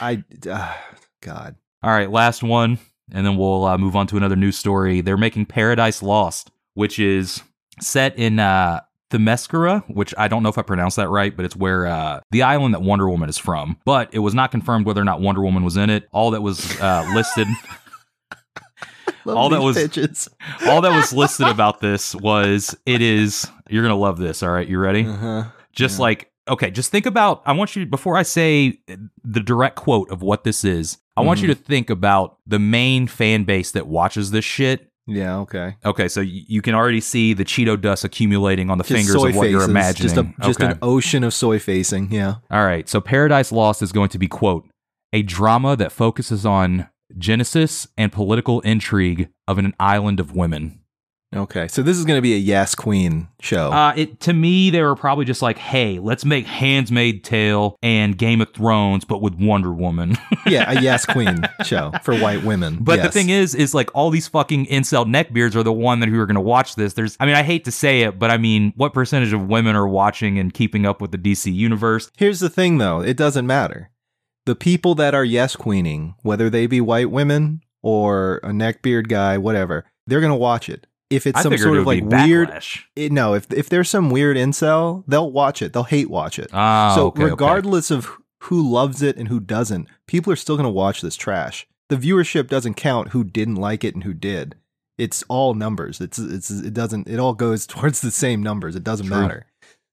I, 0.00 0.22
uh, 0.48 0.74
God. 1.20 1.56
all 1.82 1.90
right, 1.90 2.10
last 2.10 2.42
one, 2.42 2.78
and 3.12 3.26
then 3.26 3.36
we'll 3.36 3.64
uh, 3.64 3.78
move 3.78 3.96
on 3.96 4.06
to 4.08 4.16
another 4.16 4.36
news 4.36 4.56
story. 4.58 5.00
They're 5.00 5.16
making 5.16 5.46
Paradise 5.46 6.02
Lost, 6.02 6.50
which 6.74 6.98
is 6.98 7.42
set 7.80 8.18
in 8.18 8.38
uh, 8.38 8.80
Themyscira, 9.10 9.82
which 9.94 10.14
I 10.18 10.28
don't 10.28 10.42
know 10.42 10.48
if 10.48 10.58
I 10.58 10.62
pronounced 10.62 10.96
that 10.96 11.08
right, 11.08 11.34
but 11.36 11.44
it's 11.44 11.56
where 11.56 11.86
uh, 11.86 12.20
the 12.30 12.42
island 12.42 12.74
that 12.74 12.82
Wonder 12.82 13.08
Woman 13.08 13.28
is 13.28 13.38
from. 13.38 13.76
But 13.84 14.12
it 14.12 14.18
was 14.20 14.34
not 14.34 14.50
confirmed 14.50 14.86
whether 14.86 15.00
or 15.00 15.04
not 15.04 15.20
Wonder 15.20 15.42
Woman 15.42 15.62
was 15.64 15.76
in 15.76 15.90
it. 15.90 16.08
All 16.12 16.30
that 16.32 16.42
was 16.42 16.78
uh, 16.80 17.08
listed. 17.14 17.46
All 19.26 19.48
that 19.50 19.62
was- 19.62 19.76
pitches. 19.76 20.28
all 20.66 20.82
that 20.82 20.94
was 20.94 21.12
listed 21.12 21.46
about 21.48 21.80
this 21.80 22.14
was 22.14 22.76
it 22.84 23.00
is 23.00 23.46
you're 23.70 23.82
gonna 23.82 23.96
love 23.96 24.18
this 24.18 24.42
all 24.42 24.50
right 24.50 24.68
you 24.68 24.78
ready 24.78 25.06
Uh-huh. 25.06 25.44
just 25.72 25.98
like 25.98 26.30
okay 26.46 26.70
just 26.70 26.90
think 26.90 27.06
about 27.06 27.42
i 27.46 27.52
want 27.52 27.74
you 27.74 27.86
before 27.86 28.16
i 28.18 28.22
say 28.22 28.78
the 29.24 29.40
direct 29.40 29.76
quote 29.76 30.10
of 30.10 30.20
what 30.20 30.44
this 30.44 30.62
is 30.62 30.98
i 31.16 31.22
want 31.22 31.40
you 31.40 31.46
to 31.46 31.54
think 31.54 31.88
about 31.88 32.36
the 32.46 32.58
main 32.58 33.06
fan 33.06 33.44
base 33.44 33.70
that 33.72 33.86
watches 33.86 34.30
this 34.30 34.44
shit 34.44 34.90
Yeah, 35.06 35.38
okay. 35.40 35.76
Okay, 35.84 36.08
so 36.08 36.20
y- 36.22 36.44
you 36.46 36.62
can 36.62 36.74
already 36.74 37.00
see 37.00 37.34
the 37.34 37.44
Cheeto 37.44 37.80
dust 37.80 38.04
accumulating 38.04 38.70
on 38.70 38.78
the 38.78 38.84
Just 38.84 38.94
fingers 38.94 39.12
soy 39.20 39.28
of 39.30 39.36
what 39.36 39.50
you're 39.50 39.60
faces, 39.60 39.70
imagining. 39.70 40.08
Just, 40.08 40.16
a, 40.16 40.46
just 40.46 40.60
okay. 40.60 40.72
an 40.72 40.78
ocean 40.80 41.24
of 41.24 41.34
soy 41.34 41.58
facing. 41.58 42.10
Yeah. 42.10 42.36
All 42.50 42.64
right, 42.64 42.88
so 42.88 43.00
Paradise 43.00 43.52
Lost 43.52 43.82
is 43.82 43.92
going 43.92 44.08
to 44.10 44.18
be, 44.18 44.28
quote, 44.28 44.66
a 45.12 45.22
drama 45.22 45.76
that 45.76 45.92
focuses 45.92 46.46
on 46.46 46.88
genesis 47.18 47.86
and 47.96 48.10
political 48.12 48.60
intrigue 48.60 49.28
of 49.46 49.58
an 49.58 49.74
island 49.78 50.20
of 50.20 50.34
women. 50.34 50.80
Okay. 51.34 51.68
So 51.68 51.82
this 51.82 51.98
is 51.98 52.04
going 52.04 52.18
to 52.18 52.22
be 52.22 52.34
a 52.34 52.38
Yes 52.38 52.74
Queen 52.74 53.28
show. 53.40 53.72
Uh, 53.72 53.92
it 53.96 54.20
to 54.20 54.32
me, 54.32 54.70
they 54.70 54.82
were 54.82 54.94
probably 54.94 55.24
just 55.24 55.42
like, 55.42 55.58
"Hey, 55.58 55.98
let's 55.98 56.24
make 56.24 56.46
Handmaid's 56.46 57.28
Tale 57.28 57.76
and 57.82 58.16
Game 58.16 58.40
of 58.40 58.52
Thrones, 58.52 59.04
but 59.04 59.20
with 59.20 59.34
Wonder 59.34 59.72
Woman." 59.72 60.16
yeah, 60.46 60.70
a 60.70 60.80
Yes 60.80 61.04
Queen 61.04 61.42
show 61.64 61.92
for 62.02 62.16
white 62.16 62.44
women. 62.44 62.78
But 62.80 63.02
the 63.02 63.10
thing 63.10 63.30
is, 63.30 63.54
is 63.54 63.74
like 63.74 63.90
all 63.94 64.10
these 64.10 64.28
fucking 64.28 64.66
incel 64.66 65.04
neckbeards 65.06 65.56
are 65.56 65.62
the 65.62 65.72
one 65.72 66.00
that 66.00 66.08
who 66.08 66.20
are 66.20 66.26
going 66.26 66.34
to 66.34 66.40
watch 66.40 66.76
this. 66.76 66.94
There's, 66.94 67.16
I 67.20 67.26
mean, 67.26 67.34
I 67.34 67.42
hate 67.42 67.64
to 67.64 67.72
say 67.72 68.02
it, 68.02 68.18
but 68.18 68.30
I 68.30 68.38
mean, 68.38 68.72
what 68.76 68.92
percentage 68.92 69.32
of 69.32 69.46
women 69.48 69.76
are 69.76 69.88
watching 69.88 70.38
and 70.38 70.52
keeping 70.52 70.86
up 70.86 71.00
with 71.00 71.10
the 71.10 71.18
DC 71.18 71.52
universe? 71.52 72.10
Here's 72.16 72.40
the 72.40 72.50
thing, 72.50 72.78
though. 72.78 73.00
It 73.00 73.16
doesn't 73.16 73.46
matter. 73.46 73.90
The 74.46 74.54
people 74.54 74.94
that 74.96 75.14
are 75.14 75.24
yes 75.24 75.56
queening, 75.56 76.14
whether 76.22 76.50
they 76.50 76.66
be 76.66 76.80
white 76.80 77.10
women 77.10 77.62
or 77.82 78.36
a 78.42 78.50
neckbeard 78.50 79.08
guy, 79.08 79.38
whatever, 79.38 79.84
they're 80.06 80.20
gonna 80.20 80.36
watch 80.36 80.68
it. 80.68 80.86
If 81.14 81.26
it's 81.26 81.38
I 81.38 81.42
some 81.42 81.56
sort 81.56 81.76
it 81.76 81.80
of 81.80 81.86
like 81.86 82.04
weird, 82.04 82.62
it, 82.96 83.12
no. 83.12 83.34
If 83.34 83.52
if 83.52 83.68
there's 83.68 83.88
some 83.88 84.10
weird 84.10 84.36
incel, 84.36 85.04
they'll 85.06 85.30
watch 85.30 85.62
it. 85.62 85.72
They'll 85.72 85.84
hate 85.84 86.10
watch 86.10 86.38
it. 86.38 86.50
Ah, 86.52 86.92
so 86.94 87.06
okay, 87.06 87.22
okay. 87.22 87.30
regardless 87.30 87.90
of 87.90 88.10
who 88.44 88.68
loves 88.68 89.00
it 89.02 89.16
and 89.16 89.28
who 89.28 89.40
doesn't, 89.40 89.88
people 90.06 90.32
are 90.32 90.36
still 90.36 90.56
gonna 90.56 90.70
watch 90.70 91.00
this 91.00 91.16
trash. 91.16 91.66
The 91.88 91.96
viewership 91.96 92.48
doesn't 92.48 92.74
count 92.74 93.08
who 93.08 93.24
didn't 93.24 93.56
like 93.56 93.84
it 93.84 93.94
and 93.94 94.04
who 94.04 94.14
did. 94.14 94.56
It's 94.98 95.22
all 95.28 95.54
numbers. 95.54 96.00
It's 96.00 96.18
it's 96.18 96.50
it 96.50 96.74
doesn't. 96.74 97.08
It 97.08 97.18
all 97.18 97.34
goes 97.34 97.66
towards 97.68 98.00
the 98.00 98.10
same 98.10 98.42
numbers. 98.42 98.76
It 98.76 98.84
doesn't 98.84 99.06
True. 99.06 99.20
matter. 99.20 99.46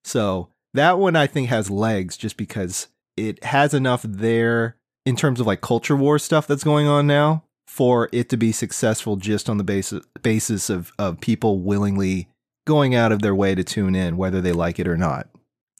So 0.03 0.49
that 0.73 0.97
one 0.97 1.15
I 1.15 1.27
think 1.27 1.49
has 1.49 1.69
legs 1.69 2.17
just 2.17 2.37
because 2.37 2.87
it 3.17 3.43
has 3.43 3.73
enough 3.73 4.01
there 4.03 4.77
in 5.05 5.15
terms 5.15 5.39
of 5.39 5.47
like 5.47 5.61
culture 5.61 5.95
war 5.95 6.17
stuff 6.19 6.47
that's 6.47 6.63
going 6.63 6.87
on 6.87 7.07
now 7.07 7.43
for 7.71 8.09
it 8.11 8.27
to 8.27 8.35
be 8.35 8.51
successful 8.51 9.15
just 9.15 9.49
on 9.49 9.57
the 9.57 9.63
basis 9.63 10.03
basis 10.21 10.69
of 10.69 10.91
of 10.99 11.21
people 11.21 11.61
willingly 11.61 12.27
going 12.67 12.93
out 12.93 13.13
of 13.13 13.21
their 13.21 13.33
way 13.33 13.55
to 13.55 13.63
tune 13.63 13.95
in 13.95 14.17
whether 14.17 14.41
they 14.41 14.51
like 14.51 14.77
it 14.77 14.89
or 14.89 14.97
not. 14.97 15.29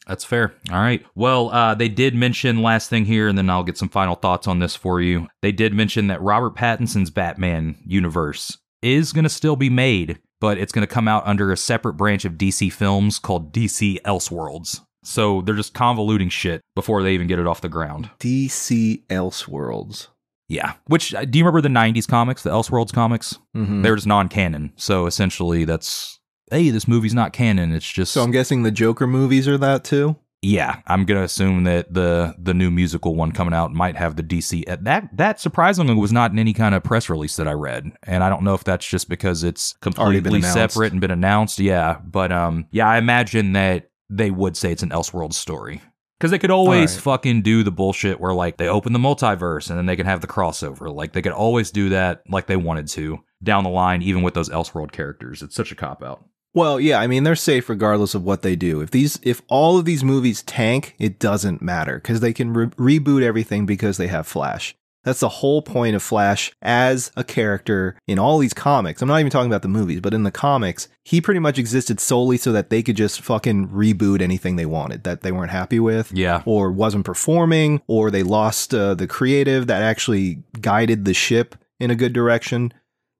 That's 0.08 0.24
fair. 0.24 0.54
All 0.72 0.80
right. 0.80 1.06
Well, 1.16 1.50
uh, 1.50 1.76
they 1.76 1.90
did 1.90 2.16
mention 2.16 2.62
last 2.62 2.90
thing 2.90 3.04
here, 3.06 3.28
and 3.28 3.38
then 3.38 3.50
I'll 3.50 3.64
get 3.64 3.78
some 3.78 3.90
final 3.90 4.16
thoughts 4.16 4.48
on 4.48 4.60
this 4.60 4.76
for 4.76 5.02
you. 5.02 5.28
They 5.42 5.52
did 5.52 5.74
mention 5.74 6.08
that 6.08 6.22
Robert 6.22 6.56
Pattinson's 6.56 7.10
Batman 7.10 7.76
universe 7.86 8.58
is 8.82 9.12
going 9.12 9.24
to 9.24 9.30
still 9.30 9.58
be 9.58 9.70
made, 9.70 10.18
but 10.40 10.58
it's 10.58 10.72
going 10.72 10.88
to 10.88 10.94
come 10.94 11.10
out 11.10 11.28
under 11.28 11.52
a 11.52 11.58
separate 11.58 11.94
branch 11.94 12.24
of 12.24 12.34
DC 12.34 12.72
Films 12.72 13.20
called 13.20 13.54
DC 13.54 14.02
Elseworlds. 14.02 14.80
So 15.04 15.42
they're 15.42 15.56
just 15.56 15.74
convoluting 15.74 16.32
shit 16.32 16.62
before 16.74 17.04
they 17.04 17.14
even 17.14 17.28
get 17.28 17.40
it 17.40 17.48
off 17.48 17.62
the 17.62 17.70
ground. 17.70 18.10
DC 18.20 19.06
Elseworlds. 19.08 20.08
Yeah. 20.52 20.74
Which 20.88 21.16
uh, 21.16 21.24
do 21.26 21.40
you 21.40 21.46
remember 21.46 21.62
the 21.62 21.70
'90s 21.70 22.08
comics, 22.08 22.44
the 22.44 22.50
Elseworlds 22.50 22.92
comics? 22.94 23.40
Mhm. 23.56 23.84
They 23.84 23.90
were 23.90 23.96
just 23.96 24.08
non-canon. 24.08 24.74
So 24.76 25.06
essentially, 25.06 25.64
that's 25.66 26.20
hey, 26.52 26.70
this 26.70 26.88
movie's 26.88 27.14
not 27.14 27.32
canon. 27.32 27.72
It's 27.74 27.90
just 27.90 28.12
So 28.12 28.22
I'm 28.22 28.32
guessing 28.32 28.64
the 28.64 28.72
Joker 28.72 29.08
movies 29.08 29.48
are 29.48 29.58
that 29.58 29.84
too. 29.86 30.18
yeah, 30.42 30.82
I'm 30.88 31.06
gonna 31.06 31.22
assume 31.24 31.64
that 31.66 31.94
the 31.94 32.36
the 32.38 32.54
new 32.54 32.70
musical 32.72 33.16
one 33.16 33.32
coming 33.32 33.54
out 33.54 33.72
might 33.74 33.96
have 33.96 34.16
the 34.18 34.24
DC. 34.24 34.68
uh, 34.68 34.76
That 34.82 35.16
that 35.16 35.40
surprisingly 35.40 35.94
was 35.96 36.12
not 36.12 36.32
in 36.32 36.40
any 36.40 36.52
kind 36.54 36.76
of 36.76 36.84
press 36.84 37.10
release 37.10 37.38
that 37.38 37.48
I 37.48 37.54
read, 37.54 37.90
and 38.04 38.22
I 38.24 38.28
don't 38.30 38.44
know 38.44 38.54
if 38.56 38.64
that's 38.66 38.86
just 38.86 39.08
because 39.08 39.44
it's 39.46 39.76
completely 39.82 40.42
separate 40.42 40.92
and 40.92 41.00
been 41.00 41.12
announced. 41.12 41.60
Yeah, 41.60 42.00
but 42.04 42.32
um, 42.34 42.66
yeah, 42.72 42.90
I 42.90 42.98
imagine 42.98 43.54
that 43.54 43.90
they 44.10 44.32
would 44.32 44.58
say 44.58 44.74
it's 44.74 44.84
an 44.84 44.90
Elseworld 44.90 45.34
story 45.34 45.80
because 46.22 46.30
they 46.30 46.38
could 46.38 46.52
always 46.52 46.92
Alright. 46.92 47.04
fucking 47.04 47.42
do 47.42 47.64
the 47.64 47.72
bullshit 47.72 48.20
where 48.20 48.32
like 48.32 48.58
they 48.58 48.68
open 48.68 48.94
the 48.94 49.00
multiverse 49.00 49.72
and 49.72 49.78
then 49.80 49.88
they 49.88 49.96
can 49.96 50.06
have 50.06 50.22
the 50.22 50.28
crossover. 50.28 50.94
Like 50.94 51.14
they 51.14 51.22
could 51.24 51.32
always 51.32 51.72
do 51.72 51.90
that 51.90 52.22
like 52.30 52.46
they 52.46 52.56
wanted 52.56 52.88
to 52.90 53.24
down 53.42 53.64
the 53.64 53.72
line, 53.72 54.04
even 54.04 54.22
with 54.22 54.36
those 54.36 54.48
Elseworld 54.48 54.92
characters. 54.92 55.42
It's 55.42 55.56
such 55.56 55.72
a 55.72 55.76
cop 55.76 56.04
out. 56.04 56.24
Well, 56.54 56.80
yeah, 56.80 57.00
I 57.00 57.08
mean 57.08 57.24
they're 57.24 57.36
safe 57.36 57.70
regardless 57.70 58.14
of 58.14 58.24
what 58.24 58.44
they 58.44 58.56
do. 58.56 58.82
If 58.82 58.92
these 58.92 59.20
if 59.24 59.42
all 59.48 59.80
of 59.80 59.86
these 59.86 60.04
movies 60.04 60.44
tank, 60.44 60.94
it 61.00 61.18
doesn't 61.18 61.60
matter 61.60 62.00
cuz 62.00 62.20
they 62.20 62.34
can 62.34 62.54
re- 62.54 63.00
reboot 63.00 63.24
everything 63.24 63.66
because 63.66 63.98
they 63.98 64.08
have 64.08 64.28
Flash. 64.28 64.76
That's 65.04 65.20
the 65.20 65.30
whole 65.30 65.62
point 65.62 65.96
of 65.96 66.04
Flash 66.04 66.52
as 66.62 67.12
a 67.18 67.24
character 67.24 67.96
in 68.08 68.20
all 68.20 68.38
these 68.38 68.54
comics. 68.54 69.02
I'm 69.02 69.08
not 69.08 69.20
even 69.20 69.32
talking 69.32 69.50
about 69.50 69.64
the 69.64 69.68
movies, 69.68 70.00
but 70.00 70.14
in 70.14 70.24
the 70.24 70.32
comics, 70.32 70.88
he 71.04 71.20
pretty 71.22 71.40
much 71.40 71.58
existed 71.58 72.00
solely 72.00 72.38
so 72.38 72.52
that 72.52 72.70
they 72.70 72.84
could 72.84 72.96
just 72.98 73.22
fucking 73.22 73.70
reboot 73.70 74.22
anything 74.22 74.56
they 74.58 74.66
wanted 74.66 75.04
that 75.04 75.22
they 75.22 75.32
weren't 75.32 75.52
happy 75.52 75.80
with 75.80 76.12
Yeah. 76.14 76.44
or 76.46 76.72
wasn't 76.72 77.06
performing 77.06 77.82
or 77.88 78.12
they 78.12 78.24
lost 78.24 78.74
uh, 78.74 78.94
the 78.94 79.08
creative 79.08 79.68
that 79.68 79.82
actually 79.82 80.44
guided 80.60 81.06
the 81.06 81.14
ship 81.14 81.56
in 81.80 81.90
a 81.90 81.96
good 81.96 82.14
direction 82.14 82.72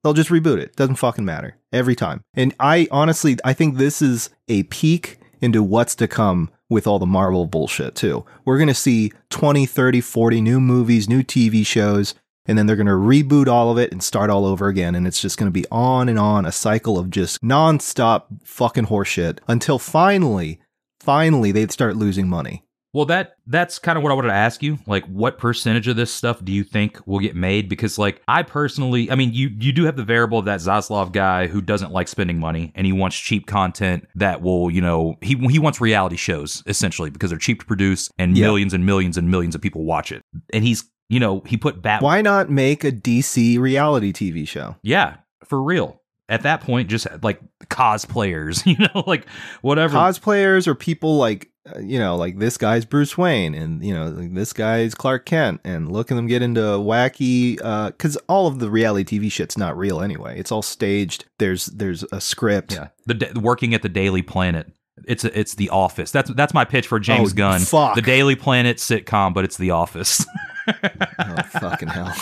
they'll 0.04 0.12
just 0.12 0.30
reboot 0.30 0.58
it 0.58 0.76
doesn't 0.76 0.96
fucking 0.96 1.24
matter 1.24 1.56
every 1.72 1.96
time 1.96 2.22
and 2.34 2.54
i 2.60 2.86
honestly 2.92 3.36
i 3.44 3.52
think 3.52 3.76
this 3.76 4.00
is 4.00 4.30
a 4.48 4.62
peek 4.64 5.18
into 5.40 5.62
what's 5.62 5.94
to 5.96 6.06
come 6.06 6.48
with 6.72 6.86
all 6.86 6.98
the 6.98 7.06
marvel 7.06 7.46
bullshit 7.46 7.94
too. 7.94 8.24
We're 8.44 8.58
going 8.58 8.68
to 8.68 8.74
see 8.74 9.12
20 9.30 9.66
30 9.66 10.00
40 10.00 10.40
new 10.40 10.60
movies 10.60 11.08
new 11.08 11.22
tv 11.22 11.64
shows 11.64 12.14
and 12.46 12.58
then 12.58 12.66
they're 12.66 12.76
going 12.76 12.86
to 12.86 12.92
reboot 12.92 13.46
all 13.46 13.70
of 13.70 13.78
it 13.78 13.92
and 13.92 14.02
start 14.02 14.30
all 14.30 14.44
over 14.44 14.68
again 14.68 14.94
and 14.94 15.06
it's 15.06 15.20
just 15.20 15.38
going 15.38 15.46
to 15.46 15.52
be 15.52 15.64
on 15.70 16.08
and 16.08 16.18
on 16.18 16.44
a 16.44 16.52
cycle 16.52 16.98
of 16.98 17.10
just 17.10 17.42
non-stop 17.42 18.28
fucking 18.44 18.86
horseshit 18.86 19.38
until 19.48 19.78
finally 19.78 20.60
finally 21.00 21.52
they'd 21.52 21.72
start 21.72 21.96
losing 21.96 22.28
money 22.28 22.64
Well, 22.94 23.06
that 23.06 23.36
that's 23.46 23.78
kind 23.78 23.96
of 23.96 24.02
what 24.02 24.12
I 24.12 24.14
wanted 24.14 24.28
to 24.28 24.34
ask 24.34 24.62
you. 24.62 24.78
Like, 24.86 25.06
what 25.06 25.38
percentage 25.38 25.88
of 25.88 25.96
this 25.96 26.12
stuff 26.12 26.44
do 26.44 26.52
you 26.52 26.62
think 26.62 26.98
will 27.06 27.20
get 27.20 27.34
made? 27.34 27.68
Because, 27.68 27.96
like, 27.98 28.20
I 28.28 28.42
personally, 28.42 29.10
I 29.10 29.14
mean, 29.14 29.32
you 29.32 29.50
you 29.58 29.72
do 29.72 29.84
have 29.84 29.96
the 29.96 30.04
variable 30.04 30.38
of 30.38 30.44
that 30.44 30.60
Zaslav 30.60 31.12
guy 31.12 31.46
who 31.46 31.62
doesn't 31.62 31.90
like 31.90 32.06
spending 32.08 32.38
money 32.38 32.70
and 32.74 32.86
he 32.86 32.92
wants 32.92 33.16
cheap 33.16 33.46
content 33.46 34.06
that 34.14 34.42
will, 34.42 34.70
you 34.70 34.82
know, 34.82 35.14
he 35.22 35.36
he 35.48 35.58
wants 35.58 35.80
reality 35.80 36.16
shows 36.16 36.62
essentially 36.66 37.08
because 37.08 37.30
they're 37.30 37.38
cheap 37.38 37.60
to 37.60 37.66
produce 37.66 38.10
and 38.18 38.34
millions 38.34 38.74
and 38.74 38.84
millions 38.84 39.16
and 39.16 39.30
millions 39.30 39.54
of 39.54 39.62
people 39.62 39.84
watch 39.84 40.12
it. 40.12 40.22
And 40.52 40.62
he's, 40.62 40.84
you 41.08 41.18
know, 41.20 41.42
he 41.46 41.56
put 41.56 41.80
Bat. 41.80 42.02
why 42.02 42.20
not 42.20 42.50
make 42.50 42.84
a 42.84 42.92
dc 42.92 43.58
reality 43.58 44.12
tv 44.12 44.46
show 44.46 44.76
Yeah, 44.82 45.16
for 45.44 45.62
real. 45.62 46.00
At 46.28 46.42
that 46.44 46.60
point, 46.62 46.88
just 46.88 47.06
like 47.22 47.40
cosplayers, 47.66 48.64
you 48.66 48.76
know, 48.78 49.04
like 49.06 49.26
whatever. 49.60 49.96
cosplayers 49.96 50.66
or 50.66 50.74
people 50.74 51.16
like 51.16 51.48
you 51.80 51.98
know 51.98 52.16
like 52.16 52.38
this 52.38 52.56
guy's 52.56 52.84
bruce 52.84 53.16
wayne 53.16 53.54
and 53.54 53.84
you 53.84 53.92
know 53.94 54.06
like 54.08 54.34
this 54.34 54.52
guy's 54.52 54.94
clark 54.94 55.24
kent 55.26 55.60
and 55.64 55.90
look 55.92 56.10
at 56.10 56.14
them 56.14 56.26
get 56.26 56.42
into 56.42 56.60
wacky 56.60 57.58
uh 57.62 57.90
because 57.90 58.16
all 58.28 58.46
of 58.46 58.58
the 58.58 58.70
reality 58.70 59.18
tv 59.18 59.30
shit's 59.30 59.56
not 59.58 59.76
real 59.76 60.00
anyway 60.00 60.38
it's 60.38 60.50
all 60.52 60.62
staged 60.62 61.24
there's 61.38 61.66
there's 61.66 62.02
a 62.12 62.20
script 62.20 62.72
Yeah, 62.72 62.88
the 63.06 63.14
da- 63.14 63.40
working 63.40 63.74
at 63.74 63.82
the 63.82 63.88
Daily 63.88 64.22
Planet. 64.22 64.72
It's 65.08 65.24
a, 65.24 65.36
it's 65.36 65.54
the 65.56 65.70
Office. 65.70 66.10
That's 66.12 66.30
that's 66.34 66.54
my 66.54 66.64
pitch 66.64 66.86
for 66.86 67.00
James 67.00 67.32
Oh, 67.32 67.34
Gunn. 67.34 67.60
fuck. 67.62 67.94
The 67.96 68.02
Daily 68.02 68.36
Planet 68.36 68.76
sitcom, 68.76 69.34
but 69.34 69.42
it's 69.44 69.56
the 69.56 69.70
Office. 69.70 70.24
oh 70.68 71.42
fucking 71.58 71.88
hell 71.88 72.14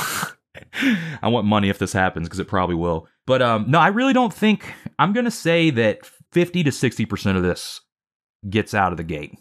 I 1.22 1.28
want 1.28 1.46
money 1.46 1.68
if 1.68 1.78
this 1.78 1.92
happens 1.92 2.28
because 2.28 2.38
it 2.38 2.48
probably 2.48 2.76
will. 2.76 3.06
But 3.26 3.42
um, 3.42 3.66
no, 3.68 3.78
I 3.78 3.88
really 3.88 4.12
don't 4.12 4.32
think 4.32 4.72
I'm 4.98 5.12
gonna 5.12 5.30
say 5.30 5.70
that 5.70 6.06
50 6.32 6.62
to 6.64 6.72
60 6.72 7.04
percent 7.06 7.36
of 7.36 7.42
this 7.42 7.80
gets 8.48 8.74
out 8.74 8.92
of 8.92 8.96
the 8.96 9.04
gate, 9.04 9.38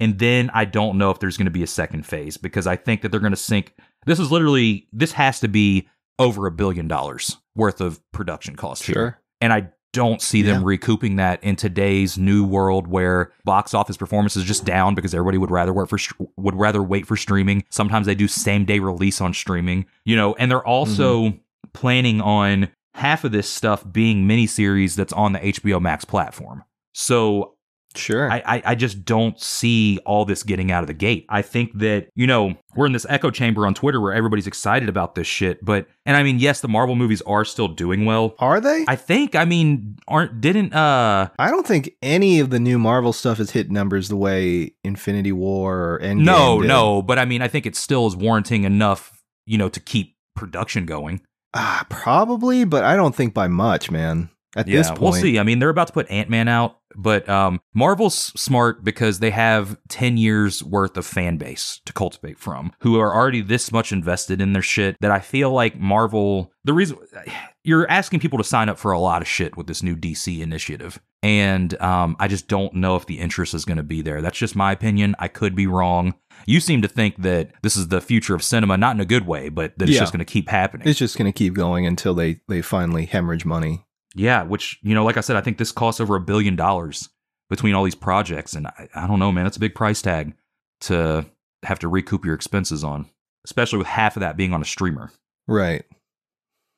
and 0.00 0.18
then 0.18 0.50
I 0.54 0.64
don't 0.64 0.98
know 0.98 1.10
if 1.10 1.18
there's 1.20 1.36
gonna 1.36 1.50
be 1.50 1.62
a 1.62 1.68
second 1.68 2.06
phase 2.06 2.36
because 2.36 2.66
I 2.66 2.76
think 2.76 3.02
that 3.02 3.10
they're 3.10 3.20
gonna 3.20 3.36
sink. 3.36 3.74
This 4.06 4.18
is 4.18 4.30
literally 4.30 4.86
this 4.92 5.12
has 5.12 5.40
to 5.40 5.48
be 5.48 5.88
over 6.18 6.46
a 6.46 6.50
billion 6.50 6.88
dollars 6.88 7.36
worth 7.54 7.80
of 7.80 8.00
production 8.12 8.56
cost 8.56 8.86
here. 8.86 9.20
And 9.40 9.52
I 9.52 9.68
don't 9.92 10.20
see 10.20 10.42
them 10.42 10.60
Yeah. 10.60 10.66
recouping 10.66 11.16
that 11.16 11.42
in 11.42 11.56
today's 11.56 12.18
new 12.18 12.44
world 12.44 12.86
where 12.88 13.32
box 13.44 13.72
office 13.72 13.96
performance 13.96 14.36
is 14.36 14.44
just 14.44 14.64
down 14.64 14.94
because 14.94 15.14
everybody 15.14 15.38
would 15.38 15.50
rather 15.50 15.72
work 15.72 15.88
for 15.88 15.98
would 16.36 16.54
rather 16.54 16.82
wait 16.82 17.06
for 17.06 17.16
streaming. 17.16 17.64
Sometimes 17.70 18.06
they 18.06 18.14
do 18.14 18.28
same 18.28 18.64
day 18.64 18.80
release 18.80 19.20
on 19.20 19.32
streaming, 19.32 19.86
you 20.04 20.14
know, 20.14 20.34
and 20.34 20.50
they're 20.50 20.66
also 20.66 21.24
mm-hmm. 21.24 21.38
planning 21.72 22.20
on 22.20 22.68
half 22.94 23.24
of 23.24 23.32
this 23.32 23.48
stuff 23.48 23.84
being 23.90 24.28
miniseries 24.28 24.94
that's 24.94 25.12
on 25.12 25.32
the 25.32 25.38
HBO 25.40 25.80
Max 25.80 26.04
platform. 26.04 26.64
So 26.92 27.54
sure 27.98 28.30
I, 28.30 28.42
I 28.44 28.62
I 28.66 28.74
just 28.74 29.04
don't 29.04 29.40
see 29.40 29.98
all 30.06 30.24
this 30.24 30.42
getting 30.42 30.70
out 30.70 30.82
of 30.82 30.86
the 30.86 30.94
gate. 30.94 31.26
I 31.28 31.42
think 31.42 31.78
that 31.78 32.08
you 32.14 32.26
know 32.26 32.54
we're 32.76 32.86
in 32.86 32.92
this 32.92 33.06
echo 33.08 33.30
chamber 33.30 33.66
on 33.66 33.74
Twitter 33.74 34.00
where 34.00 34.12
everybody's 34.12 34.46
excited 34.46 34.88
about 34.88 35.14
this 35.14 35.26
shit, 35.26 35.64
but 35.64 35.86
and 36.06 36.16
I 36.16 36.22
mean 36.22 36.38
yes, 36.38 36.60
the 36.60 36.68
Marvel 36.68 36.94
movies 36.94 37.22
are 37.22 37.44
still 37.44 37.68
doing 37.68 38.04
well. 38.04 38.34
are 38.38 38.60
they 38.60 38.84
I 38.88 38.96
think 38.96 39.34
I 39.34 39.44
mean 39.44 39.96
aren't 40.06 40.40
didn't 40.40 40.72
uh 40.72 41.28
I 41.38 41.50
don't 41.50 41.66
think 41.66 41.90
any 42.02 42.40
of 42.40 42.50
the 42.50 42.60
new 42.60 42.78
Marvel 42.78 43.12
stuff 43.12 43.38
has 43.38 43.50
hit 43.50 43.70
numbers 43.70 44.08
the 44.08 44.16
way 44.16 44.74
Infinity 44.84 45.32
War 45.32 45.94
or 45.94 45.98
Endgame 46.00 46.24
no 46.24 46.62
did. 46.62 46.68
no, 46.68 47.02
but 47.02 47.18
I 47.18 47.24
mean 47.24 47.42
I 47.42 47.48
think 47.48 47.66
it 47.66 47.76
still 47.76 48.06
is 48.06 48.16
warranting 48.16 48.64
enough 48.64 49.22
you 49.46 49.58
know 49.58 49.68
to 49.68 49.80
keep 49.80 50.16
production 50.34 50.86
going. 50.86 51.20
Ah, 51.54 51.86
probably, 51.88 52.64
but 52.64 52.84
I 52.84 52.94
don't 52.94 53.14
think 53.14 53.34
by 53.34 53.48
much, 53.48 53.90
man. 53.90 54.28
At 54.56 54.66
this 54.66 54.88
point, 54.88 55.00
we'll 55.00 55.12
see. 55.12 55.38
I 55.38 55.42
mean, 55.42 55.58
they're 55.58 55.68
about 55.68 55.88
to 55.88 55.92
put 55.92 56.10
Ant 56.10 56.30
Man 56.30 56.48
out, 56.48 56.78
but 56.96 57.28
um, 57.28 57.60
Marvel's 57.74 58.16
smart 58.40 58.82
because 58.84 59.20
they 59.20 59.30
have 59.30 59.78
10 59.88 60.16
years 60.16 60.62
worth 60.64 60.96
of 60.96 61.06
fan 61.06 61.36
base 61.36 61.80
to 61.84 61.92
cultivate 61.92 62.38
from 62.38 62.72
who 62.80 62.98
are 62.98 63.14
already 63.14 63.40
this 63.42 63.70
much 63.72 63.92
invested 63.92 64.40
in 64.40 64.52
their 64.52 64.62
shit 64.62 64.96
that 65.00 65.10
I 65.10 65.20
feel 65.20 65.50
like 65.50 65.78
Marvel, 65.78 66.52
the 66.64 66.72
reason 66.72 66.98
you're 67.64 67.88
asking 67.90 68.20
people 68.20 68.38
to 68.38 68.44
sign 68.44 68.68
up 68.68 68.78
for 68.78 68.92
a 68.92 68.98
lot 68.98 69.20
of 69.22 69.28
shit 69.28 69.56
with 69.56 69.66
this 69.66 69.82
new 69.82 69.96
DC 69.96 70.40
initiative. 70.40 70.98
And 71.22 71.78
um, 71.82 72.16
I 72.20 72.28
just 72.28 72.46
don't 72.48 72.72
know 72.74 72.94
if 72.96 73.06
the 73.06 73.18
interest 73.18 73.52
is 73.52 73.64
going 73.64 73.76
to 73.76 73.82
be 73.82 74.02
there. 74.02 74.22
That's 74.22 74.38
just 74.38 74.54
my 74.56 74.72
opinion. 74.72 75.16
I 75.18 75.28
could 75.28 75.54
be 75.56 75.66
wrong. 75.66 76.14
You 76.46 76.60
seem 76.60 76.80
to 76.82 76.88
think 76.88 77.20
that 77.22 77.50
this 77.62 77.76
is 77.76 77.88
the 77.88 78.00
future 78.00 78.34
of 78.36 78.42
cinema, 78.44 78.76
not 78.76 78.94
in 78.94 79.00
a 79.00 79.04
good 79.04 79.26
way, 79.26 79.48
but 79.48 79.76
that 79.78 79.88
it's 79.88 79.96
Yeah. 79.96 80.02
just 80.02 80.12
going 80.12 80.24
to 80.24 80.32
keep 80.32 80.48
happening. 80.48 80.86
It's 80.86 80.98
just 80.98 81.18
going 81.18 81.30
to 81.30 81.36
keep 81.36 81.54
going 81.54 81.86
until 81.86 82.14
they 82.14 82.40
they 82.48 82.62
finally 82.62 83.06
hemorrhage 83.06 83.44
money. 83.44 83.84
Yeah, 84.18 84.42
which 84.42 84.78
you 84.82 84.94
know, 84.94 85.04
like 85.04 85.16
I 85.16 85.20
said, 85.20 85.36
I 85.36 85.40
think 85.40 85.58
this 85.58 85.72
costs 85.72 86.00
over 86.00 86.16
a 86.16 86.20
billion 86.20 86.56
dollars 86.56 87.08
between 87.48 87.74
all 87.74 87.84
these 87.84 87.94
projects, 87.94 88.54
and 88.54 88.66
I, 88.66 88.88
I 88.94 89.06
don't 89.06 89.18
know, 89.18 89.32
man, 89.32 89.46
it's 89.46 89.56
a 89.56 89.60
big 89.60 89.74
price 89.74 90.02
tag 90.02 90.34
to 90.82 91.24
have 91.62 91.78
to 91.80 91.88
recoup 91.88 92.24
your 92.24 92.34
expenses 92.34 92.84
on, 92.84 93.06
especially 93.44 93.78
with 93.78 93.86
half 93.86 94.16
of 94.16 94.20
that 94.20 94.36
being 94.36 94.52
on 94.52 94.60
a 94.60 94.64
streamer. 94.66 95.10
Right. 95.46 95.84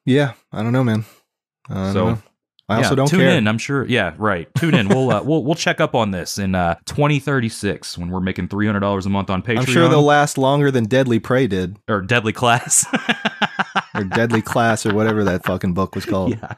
Yeah, 0.07 0.35
I 0.53 0.63
don't 0.63 0.73
know, 0.73 0.85
man. 0.85 1.05
I 1.69 1.93
So, 1.93 2.11
know. 2.11 2.19
I 2.69 2.77
also 2.77 2.95
don't 2.95 3.09
tune 3.09 3.19
care. 3.21 3.31
in. 3.37 3.49
I'm 3.49 3.59
sure. 3.59 3.85
Yeah, 3.85 4.15
right. 4.17 4.49
Tune 4.55 4.75
in. 4.75 4.89
we'll 4.89 5.11
uh, 5.11 5.23
we'll 5.25 5.43
we'll 5.43 5.57
check 5.57 5.81
up 5.81 5.97
on 5.97 6.13
this 6.13 6.39
in 6.39 6.55
uh, 6.55 6.77
2036 6.87 7.99
when 7.99 8.11
we're 8.11 8.21
making 8.21 8.47
three 8.47 8.67
hundred 8.67 8.81
dollars 8.81 9.07
a 9.07 9.11
month 9.11 9.29
on 9.29 9.43
Patreon. 9.43 9.59
I'm 9.59 9.65
sure 9.65 9.89
they'll 9.89 10.03
last 10.05 10.39
longer 10.39 10.71
than 10.71 10.85
Deadly 10.85 11.19
Prey 11.19 11.49
did, 11.49 11.79
or 11.89 12.01
Deadly 12.01 12.33
Class. 12.33 12.87
or 13.95 14.05
Deadly 14.05 14.41
Class, 14.41 14.87
or 14.87 14.95
whatever 14.95 15.25
that 15.25 15.45
fucking 15.45 15.75
book 15.75 15.97
was 15.97 16.05
called. 16.07 16.31
yeah. 16.31 16.55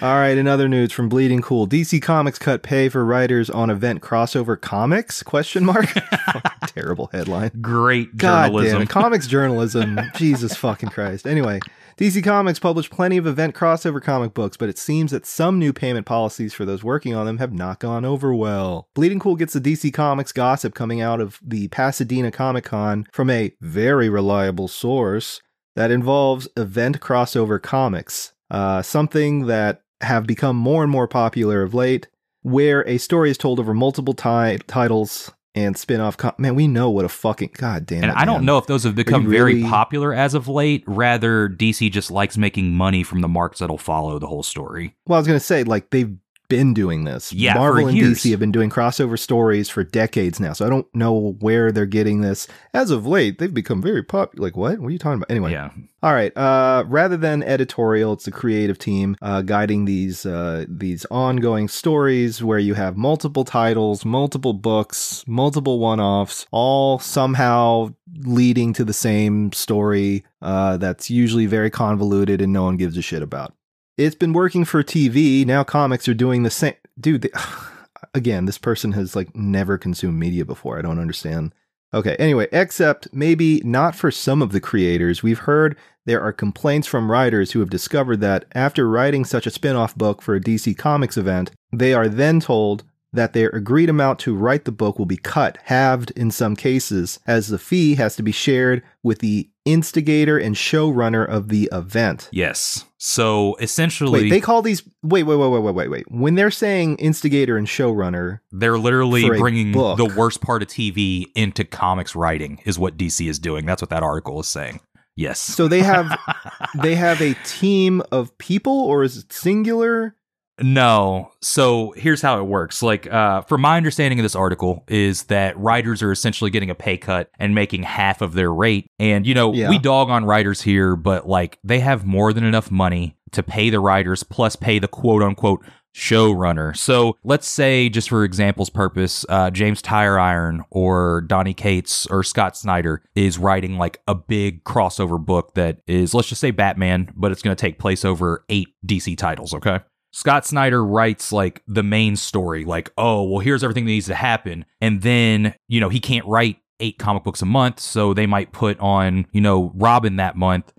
All 0.00 0.14
right, 0.14 0.36
another 0.36 0.68
news 0.68 0.92
from 0.92 1.08
Bleeding 1.08 1.42
Cool. 1.42 1.66
DC 1.66 2.00
Comics 2.02 2.38
cut 2.38 2.62
pay 2.62 2.88
for 2.88 3.04
writers 3.04 3.50
on 3.50 3.70
event 3.70 4.00
crossover 4.00 4.60
comics? 4.60 5.22
Question 5.22 5.64
mark. 5.64 5.86
Terrible 6.66 7.08
headline. 7.12 7.50
Great 7.60 8.16
God 8.16 8.48
journalism. 8.48 8.78
damn. 8.78 8.86
Comics 8.88 9.26
journalism. 9.26 10.00
Jesus 10.16 10.56
fucking 10.56 10.90
Christ. 10.90 11.26
Anyway, 11.26 11.60
DC 11.96 12.22
Comics 12.22 12.58
published 12.58 12.92
plenty 12.92 13.16
of 13.16 13.26
event 13.26 13.54
crossover 13.54 14.00
comic 14.00 14.34
books, 14.34 14.56
but 14.56 14.68
it 14.68 14.78
seems 14.78 15.10
that 15.10 15.26
some 15.26 15.58
new 15.58 15.72
payment 15.72 16.06
policies 16.06 16.54
for 16.54 16.64
those 16.64 16.84
working 16.84 17.14
on 17.14 17.26
them 17.26 17.38
have 17.38 17.52
not 17.52 17.80
gone 17.80 18.04
over 18.04 18.32
well. 18.32 18.88
Bleeding 18.94 19.18
Cool 19.18 19.36
gets 19.36 19.52
the 19.52 19.60
DC 19.60 19.92
Comics 19.92 20.32
gossip 20.32 20.74
coming 20.74 21.00
out 21.00 21.20
of 21.20 21.40
the 21.44 21.66
Pasadena 21.68 22.30
Comic 22.30 22.64
Con 22.64 23.06
from 23.12 23.30
a 23.30 23.52
very 23.60 24.08
reliable 24.08 24.68
source 24.68 25.40
that 25.74 25.90
involves 25.90 26.48
event 26.56 27.00
crossover 27.00 27.60
comics, 27.62 28.32
uh, 28.50 28.82
something 28.82 29.46
that 29.46 29.82
have 30.00 30.26
become 30.26 30.56
more 30.56 30.82
and 30.82 30.90
more 30.92 31.08
popular 31.08 31.62
of 31.62 31.74
late, 31.74 32.08
where 32.42 32.86
a 32.88 32.98
story 32.98 33.30
is 33.30 33.38
told 33.38 33.58
over 33.60 33.74
multiple 33.74 34.14
ti- 34.14 34.58
titles 34.66 35.32
and 35.54 35.76
spin-off. 35.76 36.16
Com- 36.16 36.34
man, 36.38 36.54
we 36.54 36.68
know 36.68 36.88
what 36.88 37.04
a 37.04 37.08
fucking 37.08 37.50
god 37.54 37.84
damn 37.84 38.04
And 38.04 38.12
it, 38.12 38.16
I 38.16 38.24
don't 38.24 38.38
man. 38.38 38.44
know 38.46 38.58
if 38.58 38.66
those 38.66 38.84
have 38.84 38.94
become 38.94 39.28
very 39.28 39.54
really- 39.56 39.68
popular 39.68 40.14
as 40.14 40.34
of 40.34 40.46
late. 40.46 40.84
Rather, 40.86 41.48
DC 41.48 41.90
just 41.90 42.10
likes 42.12 42.36
making 42.38 42.74
money 42.74 43.02
from 43.02 43.22
the 43.22 43.28
marks 43.28 43.58
that'll 43.58 43.76
follow 43.78 44.18
the 44.20 44.28
whole 44.28 44.44
story. 44.44 44.94
Well, 45.06 45.16
I 45.16 45.20
was 45.20 45.26
gonna 45.26 45.40
say 45.40 45.64
like 45.64 45.90
they've 45.90 46.14
been 46.48 46.74
doing 46.74 47.04
this. 47.04 47.32
Yeah, 47.32 47.54
Marvel 47.54 47.88
and 47.88 47.96
years. 47.96 48.18
DC 48.18 48.30
have 48.30 48.40
been 48.40 48.52
doing 48.52 48.70
crossover 48.70 49.18
stories 49.18 49.68
for 49.68 49.84
decades 49.84 50.40
now. 50.40 50.52
So 50.52 50.66
I 50.66 50.70
don't 50.70 50.86
know 50.94 51.36
where 51.40 51.70
they're 51.70 51.86
getting 51.86 52.20
this. 52.20 52.48
As 52.72 52.90
of 52.90 53.06
late, 53.06 53.38
they've 53.38 53.52
become 53.52 53.82
very 53.82 54.02
popular. 54.02 54.46
Like 54.46 54.56
what? 54.56 54.78
What 54.78 54.88
are 54.88 54.90
you 54.90 54.98
talking 54.98 55.18
about? 55.18 55.30
Anyway, 55.30 55.52
Yeah. 55.52 55.70
All 56.02 56.12
right. 56.12 56.34
Uh, 56.36 56.84
rather 56.86 57.16
than 57.16 57.42
editorial, 57.42 58.12
it's 58.12 58.24
the 58.24 58.30
creative 58.30 58.78
team 58.78 59.16
uh, 59.20 59.42
guiding 59.42 59.84
these 59.84 60.24
uh, 60.24 60.64
these 60.68 61.04
ongoing 61.10 61.68
stories 61.68 62.42
where 62.42 62.58
you 62.58 62.74
have 62.74 62.96
multiple 62.96 63.44
titles, 63.44 64.04
multiple 64.04 64.52
books, 64.52 65.24
multiple 65.26 65.80
one-offs, 65.80 66.46
all 66.52 66.98
somehow 67.00 67.92
leading 68.24 68.72
to 68.74 68.84
the 68.84 68.92
same 68.92 69.52
story. 69.52 70.24
Uh, 70.40 70.76
that's 70.76 71.10
usually 71.10 71.46
very 71.46 71.70
convoluted 71.70 72.40
and 72.40 72.52
no 72.52 72.62
one 72.62 72.76
gives 72.76 72.96
a 72.96 73.02
shit 73.02 73.22
about. 73.22 73.52
It's 73.98 74.14
been 74.14 74.32
working 74.32 74.64
for 74.64 74.84
TV. 74.84 75.44
Now 75.44 75.64
comics 75.64 76.06
are 76.06 76.14
doing 76.14 76.44
the 76.44 76.50
same. 76.50 76.74
Dude, 76.98 77.28
again, 78.14 78.44
this 78.44 78.56
person 78.56 78.92
has 78.92 79.16
like 79.16 79.34
never 79.34 79.76
consumed 79.76 80.18
media 80.18 80.44
before. 80.44 80.78
I 80.78 80.82
don't 80.82 81.00
understand. 81.00 81.52
Okay, 81.92 82.14
anyway, 82.16 82.46
except 82.52 83.08
maybe 83.12 83.60
not 83.64 83.96
for 83.96 84.10
some 84.12 84.40
of 84.40 84.52
the 84.52 84.60
creators. 84.60 85.22
We've 85.22 85.40
heard 85.40 85.76
there 86.04 86.20
are 86.22 86.32
complaints 86.32 86.86
from 86.86 87.10
writers 87.10 87.52
who 87.52 87.60
have 87.60 87.70
discovered 87.70 88.20
that 88.20 88.44
after 88.54 88.88
writing 88.88 89.24
such 89.24 89.46
a 89.46 89.50
spin 89.50 89.74
off 89.74 89.96
book 89.96 90.22
for 90.22 90.36
a 90.36 90.40
DC 90.40 90.78
Comics 90.78 91.16
event, 91.16 91.50
they 91.72 91.92
are 91.92 92.08
then 92.08 92.38
told 92.40 92.84
that 93.12 93.32
their 93.32 93.48
agreed 93.50 93.88
amount 93.88 94.18
to 94.20 94.34
write 94.34 94.64
the 94.64 94.72
book 94.72 94.98
will 94.98 95.06
be 95.06 95.16
cut, 95.16 95.58
halved 95.64 96.10
in 96.12 96.30
some 96.30 96.54
cases, 96.56 97.18
as 97.26 97.48
the 97.48 97.58
fee 97.58 97.94
has 97.94 98.16
to 98.16 98.22
be 98.22 98.32
shared 98.32 98.82
with 99.02 99.20
the 99.20 99.48
instigator 99.64 100.38
and 100.38 100.54
showrunner 100.54 101.26
of 101.26 101.48
the 101.48 101.68
event. 101.72 102.28
Yes. 102.32 102.84
So 102.98 103.54
essentially, 103.60 104.24
Wait, 104.24 104.30
they 104.30 104.40
call 104.40 104.62
these. 104.62 104.82
Wait, 105.02 105.22
wait, 105.22 105.36
wait, 105.36 105.48
wait, 105.48 105.60
wait, 105.60 105.74
wait, 105.74 105.90
wait. 105.90 106.10
When 106.10 106.34
they're 106.34 106.50
saying 106.50 106.96
instigator 106.96 107.56
and 107.56 107.66
showrunner, 107.66 108.40
they're 108.50 108.78
literally 108.78 109.28
bringing 109.28 109.72
book. 109.72 109.98
the 109.98 110.12
worst 110.16 110.40
part 110.40 110.62
of 110.62 110.68
TV 110.68 111.26
into 111.34 111.64
comics 111.64 112.16
writing, 112.16 112.60
is 112.64 112.78
what 112.78 112.96
DC 112.96 113.28
is 113.28 113.38
doing. 113.38 113.66
That's 113.66 113.82
what 113.82 113.90
that 113.90 114.02
article 114.02 114.40
is 114.40 114.48
saying. 114.48 114.80
Yes. 115.16 115.40
so 115.40 115.66
they 115.66 115.82
have 115.82 116.16
they 116.82 116.94
have 116.94 117.20
a 117.20 117.34
team 117.44 118.02
of 118.12 118.36
people, 118.38 118.80
or 118.80 119.02
is 119.02 119.16
it 119.16 119.32
singular? 119.32 120.14
No. 120.60 121.30
So 121.40 121.92
here's 121.96 122.20
how 122.22 122.38
it 122.40 122.44
works. 122.44 122.82
Like, 122.82 123.06
uh, 123.06 123.42
from 123.42 123.60
my 123.60 123.76
understanding 123.76 124.18
of 124.18 124.22
this 124.24 124.34
article, 124.34 124.84
is 124.88 125.24
that 125.24 125.56
writers 125.58 126.02
are 126.02 126.12
essentially 126.12 126.50
getting 126.50 126.70
a 126.70 126.74
pay 126.74 126.96
cut 126.96 127.30
and 127.38 127.54
making 127.54 127.84
half 127.84 128.22
of 128.22 128.34
their 128.34 128.52
rate. 128.52 128.86
And, 128.98 129.26
you 129.26 129.34
know, 129.34 129.52
Yeah. 129.52 129.68
we 129.70 129.78
dog 129.78 130.10
on 130.10 130.24
writers 130.24 130.62
here, 130.62 130.96
but 130.96 131.28
like 131.28 131.58
they 131.64 131.80
have 131.80 132.04
more 132.04 132.32
than 132.32 132.44
enough 132.44 132.70
money 132.70 133.16
to 133.32 133.42
pay 133.42 133.70
the 133.70 133.80
writers 133.80 134.22
plus 134.22 134.56
pay 134.56 134.78
the 134.78 134.88
quote 134.88 135.22
unquote 135.22 135.62
showrunner. 135.94 136.76
So 136.76 137.16
let's 137.24 137.48
say, 137.48 137.88
just 137.88 138.08
for 138.08 138.22
example's 138.24 138.70
purpose, 138.70 139.24
uh, 139.28 139.50
James 139.50 139.82
Tire 139.82 140.18
Iron 140.18 140.64
or 140.70 141.22
Donnie 141.22 141.54
Cates 141.54 142.06
or 142.06 142.22
Scott 142.22 142.56
Snyder 142.56 143.02
is 143.14 143.36
writing 143.38 143.76
like 143.78 144.00
a 144.06 144.14
big 144.14 144.64
crossover 144.64 145.18
book 145.24 145.54
that 145.54 145.78
is, 145.86 146.14
let's 146.14 146.28
just 146.28 146.40
say 146.40 146.50
Batman, 146.52 147.10
but 147.16 147.32
it's 147.32 147.42
going 147.42 147.54
to 147.56 147.60
take 147.60 147.78
place 147.78 148.04
over 148.04 148.44
eight 148.48 148.68
DC 148.86 149.16
titles, 149.16 149.52
okay? 149.54 149.80
Scott 150.18 150.44
Snyder 150.44 150.84
writes 150.84 151.30
like 151.30 151.62
the 151.68 151.84
main 151.84 152.16
story, 152.16 152.64
like, 152.64 152.90
oh, 152.98 153.22
well, 153.22 153.38
here's 153.38 153.62
everything 153.62 153.84
that 153.84 153.92
needs 153.92 154.06
to 154.06 154.16
happen. 154.16 154.64
And 154.80 155.02
then, 155.02 155.54
you 155.68 155.80
know, 155.80 155.88
he 155.88 156.00
can't 156.00 156.26
write 156.26 156.56
eight 156.80 156.98
comic 156.98 157.22
books 157.22 157.40
a 157.40 157.46
month. 157.46 157.78
So 157.78 158.14
they 158.14 158.26
might 158.26 158.50
put 158.50 158.80
on, 158.80 159.28
you 159.30 159.40
know, 159.40 159.70
Robin 159.76 160.16
that 160.16 160.34
month, 160.34 160.72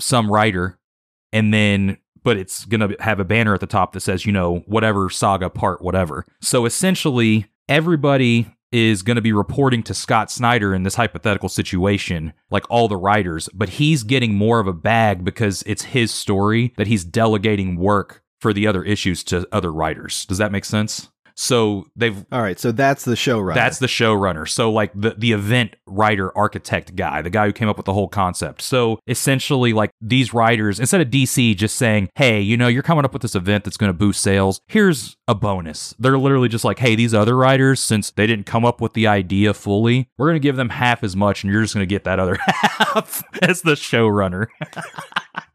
some 0.00 0.32
writer, 0.32 0.78
and 1.30 1.52
then, 1.52 1.98
but 2.22 2.38
it's 2.38 2.64
going 2.64 2.88
to 2.88 2.96
have 2.98 3.20
a 3.20 3.24
banner 3.26 3.52
at 3.52 3.60
the 3.60 3.66
top 3.66 3.92
that 3.92 4.00
says, 4.00 4.24
you 4.24 4.32
know, 4.32 4.60
whatever 4.60 5.10
saga 5.10 5.50
part, 5.50 5.82
whatever. 5.82 6.24
So 6.40 6.64
essentially, 6.64 7.48
everybody 7.68 8.46
is 8.72 9.02
going 9.02 9.16
to 9.16 9.22
be 9.22 9.32
reporting 9.34 9.82
to 9.82 9.92
Scott 9.92 10.30
Snyder 10.30 10.74
in 10.74 10.84
this 10.84 10.94
hypothetical 10.94 11.50
situation, 11.50 12.32
like 12.50 12.64
all 12.70 12.88
the 12.88 12.96
writers, 12.96 13.50
but 13.52 13.68
he's 13.68 14.04
getting 14.04 14.36
more 14.36 14.58
of 14.58 14.66
a 14.66 14.72
bag 14.72 15.22
because 15.22 15.62
it's 15.66 15.82
his 15.82 16.14
story 16.14 16.72
that 16.78 16.86
he's 16.86 17.04
delegating 17.04 17.76
work 17.76 18.22
for 18.46 18.52
the 18.52 18.68
other 18.68 18.84
issues 18.84 19.24
to 19.24 19.44
other 19.50 19.72
writers. 19.72 20.24
Does 20.24 20.38
that 20.38 20.52
make 20.52 20.64
sense? 20.64 21.10
So 21.34 21.88
they've 21.96 22.24
All 22.30 22.40
right, 22.40 22.60
so 22.60 22.70
that's 22.70 23.04
the 23.04 23.16
showrunner. 23.16 23.54
that's 23.56 23.80
the 23.80 23.88
showrunner. 23.88 24.48
So 24.48 24.70
like 24.70 24.92
the 24.94 25.16
the 25.18 25.32
event 25.32 25.74
writer 25.84 26.30
architect 26.38 26.94
guy, 26.94 27.22
the 27.22 27.28
guy 27.28 27.46
who 27.46 27.52
came 27.52 27.68
up 27.68 27.76
with 27.76 27.86
the 27.86 27.92
whole 27.92 28.06
concept. 28.06 28.62
So 28.62 29.00
essentially 29.08 29.72
like 29.72 29.90
these 30.00 30.32
writers 30.32 30.78
instead 30.78 31.00
of 31.00 31.08
DC 31.08 31.56
just 31.56 31.74
saying, 31.74 32.08
"Hey, 32.14 32.40
you 32.40 32.56
know, 32.56 32.68
you're 32.68 32.84
coming 32.84 33.04
up 33.04 33.12
with 33.12 33.22
this 33.22 33.34
event 33.34 33.64
that's 33.64 33.76
going 33.76 33.90
to 33.90 33.98
boost 33.98 34.22
sales. 34.22 34.60
Here's 34.68 35.16
a 35.26 35.34
bonus." 35.34 35.92
They're 35.98 36.18
literally 36.18 36.48
just 36.48 36.64
like, 36.64 36.78
"Hey, 36.78 36.94
these 36.94 37.14
other 37.14 37.36
writers 37.36 37.80
since 37.80 38.12
they 38.12 38.28
didn't 38.28 38.46
come 38.46 38.64
up 38.64 38.80
with 38.80 38.92
the 38.92 39.08
idea 39.08 39.54
fully, 39.54 40.08
we're 40.18 40.28
going 40.28 40.40
to 40.40 40.48
give 40.48 40.56
them 40.56 40.68
half 40.68 41.02
as 41.02 41.16
much 41.16 41.42
and 41.42 41.52
you're 41.52 41.62
just 41.62 41.74
going 41.74 41.82
to 41.82 41.92
get 41.92 42.04
that 42.04 42.20
other 42.20 42.38
half 42.46 43.24
as 43.42 43.62
the 43.62 43.72
showrunner." 43.72 44.46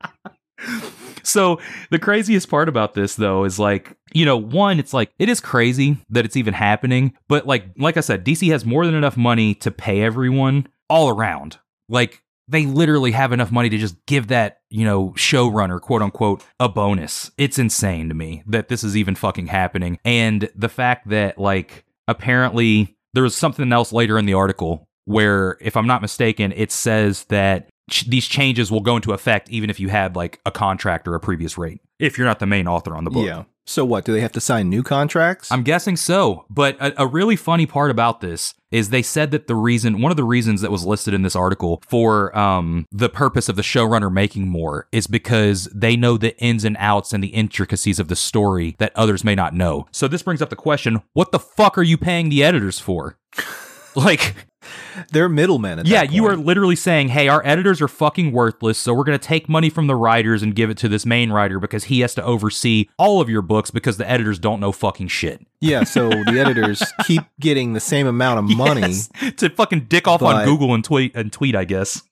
So 1.24 1.60
the 1.90 2.00
craziest 2.00 2.50
part 2.50 2.70
about 2.70 2.94
this 2.94 3.16
though 3.16 3.44
is 3.44 3.60
like, 3.60 3.96
you 4.14 4.26
know, 4.26 4.38
one, 4.38 4.80
it's 4.80 4.94
like 4.94 5.12
it 5.20 5.30
is 5.30 5.40
crazy 5.40 5.98
that 6.10 6.26
it's 6.26 6.38
even 6.38 6.54
happening, 6.54 7.14
but 7.28 7.46
like 7.46 7.66
like 7.78 7.98
I 7.98 8.02
said, 8.02 8.26
DC 8.26 8.52
has 8.52 8.66
more 8.66 8.86
than 8.86 8.96
enough 8.96 9.18
money 9.18 9.56
to 9.56 9.72
pay 9.72 10.02
everyone 10.02 10.68
all 10.90 11.10
around. 11.10 11.58
Like 11.90 12.24
they 12.48 12.66
literally 12.66 13.12
have 13.12 13.32
enough 13.32 13.52
money 13.52 13.70
to 13.70 13.78
just 13.78 13.96
give 14.06 14.28
that, 14.28 14.60
you 14.70 14.84
know, 14.84 15.12
showrunner, 15.12 15.80
quote 15.80 16.02
unquote, 16.02 16.44
a 16.60 16.68
bonus. 16.68 17.32
It's 17.38 17.58
insane 17.58 18.10
to 18.10 18.16
me 18.16 18.44
that 18.48 18.68
this 18.68 18.84
is 18.84 18.98
even 18.98 19.16
fucking 19.16 19.48
happening. 19.48 19.98
And 20.04 20.50
the 20.56 20.70
fact 20.70 21.10
that 21.10 21.38
like 21.38 21.86
apparently 22.08 22.98
there 23.14 23.24
was 23.24 23.36
something 23.36 23.72
else 23.72 23.94
later 23.94 24.18
in 24.18 24.26
the 24.26 24.34
article 24.34 24.88
where 25.06 25.58
if 25.62 25.76
I'm 25.78 25.88
not 25.88 26.02
mistaken, 26.02 26.54
it 26.56 26.72
says 26.72 27.26
that 27.26 27.70
ch- 27.92 28.08
these 28.08 28.28
changes 28.28 28.72
will 28.72 28.80
go 28.80 28.96
into 28.96 29.14
effect 29.14 29.50
even 29.50 29.70
if 29.70 29.80
you 29.80 29.90
had 29.90 30.16
like 30.16 30.40
a 30.46 30.52
contract 30.52 31.08
or 31.08 31.16
a 31.16 31.20
previous 31.20 31.58
rate. 31.58 31.82
If 32.00 32.18
you're 32.18 32.28
not 32.28 32.40
the 32.40 32.48
main 32.48 32.68
author 32.68 32.96
on 32.96 33.04
the 33.04 33.12
book. 33.12 33.26
Yeah. 33.26 33.44
So 33.66 33.86
what? 33.86 34.06
Do 34.06 34.12
they 34.12 34.22
have 34.22 34.32
to 34.34 34.42
sign 34.42 34.70
new 34.70 34.82
contracts? 34.82 35.52
I'm 35.52 35.64
guessing 35.64 35.96
so. 35.96 36.46
But 36.50 36.76
a, 36.82 37.04
a 37.04 37.08
really 37.08 37.36
funny 37.36 37.66
part 37.66 37.92
about 37.92 38.20
this 38.20 38.56
is 38.72 38.90
they 38.90 39.04
said 39.04 39.32
that 39.32 39.48
the 39.48 39.56
reason, 39.56 40.02
one 40.02 40.12
of 40.12 40.18
the 40.18 40.24
reasons 40.24 40.62
that 40.62 40.72
was 40.72 40.86
listed 40.86 41.14
in 41.14 41.22
this 41.22 41.36
article 41.36 41.82
for 41.88 42.36
um, 42.38 42.88
the 42.92 43.08
purpose 43.08 43.50
of 43.50 43.56
the 43.56 43.62
showrunner 43.62 44.12
making 44.12 44.48
more 44.48 44.88
is 44.92 45.08
because 45.08 45.66
they 45.74 45.96
know 45.96 46.18
the 46.18 46.38
ins 46.40 46.64
and 46.66 46.76
outs 46.80 47.14
and 47.14 47.24
the 47.24 47.30
intricacies 47.30 48.00
of 48.00 48.08
the 48.08 48.16
story 48.16 48.76
that 48.80 48.92
others 48.96 49.24
may 49.24 49.36
not 49.36 49.54
know. 49.54 49.88
So 49.92 50.08
this 50.08 50.24
brings 50.24 50.42
up 50.42 50.50
the 50.50 50.56
question 50.56 51.02
what 51.14 51.32
the 51.32 51.40
fuck 51.40 51.78
are 51.78 51.84
you 51.84 51.98
paying 51.98 52.30
the 52.30 52.44
editors 52.44 52.80
for? 52.80 53.18
like, 53.96 54.36
They're 55.12 55.30
middlemen. 55.30 55.80
At 55.80 55.88
yeah, 55.88 56.04
you 56.04 56.26
are 56.28 56.36
literally 56.36 56.76
saying, 56.76 57.10
hey, 57.10 57.28
our 57.28 57.42
editors 57.46 57.82
are 57.82 57.88
fucking 57.88 58.32
worthless, 58.32 58.78
so 58.78 58.94
we're 58.94 59.04
going 59.04 59.18
to 59.18 59.26
take 59.26 59.50
money 59.50 59.70
from 59.70 59.88
the 59.88 59.96
writers 59.96 60.44
and 60.44 60.56
give 60.56 60.70
it 60.70 60.78
to 60.80 60.90
this 60.90 61.06
main 61.06 61.32
writer 61.32 61.60
because 61.60 61.86
he 61.86 62.02
has 62.02 62.16
to 62.16 62.24
oversee 62.24 62.88
all 62.98 63.22
of 63.22 63.30
your 63.30 63.42
books 63.42 63.72
because 63.72 63.98
the 63.98 64.10
editors 64.10 64.40
don't 64.40 64.60
know 64.60 64.72
fucking 64.72 65.08
shit. 65.08 65.46
Yeah. 65.60 65.84
So 65.84 66.10
the 66.10 66.40
editors 66.40 66.84
keep 67.06 67.24
getting 67.40 67.74
the 67.74 67.80
same 67.80 68.08
amount 68.08 68.40
of 68.40 68.58
money. 68.58 68.82
Yes, 68.82 69.10
to 69.38 69.50
fucking 69.50 69.86
dick 69.86 70.08
off 70.08 70.22
on 70.22 70.46
Google 70.46 70.74
and 70.74 70.84
tweet 70.84 71.16
and 71.16 71.32
tweet, 71.32 71.56
I 71.56 71.66
guess. 71.66 72.04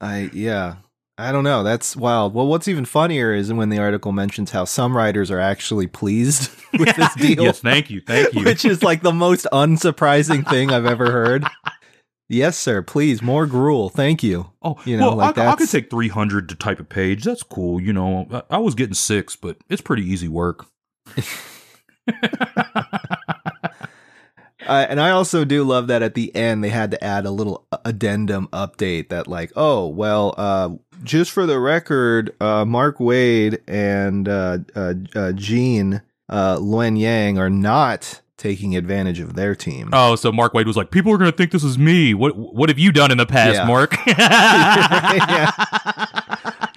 I 0.00 0.30
yeah. 0.32 0.76
I 1.20 1.32
don't 1.32 1.44
know. 1.44 1.62
That's 1.62 1.94
wild. 1.94 2.32
Well, 2.32 2.46
what's 2.46 2.66
even 2.66 2.86
funnier 2.86 3.34
is 3.34 3.52
when 3.52 3.68
the 3.68 3.78
article 3.78 4.10
mentions 4.10 4.52
how 4.52 4.64
some 4.64 4.96
writers 4.96 5.30
are 5.30 5.38
actually 5.38 5.86
pleased 5.86 6.50
with 6.78 6.96
this 6.96 7.14
deal. 7.14 7.44
yes, 7.44 7.60
thank 7.60 7.90
you, 7.90 8.00
thank 8.00 8.32
you. 8.34 8.44
which 8.44 8.64
is 8.64 8.82
like 8.82 9.02
the 9.02 9.12
most 9.12 9.46
unsurprising 9.52 10.48
thing 10.48 10.72
I've 10.72 10.86
ever 10.86 11.10
heard. 11.10 11.44
Yes, 12.28 12.56
sir. 12.56 12.80
Please, 12.80 13.20
more 13.20 13.44
gruel. 13.46 13.90
Thank 13.90 14.22
you. 14.22 14.50
oh, 14.62 14.80
you 14.84 14.96
know, 14.96 15.08
well, 15.08 15.16
like 15.16 15.36
I, 15.36 15.48
I 15.48 15.56
could 15.56 15.68
take 15.68 15.90
three 15.90 16.08
hundred 16.08 16.48
to 16.50 16.54
type 16.54 16.80
a 16.80 16.84
page. 16.84 17.24
That's 17.24 17.42
cool. 17.42 17.80
You 17.80 17.92
know, 17.92 18.26
I, 18.32 18.42
I 18.56 18.58
was 18.58 18.74
getting 18.74 18.94
six, 18.94 19.36
but 19.36 19.58
it's 19.68 19.82
pretty 19.82 20.04
easy 20.04 20.28
work. 20.28 20.66
Uh, 24.70 24.86
and 24.88 25.00
I 25.00 25.10
also 25.10 25.44
do 25.44 25.64
love 25.64 25.88
that 25.88 26.00
at 26.00 26.14
the 26.14 26.32
end 26.36 26.62
they 26.62 26.68
had 26.68 26.92
to 26.92 27.02
add 27.04 27.26
a 27.26 27.30
little 27.32 27.66
addendum 27.84 28.46
update 28.52 29.08
that 29.08 29.26
like, 29.26 29.50
oh 29.56 29.88
well, 29.88 30.32
uh, 30.38 30.70
just 31.02 31.32
for 31.32 31.44
the 31.44 31.58
record, 31.58 32.36
uh, 32.40 32.64
Mark 32.64 32.98
Waid 32.98 33.58
and 33.66 34.28
uh, 34.28 34.58
uh, 34.76 34.94
uh, 35.16 35.32
Gene 35.32 36.02
uh, 36.28 36.56
Luen 36.58 36.96
Yang 36.96 37.38
are 37.38 37.50
not 37.50 38.20
taking 38.36 38.76
advantage 38.76 39.18
of 39.18 39.34
their 39.34 39.56
team. 39.56 39.90
Oh, 39.92 40.14
so 40.14 40.30
Mark 40.30 40.52
Waid 40.52 40.66
was 40.66 40.76
like, 40.76 40.92
people 40.92 41.12
are 41.12 41.18
gonna 41.18 41.32
think 41.32 41.50
this 41.50 41.64
is 41.64 41.76
me. 41.76 42.14
What 42.14 42.36
What 42.36 42.68
have 42.68 42.78
you 42.78 42.92
done 42.92 43.10
in 43.10 43.18
the 43.18 43.26
past, 43.26 43.56
Yeah. 43.56 43.64
Mark? 43.64 43.96
Yeah. 44.06 45.50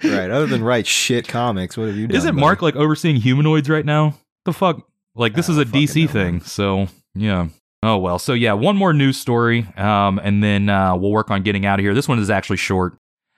right. 0.18 0.30
Other 0.30 0.46
than 0.46 0.64
write 0.64 0.88
shit 0.88 1.28
comics, 1.28 1.76
what 1.76 1.86
have 1.86 1.96
you 1.96 2.08
done? 2.08 2.16
Isn't 2.16 2.34
buddy? 2.34 2.40
Mark 2.40 2.60
like 2.60 2.74
overseeing 2.74 3.16
humanoids 3.16 3.70
right 3.70 3.86
now? 3.86 4.14
The 4.46 4.52
fuck? 4.52 4.86
Like 5.14 5.34
this 5.34 5.48
I 5.48 5.52
is 5.52 5.58
a 5.58 5.64
DC 5.64 6.10
thing, 6.10 6.40
so 6.40 6.88
yeah. 7.14 7.46
Oh 7.84 7.98
well. 7.98 8.18
So 8.18 8.32
yeah, 8.32 8.54
one 8.54 8.76
more 8.76 8.94
news 8.94 9.20
story, 9.20 9.66
um, 9.76 10.18
and 10.22 10.42
then 10.42 10.70
uh, 10.70 10.96
we'll 10.96 11.10
work 11.10 11.30
on 11.30 11.42
getting 11.42 11.66
out 11.66 11.78
of 11.78 11.84
here. 11.84 11.94
This 11.94 12.08
one 12.08 12.18
is 12.18 12.30
actually 12.30 12.56
short. 12.56 12.96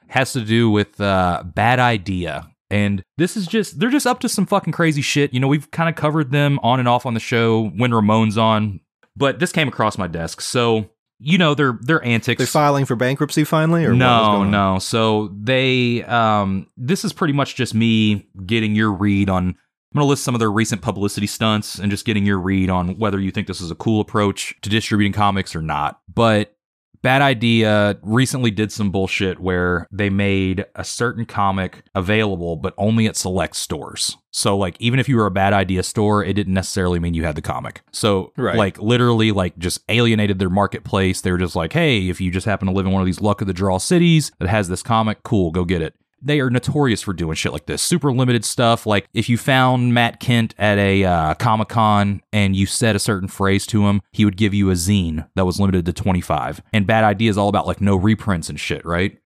Has 0.08 0.32
to 0.34 0.40
do 0.40 0.70
with 0.70 1.00
uh, 1.00 1.42
bad 1.44 1.80
idea. 1.80 2.48
And 2.70 3.02
this 3.16 3.36
is 3.36 3.46
just, 3.46 3.78
they're 3.78 3.90
just 3.90 4.06
up 4.06 4.20
to 4.20 4.28
some 4.28 4.46
fucking 4.46 4.72
crazy 4.72 5.02
shit. 5.02 5.34
You 5.34 5.40
know, 5.40 5.48
we've 5.48 5.70
kind 5.70 5.88
of 5.88 5.94
covered 5.94 6.30
them 6.30 6.58
on 6.62 6.78
and 6.78 6.88
off 6.88 7.06
on 7.06 7.14
the 7.14 7.20
show 7.20 7.68
when 7.70 7.92
Ramon's 7.92 8.38
on, 8.38 8.80
but 9.16 9.38
this 9.38 9.52
came 9.52 9.68
across 9.68 9.98
my 9.98 10.06
desk. 10.06 10.40
So, 10.40 10.90
you 11.18 11.38
know, 11.38 11.54
their 11.54 11.78
their 11.80 12.04
antics. 12.04 12.38
They're 12.38 12.46
filing 12.46 12.84
for 12.84 12.94
bankruptcy 12.94 13.44
finally, 13.44 13.84
or 13.84 13.94
no, 13.94 14.44
no. 14.44 14.78
So 14.78 15.34
they, 15.40 16.04
um, 16.04 16.66
this 16.76 17.04
is 17.04 17.12
pretty 17.12 17.34
much 17.34 17.54
just 17.54 17.74
me 17.74 18.28
getting 18.44 18.74
your 18.74 18.92
read 18.92 19.30
on. 19.30 19.56
I'm 19.96 20.00
going 20.00 20.08
to 20.08 20.10
list 20.10 20.24
some 20.24 20.34
of 20.34 20.40
their 20.40 20.52
recent 20.52 20.82
publicity 20.82 21.26
stunts 21.26 21.78
and 21.78 21.90
just 21.90 22.04
getting 22.04 22.26
your 22.26 22.38
read 22.38 22.68
on 22.68 22.98
whether 22.98 23.18
you 23.18 23.30
think 23.30 23.46
this 23.46 23.62
is 23.62 23.70
a 23.70 23.74
cool 23.74 24.02
approach 24.02 24.54
to 24.60 24.68
distributing 24.68 25.14
comics 25.14 25.56
or 25.56 25.62
not. 25.62 26.00
But 26.12 26.54
Bad 27.00 27.22
Idea 27.22 27.98
recently 28.02 28.50
did 28.50 28.70
some 28.70 28.90
bullshit 28.90 29.40
where 29.40 29.86
they 29.90 30.10
made 30.10 30.66
a 30.74 30.84
certain 30.84 31.24
comic 31.24 31.82
available, 31.94 32.56
but 32.56 32.74
only 32.76 33.06
at 33.06 33.16
select 33.16 33.56
stores. 33.56 34.18
So, 34.32 34.58
like, 34.58 34.76
even 34.80 35.00
if 35.00 35.08
you 35.08 35.16
were 35.16 35.24
a 35.24 35.30
Bad 35.30 35.54
Idea 35.54 35.82
store, 35.82 36.22
it 36.22 36.34
didn't 36.34 36.52
necessarily 36.52 36.98
mean 36.98 37.14
you 37.14 37.24
had 37.24 37.34
the 37.34 37.40
comic. 37.40 37.80
So, 37.90 38.34
Right. 38.36 38.54
like, 38.58 38.78
literally, 38.78 39.32
like, 39.32 39.56
just 39.56 39.80
alienated 39.88 40.38
their 40.38 40.50
marketplace. 40.50 41.22
They 41.22 41.32
were 41.32 41.38
just 41.38 41.56
like, 41.56 41.72
hey, 41.72 42.10
if 42.10 42.20
you 42.20 42.30
just 42.30 42.44
happen 42.44 42.68
to 42.68 42.74
live 42.74 42.84
in 42.84 42.92
one 42.92 43.00
of 43.00 43.06
these 43.06 43.22
luck 43.22 43.40
of 43.40 43.46
the 43.46 43.54
draw 43.54 43.78
cities 43.78 44.30
that 44.40 44.48
has 44.50 44.68
this 44.68 44.82
comic, 44.82 45.22
cool, 45.22 45.52
go 45.52 45.64
get 45.64 45.80
it. 45.80 45.94
They 46.26 46.40
are 46.40 46.50
notorious 46.50 47.02
for 47.02 47.12
doing 47.12 47.34
shit 47.36 47.52
like 47.52 47.66
this. 47.66 47.80
Super 47.82 48.12
limited 48.12 48.44
stuff. 48.44 48.84
Like 48.84 49.06
if 49.14 49.28
you 49.28 49.38
found 49.38 49.94
Matt 49.94 50.20
Kindt 50.20 50.52
at 50.58 50.76
a 50.76 51.04
uh, 51.04 51.34
Comic 51.34 51.68
Con 51.68 52.20
and 52.32 52.56
you 52.56 52.66
said 52.66 52.96
a 52.96 52.98
certain 52.98 53.28
phrase 53.28 53.64
to 53.66 53.86
him, 53.86 54.00
he 54.12 54.24
would 54.24 54.36
give 54.36 54.52
you 54.52 54.70
a 54.70 54.74
zine 54.74 55.28
that 55.36 55.46
was 55.46 55.60
limited 55.60 55.86
to 55.86 55.92
25. 55.92 56.62
And 56.72 56.86
Bad 56.86 57.04
Idea 57.04 57.30
is 57.30 57.38
all 57.38 57.48
about 57.48 57.66
like 57.66 57.80
no 57.80 57.94
reprints 57.94 58.48
and 58.48 58.58
shit, 58.58 58.84
right? 58.84 59.18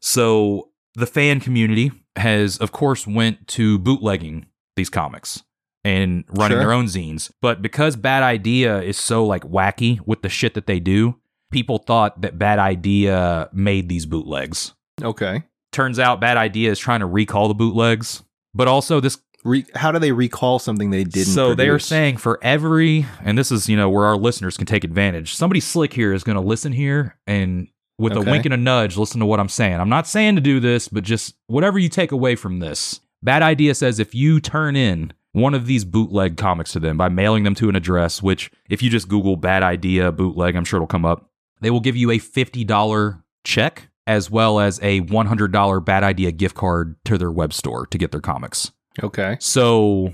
So 0.00 0.70
the 0.94 1.06
fan 1.06 1.40
community 1.40 1.92
has, 2.16 2.58
of 2.58 2.72
course, 2.72 3.06
went 3.06 3.46
to 3.48 3.78
bootlegging 3.78 4.46
these 4.76 4.90
comics 4.90 5.42
and 5.84 6.24
running 6.30 6.56
Sure. 6.56 6.60
their 6.60 6.72
own 6.72 6.86
zines. 6.86 7.30
But 7.40 7.62
because 7.62 7.96
Bad 7.96 8.22
Idea 8.22 8.80
is 8.82 8.98
so 8.98 9.24
like 9.24 9.42
wacky 9.44 10.00
with 10.06 10.22
the 10.22 10.28
shit 10.28 10.54
that 10.54 10.66
they 10.66 10.80
do, 10.80 11.16
people 11.52 11.78
thought 11.78 12.22
that 12.22 12.38
Bad 12.38 12.58
Idea 12.58 13.48
made 13.52 13.88
these 13.88 14.04
bootlegs. 14.06 14.74
Okay. 15.02 15.44
Turns 15.72 15.98
out 15.98 16.20
Bad 16.20 16.36
Idea 16.36 16.70
is 16.70 16.78
trying 16.78 17.00
to 17.00 17.06
recall 17.06 17.48
the 17.48 17.54
bootlegs, 17.54 18.22
but 18.54 18.68
also 18.68 19.00
this 19.00 19.18
Re- 19.42 19.64
how 19.74 19.90
do 19.90 19.98
they 19.98 20.12
recall 20.12 20.58
something 20.58 20.90
they 20.90 21.04
didn't? 21.04 21.32
so 21.32 21.54
they 21.54 21.70
are 21.70 21.78
saying 21.78 22.18
for 22.18 22.38
every, 22.42 23.06
and 23.24 23.38
this 23.38 23.50
is 23.50 23.70
you 23.70 23.76
know 23.76 23.88
where 23.88 24.04
our 24.04 24.16
listeners 24.16 24.58
can 24.58 24.66
take 24.66 24.84
advantage. 24.84 25.34
Somebody 25.34 25.60
slick 25.60 25.94
here 25.94 26.12
is 26.12 26.24
going 26.24 26.36
to 26.36 26.42
listen 26.42 26.72
here 26.72 27.16
and 27.26 27.68
with 27.98 28.14
a 28.14 28.20
wink 28.20 28.44
and 28.46 28.54
a 28.54 28.56
nudge, 28.56 28.96
listen 28.96 29.20
to 29.20 29.26
what 29.26 29.40
I'm 29.40 29.48
saying. 29.48 29.74
I'm 29.74 29.88
not 29.88 30.06
saying 30.06 30.34
to 30.36 30.40
do 30.40 30.58
this, 30.58 30.88
but 30.88 31.04
just 31.04 31.34
whatever 31.46 31.78
you 31.78 31.88
take 31.88 32.12
away 32.12 32.34
from 32.34 32.58
this. 32.58 33.00
Bad 33.22 33.42
idea 33.42 33.74
says 33.74 33.98
if 33.98 34.14
you 34.14 34.40
turn 34.40 34.74
in 34.74 35.12
one 35.32 35.52
of 35.54 35.66
these 35.66 35.84
bootleg 35.84 36.38
comics 36.38 36.72
to 36.72 36.80
them 36.80 36.96
by 36.96 37.10
mailing 37.10 37.44
them 37.44 37.54
to 37.56 37.68
an 37.68 37.76
address, 37.76 38.22
which 38.22 38.50
if 38.70 38.82
you 38.82 38.88
just 38.88 39.08
Google 39.08 39.36
bad 39.36 39.62
idea 39.62 40.10
bootleg, 40.12 40.56
I'm 40.56 40.64
sure 40.64 40.78
it'll 40.78 40.86
come 40.86 41.04
up. 41.04 41.30
They 41.60 41.70
will 41.70 41.80
give 41.80 41.96
you 41.96 42.10
a 42.10 42.18
fifty 42.18 42.64
dollar 42.64 43.22
check 43.44 43.89
as 44.10 44.30
well 44.30 44.58
as 44.58 44.80
a 44.82 45.00
one 45.00 45.26
hundred 45.26 45.52
dollar 45.52 45.78
bad 45.78 46.02
idea 46.02 46.32
gift 46.32 46.56
card 46.56 46.96
to 47.04 47.16
their 47.16 47.30
web 47.30 47.52
store 47.52 47.86
to 47.86 47.96
get 47.98 48.10
their 48.10 48.20
comics. 48.20 48.72
Okay. 49.02 49.36
So 49.40 50.12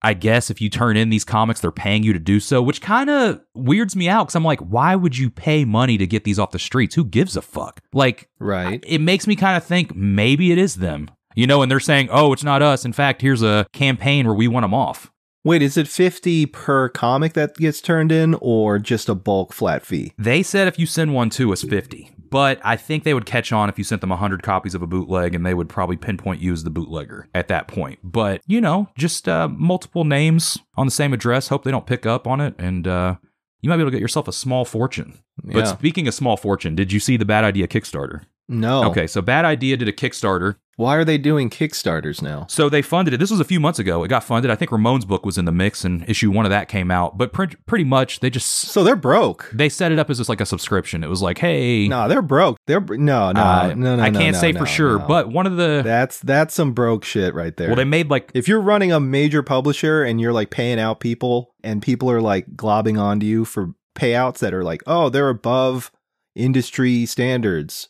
I 0.00 0.14
guess 0.14 0.48
if 0.48 0.60
you 0.60 0.70
turn 0.70 0.96
in 0.96 1.10
these 1.10 1.24
comics, 1.24 1.60
they're 1.60 1.70
paying 1.70 2.02
you 2.04 2.12
to 2.14 2.18
do 2.18 2.40
so, 2.40 2.62
which 2.62 2.80
kind 2.80 3.10
of 3.10 3.40
weirds 3.54 3.94
me 3.94 4.08
out 4.08 4.24
because 4.24 4.34
I'm 4.36 4.44
like, 4.44 4.60
why 4.60 4.96
would 4.96 5.18
you 5.18 5.28
pay 5.28 5.64
money 5.64 5.98
to 5.98 6.06
get 6.06 6.24
these 6.24 6.38
off 6.38 6.52
the 6.52 6.58
streets? 6.58 6.94
Who 6.94 7.04
gives 7.04 7.36
a 7.36 7.42
fuck? 7.42 7.80
Like, 7.92 8.28
Right. 8.38 8.82
it 8.86 9.00
makes 9.00 9.26
me 9.26 9.36
kind 9.36 9.56
of 9.56 9.64
think 9.64 9.94
maybe 9.94 10.52
it 10.52 10.58
is 10.58 10.76
them, 10.76 11.10
you 11.34 11.46
know, 11.46 11.60
and 11.62 11.70
they're 11.70 11.80
saying, 11.80 12.08
oh, 12.10 12.32
it's 12.32 12.44
not 12.44 12.62
us. 12.62 12.84
In 12.84 12.92
fact, 12.92 13.20
here's 13.22 13.42
a 13.42 13.66
campaign 13.72 14.24
where 14.26 14.34
we 14.36 14.48
want 14.48 14.64
them 14.64 14.72
off. 14.74 15.10
Wait, 15.44 15.62
is 15.62 15.76
it 15.76 15.88
50 15.88 16.46
per 16.46 16.88
comic 16.88 17.32
that 17.34 17.56
gets 17.56 17.80
turned 17.80 18.12
in 18.12 18.34
or 18.40 18.78
just 18.78 19.08
a 19.08 19.14
bulk 19.14 19.52
flat 19.52 19.84
fee? 19.84 20.12
They 20.18 20.42
said 20.42 20.68
if 20.68 20.78
you 20.78 20.86
send 20.86 21.12
one 21.14 21.30
to 21.30 21.52
us, 21.52 21.62
50. 21.62 22.10
But 22.30 22.60
I 22.64 22.76
think 22.76 23.04
they 23.04 23.14
would 23.14 23.26
catch 23.26 23.52
on 23.52 23.68
if 23.68 23.78
you 23.78 23.84
sent 23.84 24.00
them 24.00 24.10
100 24.10 24.42
copies 24.42 24.74
of 24.74 24.82
a 24.82 24.86
bootleg 24.86 25.34
and 25.34 25.44
they 25.44 25.54
would 25.54 25.68
probably 25.68 25.96
pinpoint 25.96 26.40
you 26.40 26.52
as 26.52 26.64
the 26.64 26.70
bootlegger 26.70 27.28
at 27.34 27.48
that 27.48 27.68
point. 27.68 27.98
But, 28.02 28.42
you 28.46 28.60
know, 28.60 28.88
just 28.96 29.28
uh, 29.28 29.48
multiple 29.48 30.04
names 30.04 30.58
on 30.76 30.86
the 30.86 30.90
same 30.90 31.12
address. 31.12 31.48
Hope 31.48 31.64
they 31.64 31.70
don't 31.70 31.86
pick 31.86 32.06
up 32.06 32.26
on 32.26 32.40
it. 32.40 32.54
And 32.58 32.86
uh, 32.86 33.16
you 33.60 33.70
might 33.70 33.76
be 33.76 33.82
able 33.82 33.90
to 33.90 33.96
get 33.96 34.02
yourself 34.02 34.28
a 34.28 34.32
small 34.32 34.64
fortune. 34.64 35.18
But 35.42 35.66
speaking 35.66 36.08
of 36.08 36.14
small 36.14 36.36
fortune, 36.36 36.74
did 36.74 36.92
you 36.92 37.00
see 37.00 37.16
the 37.16 37.24
Bad 37.24 37.44
Idea 37.44 37.68
Kickstarter? 37.68 38.22
No. 38.48 38.84
Okay, 38.90 39.06
so 39.06 39.20
Bad 39.22 39.44
Idea 39.44 39.76
did 39.76 39.88
a 39.88 39.92
Kickstarter. 39.92 40.56
Why 40.78 40.94
are 40.94 41.04
they 41.04 41.18
doing 41.18 41.50
Kickstarters 41.50 42.22
now? 42.22 42.46
So 42.48 42.68
they 42.68 42.82
funded 42.82 43.12
it. 43.12 43.16
This 43.18 43.32
was 43.32 43.40
a 43.40 43.44
few 43.44 43.58
months 43.58 43.80
ago. 43.80 44.04
It 44.04 44.08
got 44.08 44.22
funded. 44.22 44.48
I 44.48 44.54
think 44.54 44.70
Ramon's 44.70 45.04
book 45.04 45.26
was 45.26 45.36
in 45.36 45.44
the 45.44 45.50
mix 45.50 45.84
and 45.84 46.08
issue 46.08 46.30
one 46.30 46.46
of 46.46 46.50
that 46.50 46.68
came 46.68 46.88
out. 46.92 47.18
But 47.18 47.32
pre- 47.32 47.48
pretty 47.66 47.82
much 47.82 48.20
they 48.20 48.30
just 48.30 48.46
So 48.48 48.84
they're 48.84 48.94
broke. 48.94 49.50
they 49.52 49.68
set 49.68 49.90
it 49.90 49.98
up 49.98 50.08
as 50.08 50.18
just 50.18 50.28
like 50.28 50.40
a 50.40 50.46
subscription. 50.46 51.02
It 51.02 51.08
was 51.08 51.20
like, 51.20 51.38
hey, 51.38 51.88
No, 51.88 52.06
they're 52.06 52.22
broke. 52.22 52.58
They're 52.68 52.78
br- 52.78 52.94
no, 52.94 53.32
no, 53.32 53.40
Uh, 53.40 53.74
no, 53.76 53.96
no. 53.96 54.02
I 54.04 54.10
no, 54.10 54.20
can't 54.20 54.34
no, 54.34 54.40
say 54.40 54.52
no, 54.52 54.60
for 54.60 54.66
sure, 54.66 55.00
but 55.00 55.28
one 55.30 55.46
of 55.48 55.56
the 55.56 55.82
that's 55.84 56.20
that's 56.20 56.54
some 56.54 56.74
broke 56.74 57.02
shit 57.02 57.34
right 57.34 57.56
there. 57.56 57.66
well, 57.66 57.76
they 57.76 57.84
made 57.84 58.08
like 58.08 58.30
if 58.34 58.46
you're 58.46 58.60
running 58.60 58.92
a 58.92 59.00
major 59.00 59.42
publisher 59.42 60.04
and 60.04 60.20
you're 60.20 60.32
like 60.32 60.50
paying 60.50 60.78
out 60.78 61.00
people 61.00 61.56
and 61.64 61.82
people 61.82 62.08
are 62.08 62.20
like 62.20 62.54
globbing 62.54 63.00
onto 63.00 63.26
you 63.26 63.44
for 63.44 63.74
payouts 63.96 64.38
that 64.38 64.54
are 64.54 64.62
like, 64.62 64.84
oh, 64.86 65.08
they're 65.08 65.28
above 65.28 65.90
industry 66.36 67.04
standards. 67.04 67.88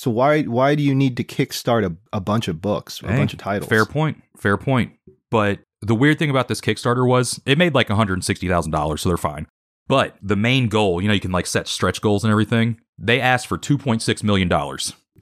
So 0.00 0.10
why 0.10 0.44
why 0.44 0.76
do 0.76 0.82
you 0.82 0.94
need 0.94 1.18
to 1.18 1.24
kickstart 1.24 1.84
a, 1.84 1.94
a 2.10 2.20
bunch 2.20 2.48
of 2.48 2.62
books, 2.62 3.00
a 3.00 3.08
bunch 3.08 3.34
of 3.34 3.38
titles? 3.38 3.68
Fair 3.68 3.84
point. 3.84 4.22
Fair 4.34 4.56
point. 4.56 4.94
But 5.30 5.58
the 5.82 5.94
weird 5.94 6.18
thing 6.18 6.30
about 6.30 6.48
this 6.48 6.62
Kickstarter 6.62 7.06
was 7.06 7.38
it 7.44 7.58
made 7.58 7.74
like 7.74 7.88
$160,000, 7.88 8.98
so 8.98 9.08
they're 9.10 9.18
fine. 9.18 9.46
But 9.88 10.16
the 10.22 10.36
main 10.36 10.68
goal, 10.68 11.02
you 11.02 11.08
know, 11.08 11.12
you 11.12 11.20
can 11.20 11.32
like 11.32 11.46
set 11.46 11.68
stretch 11.68 12.00
goals 12.00 12.24
and 12.24 12.30
everything. 12.30 12.80
They 12.96 13.20
asked 13.20 13.46
for 13.46 13.58
$2.6 13.58 14.22
million. 14.22 14.50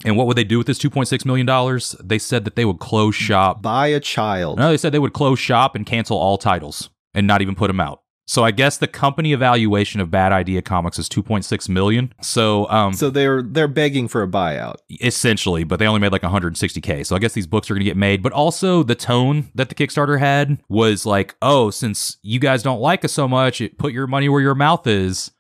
And 0.04 0.16
what 0.16 0.28
would 0.28 0.36
they 0.36 0.44
do 0.44 0.58
with 0.58 0.68
this 0.68 0.78
$2.6 0.78 1.24
million? 1.24 1.80
They 2.00 2.20
said 2.20 2.44
that 2.44 2.54
they 2.54 2.64
would 2.64 2.78
close 2.78 3.16
shop. 3.16 3.60
Buy 3.60 3.88
a 3.88 3.98
child. 3.98 4.60
No, 4.60 4.70
they 4.70 4.76
said 4.76 4.92
they 4.92 5.00
would 5.00 5.12
close 5.12 5.40
shop 5.40 5.74
and 5.74 5.86
cancel 5.86 6.16
all 6.16 6.38
titles 6.38 6.88
and 7.14 7.26
not 7.26 7.42
even 7.42 7.56
put 7.56 7.66
them 7.66 7.80
out. 7.80 8.02
So 8.30 8.44
I 8.44 8.50
guess 8.50 8.76
the 8.76 8.86
company 8.86 9.32
evaluation 9.32 10.02
of 10.02 10.10
Bad 10.10 10.32
Idea 10.32 10.60
Comics 10.60 10.98
is 10.98 11.08
2.6 11.08 11.66
million. 11.70 12.12
So 12.20 12.68
um 12.68 12.92
So 12.92 13.08
they're 13.08 13.42
they're 13.42 13.66
begging 13.68 14.06
for 14.06 14.22
a 14.22 14.28
buyout. 14.28 14.76
essentially, 15.00 15.64
but 15.64 15.78
they 15.78 15.86
only 15.86 15.98
made 16.00 16.12
like 16.12 16.20
160k. 16.20 17.06
So 17.06 17.16
I 17.16 17.20
guess 17.20 17.32
these 17.32 17.46
books 17.46 17.70
are 17.70 17.74
going 17.74 17.80
to 17.80 17.90
get 17.90 17.96
made. 17.96 18.22
But 18.22 18.32
also 18.32 18.82
the 18.82 18.94
tone 18.94 19.48
that 19.54 19.70
the 19.70 19.74
Kickstarter 19.74 20.18
had 20.18 20.58
was 20.68 21.06
like, 21.06 21.36
"Oh, 21.40 21.70
since 21.70 22.18
you 22.22 22.38
guys 22.38 22.62
don't 22.62 22.80
like 22.80 23.02
us 23.02 23.12
so 23.12 23.26
much, 23.26 23.62
it, 23.62 23.78
put 23.78 23.94
your 23.94 24.06
money 24.06 24.28
where 24.28 24.42
your 24.42 24.54
mouth 24.54 24.86
is 24.86 25.30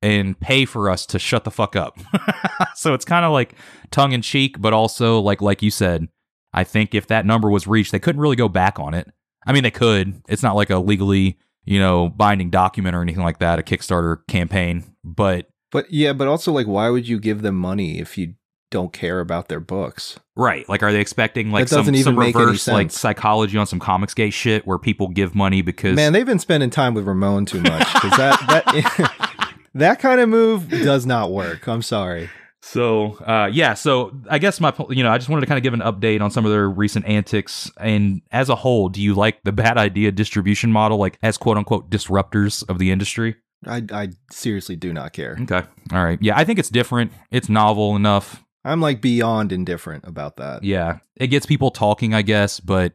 and 0.00 0.40
pay 0.40 0.64
for 0.64 0.88
us 0.88 1.04
to 1.06 1.18
shut 1.18 1.44
the 1.44 1.50
fuck 1.50 1.76
up." 1.76 1.98
so 2.74 2.94
it's 2.94 3.04
kind 3.04 3.26
of 3.26 3.32
like 3.32 3.54
tongue 3.90 4.12
in 4.12 4.22
cheek, 4.22 4.58
but 4.58 4.72
also 4.72 5.20
like 5.20 5.42
like 5.42 5.62
you 5.62 5.70
said, 5.70 6.08
I 6.54 6.64
think 6.64 6.94
if 6.94 7.08
that 7.08 7.26
number 7.26 7.50
was 7.50 7.66
reached, 7.66 7.92
they 7.92 7.98
couldn't 8.00 8.22
really 8.22 8.36
go 8.36 8.48
back 8.48 8.80
on 8.80 8.94
it. 8.94 9.06
I 9.46 9.52
mean, 9.52 9.64
they 9.64 9.70
could. 9.70 10.22
It's 10.28 10.42
not 10.42 10.56
like 10.56 10.70
a 10.70 10.78
legally, 10.78 11.36
you 11.64 11.78
know, 11.78 12.08
binding 12.08 12.50
document 12.50 12.94
or 12.94 13.02
anything 13.02 13.22
like 13.22 13.38
that, 13.38 13.58
a 13.58 13.62
Kickstarter 13.62 14.26
campaign, 14.28 14.84
but 15.04 15.48
But 15.70 15.90
yeah, 15.92 16.12
but 16.12 16.28
also 16.28 16.52
like 16.52 16.66
why 16.66 16.88
would 16.88 17.08
you 17.08 17.18
give 17.18 17.42
them 17.42 17.56
money 17.56 17.98
if 17.98 18.18
you 18.18 18.34
don't 18.70 18.92
care 18.92 19.20
about 19.20 19.48
their 19.48 19.60
books? 19.60 20.18
Right. 20.34 20.68
Like, 20.68 20.82
are 20.82 20.90
they 20.90 21.00
expecting 21.00 21.50
like 21.50 21.68
That 21.68 21.84
some, 21.84 21.94
some 21.96 22.18
reverse 22.18 22.66
like 22.66 22.90
psychology 22.90 23.58
on 23.58 23.66
some 23.66 23.78
comics 23.78 24.14
gate 24.14 24.32
shit 24.32 24.66
where 24.66 24.78
people 24.78 25.08
give 25.08 25.34
money 25.34 25.62
because 25.62 25.94
Man, 25.94 26.12
they've 26.12 26.26
been 26.26 26.38
spending 26.38 26.70
time 26.70 26.94
with 26.94 27.06
Ramon 27.06 27.46
too 27.46 27.60
much 27.60 27.92
that 27.92 28.38
that 28.48 29.52
that 29.74 30.00
kind 30.00 30.20
of 30.20 30.28
move 30.28 30.68
does 30.68 31.06
not 31.06 31.30
work. 31.30 31.68
I'm 31.68 31.82
sorry. 31.82 32.30
So 32.62 33.14
uh 33.26 33.50
yeah, 33.52 33.74
so 33.74 34.12
I 34.30 34.38
guess 34.38 34.60
my 34.60 34.72
you 34.88 35.02
know, 35.02 35.10
I 35.10 35.18
just 35.18 35.28
wanted 35.28 35.40
to 35.40 35.46
kind 35.46 35.58
of 35.58 35.62
give 35.62 35.74
an 35.74 35.80
update 35.80 36.20
on 36.20 36.30
some 36.30 36.44
of 36.44 36.52
their 36.52 36.70
recent 36.70 37.06
antics 37.06 37.70
and 37.78 38.22
as 38.30 38.48
a 38.48 38.54
whole, 38.54 38.88
do 38.88 39.02
you 39.02 39.14
like 39.14 39.42
the 39.42 39.52
bad 39.52 39.76
idea 39.76 40.12
distribution 40.12 40.70
model 40.70 40.98
like 40.98 41.18
as 41.22 41.36
quote 41.36 41.58
unquote 41.58 41.90
disruptors 41.90 42.66
of 42.68 42.78
the 42.78 42.90
industry? 42.90 43.36
I 43.66 43.82
I 43.92 44.08
seriously 44.30 44.76
do 44.76 44.92
not 44.92 45.12
care. 45.12 45.36
Okay. 45.42 45.62
All 45.92 46.04
right. 46.04 46.18
Yeah, 46.22 46.38
I 46.38 46.44
think 46.44 46.58
it's 46.58 46.70
different. 46.70 47.12
It's 47.30 47.48
novel 47.48 47.96
enough. 47.96 48.44
I'm 48.64 48.80
like 48.80 49.00
beyond 49.00 49.52
indifferent 49.52 50.06
about 50.06 50.36
that. 50.36 50.62
Yeah. 50.62 50.98
It 51.16 51.28
gets 51.28 51.46
people 51.46 51.70
talking, 51.72 52.14
I 52.14 52.22
guess, 52.22 52.60
but 52.60 52.92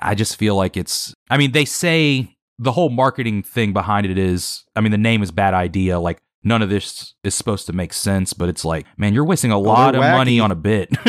I 0.00 0.14
just 0.14 0.36
feel 0.36 0.54
like 0.54 0.76
it's 0.76 1.14
I 1.28 1.36
mean, 1.36 1.52
they 1.52 1.64
say 1.64 2.36
the 2.58 2.72
whole 2.72 2.88
marketing 2.88 3.42
thing 3.42 3.72
behind 3.72 4.06
it 4.06 4.18
is 4.18 4.64
I 4.74 4.80
mean, 4.80 4.92
the 4.92 4.98
name 4.98 5.22
is 5.22 5.30
bad 5.30 5.54
idea, 5.54 5.98
like 5.98 6.20
none 6.46 6.62
of 6.62 6.70
this 6.70 7.14
is 7.24 7.34
supposed 7.34 7.66
to 7.66 7.72
make 7.72 7.92
sense, 7.92 8.32
but 8.32 8.48
it's 8.48 8.64
like, 8.64 8.86
man, 8.96 9.12
you're 9.12 9.24
wasting 9.24 9.50
a 9.50 9.58
lot 9.58 9.94
of 9.94 10.00
they're 10.00 10.12
money 10.12 10.38
on 10.38 10.52
a 10.52 10.54
bit. 10.54 10.90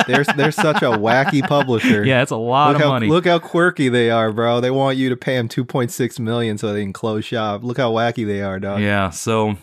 They're 0.06 0.24
they're 0.24 0.50
such 0.50 0.82
a 0.82 0.90
wacky 0.90 1.46
publisher. 1.46 2.04
yeah, 2.04 2.22
it's 2.22 2.30
a 2.30 2.36
lot 2.36 2.68
look 2.68 2.76
of 2.76 2.82
how, 2.82 2.88
money. 2.88 3.06
Look 3.06 3.26
how 3.26 3.38
quirky 3.38 3.88
they 3.88 4.10
are, 4.10 4.32
bro. 4.32 4.60
They 4.60 4.70
want 4.70 4.96
you 4.96 5.10
to 5.10 5.16
pay 5.16 5.36
them 5.36 5.48
2.6 5.48 6.18
million 6.18 6.58
so 6.58 6.72
they 6.72 6.82
can 6.82 6.92
close 6.92 7.24
shop. 7.24 7.62
Look 7.62 7.76
how 7.76 7.92
wacky 7.92 8.26
they 8.26 8.40
are, 8.42 8.58
dog. 8.58 8.80
Yeah. 8.80 9.10
So, 9.10 9.56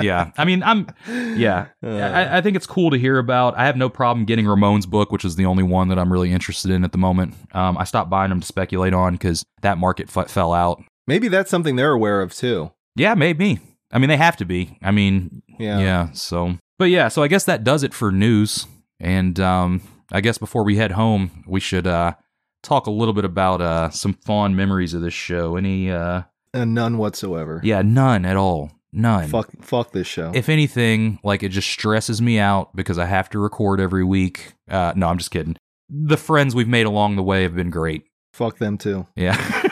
yeah. 0.00 0.30
I 0.38 0.44
mean, 0.44 0.62
I'm, 0.62 0.86
yeah. 1.06 1.66
Uh. 1.82 1.88
I, 1.88 2.38
I 2.38 2.40
think 2.40 2.56
it's 2.56 2.66
cool 2.66 2.90
to 2.90 2.98
hear 2.98 3.18
about. 3.18 3.56
I 3.58 3.64
have 3.64 3.76
no 3.76 3.88
problem 3.88 4.26
getting 4.26 4.46
Ramon's 4.46 4.86
book, 4.86 5.10
which 5.10 5.24
is 5.24 5.36
the 5.36 5.46
only 5.46 5.62
one 5.62 5.88
that 5.88 5.98
I'm 5.98 6.12
really 6.12 6.30
interested 6.30 6.70
in 6.70 6.84
at 6.84 6.92
the 6.92 6.98
moment. 6.98 7.34
Um, 7.52 7.76
I 7.78 7.84
stopped 7.84 8.10
buying 8.10 8.28
them 8.28 8.40
to 8.40 8.46
speculate 8.46 8.92
on 8.92 9.14
because 9.14 9.42
that 9.62 9.78
market 9.78 10.14
f- 10.14 10.30
fell 10.30 10.52
out. 10.52 10.82
Maybe 11.06 11.28
that's 11.28 11.50
something 11.50 11.76
they're 11.76 11.92
aware 11.92 12.20
of 12.20 12.34
too. 12.34 12.70
Yeah, 12.96 13.14
maybe. 13.14 13.60
I 13.92 13.98
mean, 13.98 14.08
they 14.08 14.16
have 14.16 14.36
to 14.38 14.44
be. 14.44 14.78
I 14.82 14.90
mean, 14.90 15.42
Yeah. 15.58 15.78
yeah. 15.80 16.12
So, 16.12 16.56
but 16.78 16.90
yeah. 16.90 17.08
So 17.08 17.22
I 17.22 17.28
guess 17.28 17.44
that 17.44 17.64
does 17.64 17.82
it 17.82 17.92
for 17.94 18.10
news. 18.12 18.66
And 19.00 19.38
um, 19.40 19.82
I 20.12 20.20
guess 20.20 20.38
before 20.38 20.62
we 20.64 20.76
head 20.76 20.92
home, 20.92 21.44
we 21.46 21.60
should 21.60 21.86
uh 21.86 22.14
talk 22.62 22.86
a 22.86 22.90
little 22.90 23.14
bit 23.14 23.24
about 23.24 23.60
uh 23.62 23.90
some 23.90 24.12
fond 24.12 24.56
memories 24.56 24.94
of 24.94 25.00
this 25.02 25.14
show. 25.14 25.56
Any 25.56 25.90
uh, 25.90 26.22
And 26.52 26.74
none 26.74 26.98
whatsoever. 26.98 27.60
yeah, 27.64 27.82
none 27.82 28.24
at 28.24 28.36
all. 28.36 28.72
None. 28.92 29.28
Fuck 29.28 29.50
fuck 29.62 29.92
this 29.92 30.06
show. 30.08 30.32
If 30.34 30.48
anything, 30.48 31.18
like 31.24 31.42
it 31.42 31.50
just 31.50 31.68
stresses 31.70 32.20
me 32.20 32.38
out 32.38 32.74
because 32.74 32.98
I 32.98 33.06
have 33.06 33.30
to 33.30 33.38
record 33.38 33.80
every 33.80 34.04
week. 34.04 34.54
Uh, 34.68 34.92
no, 34.96 35.06
I'm 35.08 35.18
just 35.18 35.30
kidding. 35.30 35.56
The 35.88 36.16
friends 36.16 36.54
we've 36.54 36.68
made 36.68 36.86
along 36.86 37.16
the 37.16 37.22
way 37.22 37.42
have 37.44 37.54
been 37.54 37.70
great. 37.70 38.02
fuck 38.32 38.58
them 38.58 38.76
too. 38.78 39.06
Yeah, 39.16 39.36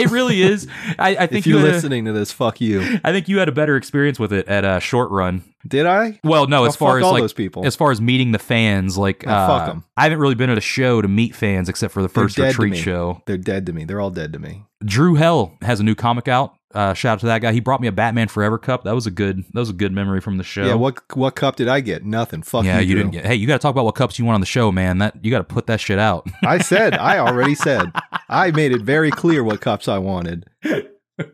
it 0.00 0.10
really 0.10 0.42
is. 0.42 0.66
I, 0.98 1.10
I 1.16 1.26
think 1.26 1.40
If 1.40 1.46
you're 1.46 1.60
you 1.60 1.66
a- 1.66 1.70
listening 1.72 2.04
to 2.06 2.12
this, 2.12 2.32
fuck 2.32 2.60
you. 2.60 2.98
I 3.04 3.12
think 3.12 3.28
you 3.28 3.38
had 3.38 3.48
a 3.48 3.52
better 3.52 3.76
experience 3.76 4.18
with 4.18 4.32
it 4.32 4.48
at 4.48 4.64
a 4.64 4.80
Short 4.80 5.10
Run. 5.10 5.42
Did 5.66 5.84
I? 5.86 6.18
Well, 6.24 6.46
no, 6.46 6.64
as 6.64 6.74
far 6.74 6.98
as 6.98 7.04
all 7.04 7.12
like 7.12 7.22
those 7.22 7.32
people. 7.34 7.66
as 7.66 7.76
far 7.76 7.90
as 7.90 8.00
meeting 8.00 8.32
the 8.32 8.38
fans, 8.38 8.96
like 8.96 9.24
Oh, 9.26 9.30
uh, 9.30 9.46
fuck 9.58 9.68
'em. 9.68 9.84
I 9.96 10.04
haven't 10.04 10.18
really 10.18 10.34
been 10.34 10.48
at 10.50 10.56
a 10.56 10.62
show 10.62 11.02
to 11.02 11.08
meet 11.08 11.34
fans 11.34 11.68
except 11.68 11.92
for 11.92 12.00
the 12.02 12.08
first 12.08 12.38
retreat 12.38 12.76
show. 12.78 13.20
They're 13.26 13.36
dead 13.36 13.66
to 13.66 13.72
me. 13.74 13.84
They're 13.84 14.00
all 14.00 14.10
dead 14.10 14.32
to 14.32 14.38
me. 14.38 14.64
Drew 14.82 15.16
Hell 15.16 15.52
has 15.60 15.78
a 15.80 15.82
new 15.82 15.94
comic 15.94 16.28
out. 16.28 16.54
Uh, 16.72 16.94
shout 16.94 17.14
out 17.14 17.20
to 17.20 17.26
that 17.26 17.40
guy. 17.40 17.52
He 17.52 17.60
brought 17.60 17.80
me 17.80 17.88
a 17.88 17.92
Batman 17.92 18.28
Forever 18.28 18.56
cup. 18.56 18.84
That 18.84 18.94
was 18.94 19.06
a 19.06 19.10
good. 19.10 19.44
That 19.52 19.60
was 19.60 19.70
a 19.70 19.74
good 19.74 19.92
memory 19.92 20.20
from 20.20 20.36
the 20.36 20.44
show. 20.44 20.64
Yeah. 20.64 20.74
What 20.74 21.00
what 21.16 21.34
cup 21.34 21.56
did 21.56 21.68
I 21.68 21.80
get? 21.80 22.04
Nothing. 22.04 22.42
Fuck 22.42 22.64
yeah, 22.64 22.78
you. 22.78 22.94
Drew. 22.94 23.02
didn't 23.02 23.12
get. 23.12 23.26
Hey, 23.26 23.34
you 23.34 23.46
got 23.46 23.54
to 23.54 23.58
talk 23.58 23.72
about 23.72 23.84
what 23.84 23.96
cups 23.96 24.18
you 24.18 24.24
want 24.24 24.36
on 24.36 24.40
the 24.40 24.46
show, 24.46 24.70
man. 24.70 24.98
That 24.98 25.24
you 25.24 25.30
got 25.30 25.38
to 25.38 25.44
put 25.44 25.66
that 25.66 25.80
shit 25.80 25.98
out. 25.98 26.28
I 26.44 26.58
said. 26.58 26.94
I 26.94 27.18
already 27.18 27.54
said. 27.54 27.90
I 28.28 28.52
made 28.52 28.72
it 28.72 28.82
very 28.82 29.10
clear 29.10 29.42
what 29.42 29.60
cups 29.60 29.88
I 29.88 29.98
wanted. 29.98 30.48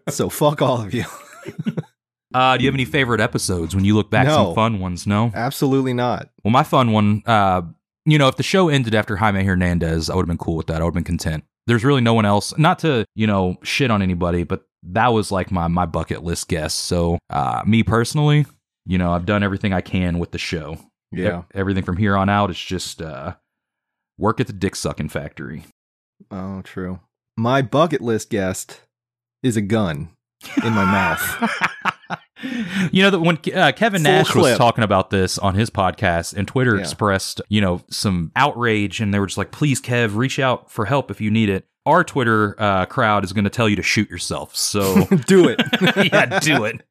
So 0.08 0.28
fuck 0.30 0.62
all 0.62 0.80
of 0.80 0.94
you. 0.94 1.04
Uh, 2.34 2.54
do 2.54 2.64
you 2.64 2.68
have 2.68 2.74
any 2.74 2.84
favorite 2.84 3.20
episodes 3.20 3.74
when 3.74 3.82
you 3.86 3.94
look 3.94 4.10
back? 4.10 4.26
No. 4.26 4.46
Some 4.46 4.54
fun 4.54 4.78
ones. 4.78 5.06
No. 5.06 5.32
Absolutely 5.34 5.94
not. 5.94 6.28
Well, 6.44 6.50
my 6.50 6.64
fun 6.64 6.92
one. 6.92 7.22
Uh, 7.24 7.62
you 8.04 8.18
know, 8.18 8.28
if 8.28 8.36
the 8.36 8.42
show 8.42 8.68
ended 8.68 8.94
after 8.94 9.16
Jaime 9.16 9.42
Hernandez, 9.42 10.10
I 10.10 10.14
would 10.14 10.22
have 10.22 10.28
been 10.28 10.36
cool 10.36 10.56
with 10.56 10.66
that. 10.66 10.82
I 10.82 10.84
would 10.84 10.88
have 10.88 10.94
been 10.94 11.04
content. 11.04 11.44
There's 11.66 11.82
really 11.82 12.02
no 12.02 12.12
one 12.12 12.26
else. 12.26 12.52
Not 12.58 12.78
to 12.80 13.06
you 13.14 13.26
know 13.26 13.56
shit 13.62 13.90
on 13.90 14.02
anybody, 14.02 14.44
but 14.44 14.66
that 14.92 15.08
was 15.08 15.30
like 15.32 15.50
my 15.50 15.68
my 15.68 15.86
bucket 15.86 16.22
list 16.22 16.48
guest. 16.48 16.78
So, 16.80 17.18
uh, 17.30 17.62
me 17.66 17.82
personally, 17.82 18.46
you 18.86 18.98
know, 18.98 19.12
I've 19.12 19.26
done 19.26 19.42
everything 19.42 19.72
I 19.72 19.80
can 19.80 20.18
with 20.18 20.30
the 20.32 20.38
show. 20.38 20.78
Yeah. 21.12 21.40
E- 21.40 21.44
everything 21.54 21.84
from 21.84 21.96
here 21.96 22.16
on 22.16 22.28
out 22.28 22.50
is 22.50 22.58
just 22.58 23.00
uh, 23.02 23.34
work 24.18 24.40
at 24.40 24.46
the 24.46 24.52
dick 24.52 24.76
sucking 24.76 25.08
factory. 25.08 25.64
Oh, 26.30 26.62
true. 26.62 27.00
My 27.36 27.62
bucket 27.62 28.00
list 28.00 28.30
guest 28.30 28.80
is 29.42 29.56
a 29.56 29.60
gun 29.60 30.10
in 30.64 30.72
my 30.72 30.84
mouth. 30.84 31.60
you 32.92 33.02
know 33.02 33.10
that 33.10 33.20
when 33.20 33.38
uh, 33.54 33.72
Kevin 33.72 34.02
Full 34.02 34.10
Nash 34.12 34.34
was 34.34 34.56
talking 34.56 34.84
about 34.84 35.10
this 35.10 35.38
on 35.38 35.54
his 35.54 35.70
podcast, 35.70 36.34
and 36.34 36.46
Twitter 36.48 36.74
Yeah. 36.76 36.80
expressed, 36.82 37.40
you 37.48 37.60
know, 37.60 37.82
some 37.90 38.32
outrage, 38.36 39.00
and 39.00 39.12
they 39.12 39.18
were 39.18 39.26
just 39.26 39.38
like, 39.38 39.50
"Please, 39.52 39.80
Kev, 39.80 40.16
reach 40.16 40.38
out 40.38 40.70
for 40.70 40.84
help 40.86 41.10
if 41.10 41.20
you 41.20 41.30
need 41.30 41.48
it." 41.48 41.66
Our 41.86 42.04
Twitter 42.04 42.54
uh, 42.60 42.86
crowd 42.86 43.24
is 43.24 43.32
going 43.32 43.44
to 43.44 43.50
tell 43.50 43.68
you 43.68 43.76
to 43.76 43.82
shoot 43.82 44.10
yourself. 44.10 44.54
So 44.56 45.04
Do 45.26 45.48
it. 45.48 45.62
yeah, 46.12 46.40
do 46.40 46.64
it 46.64 46.82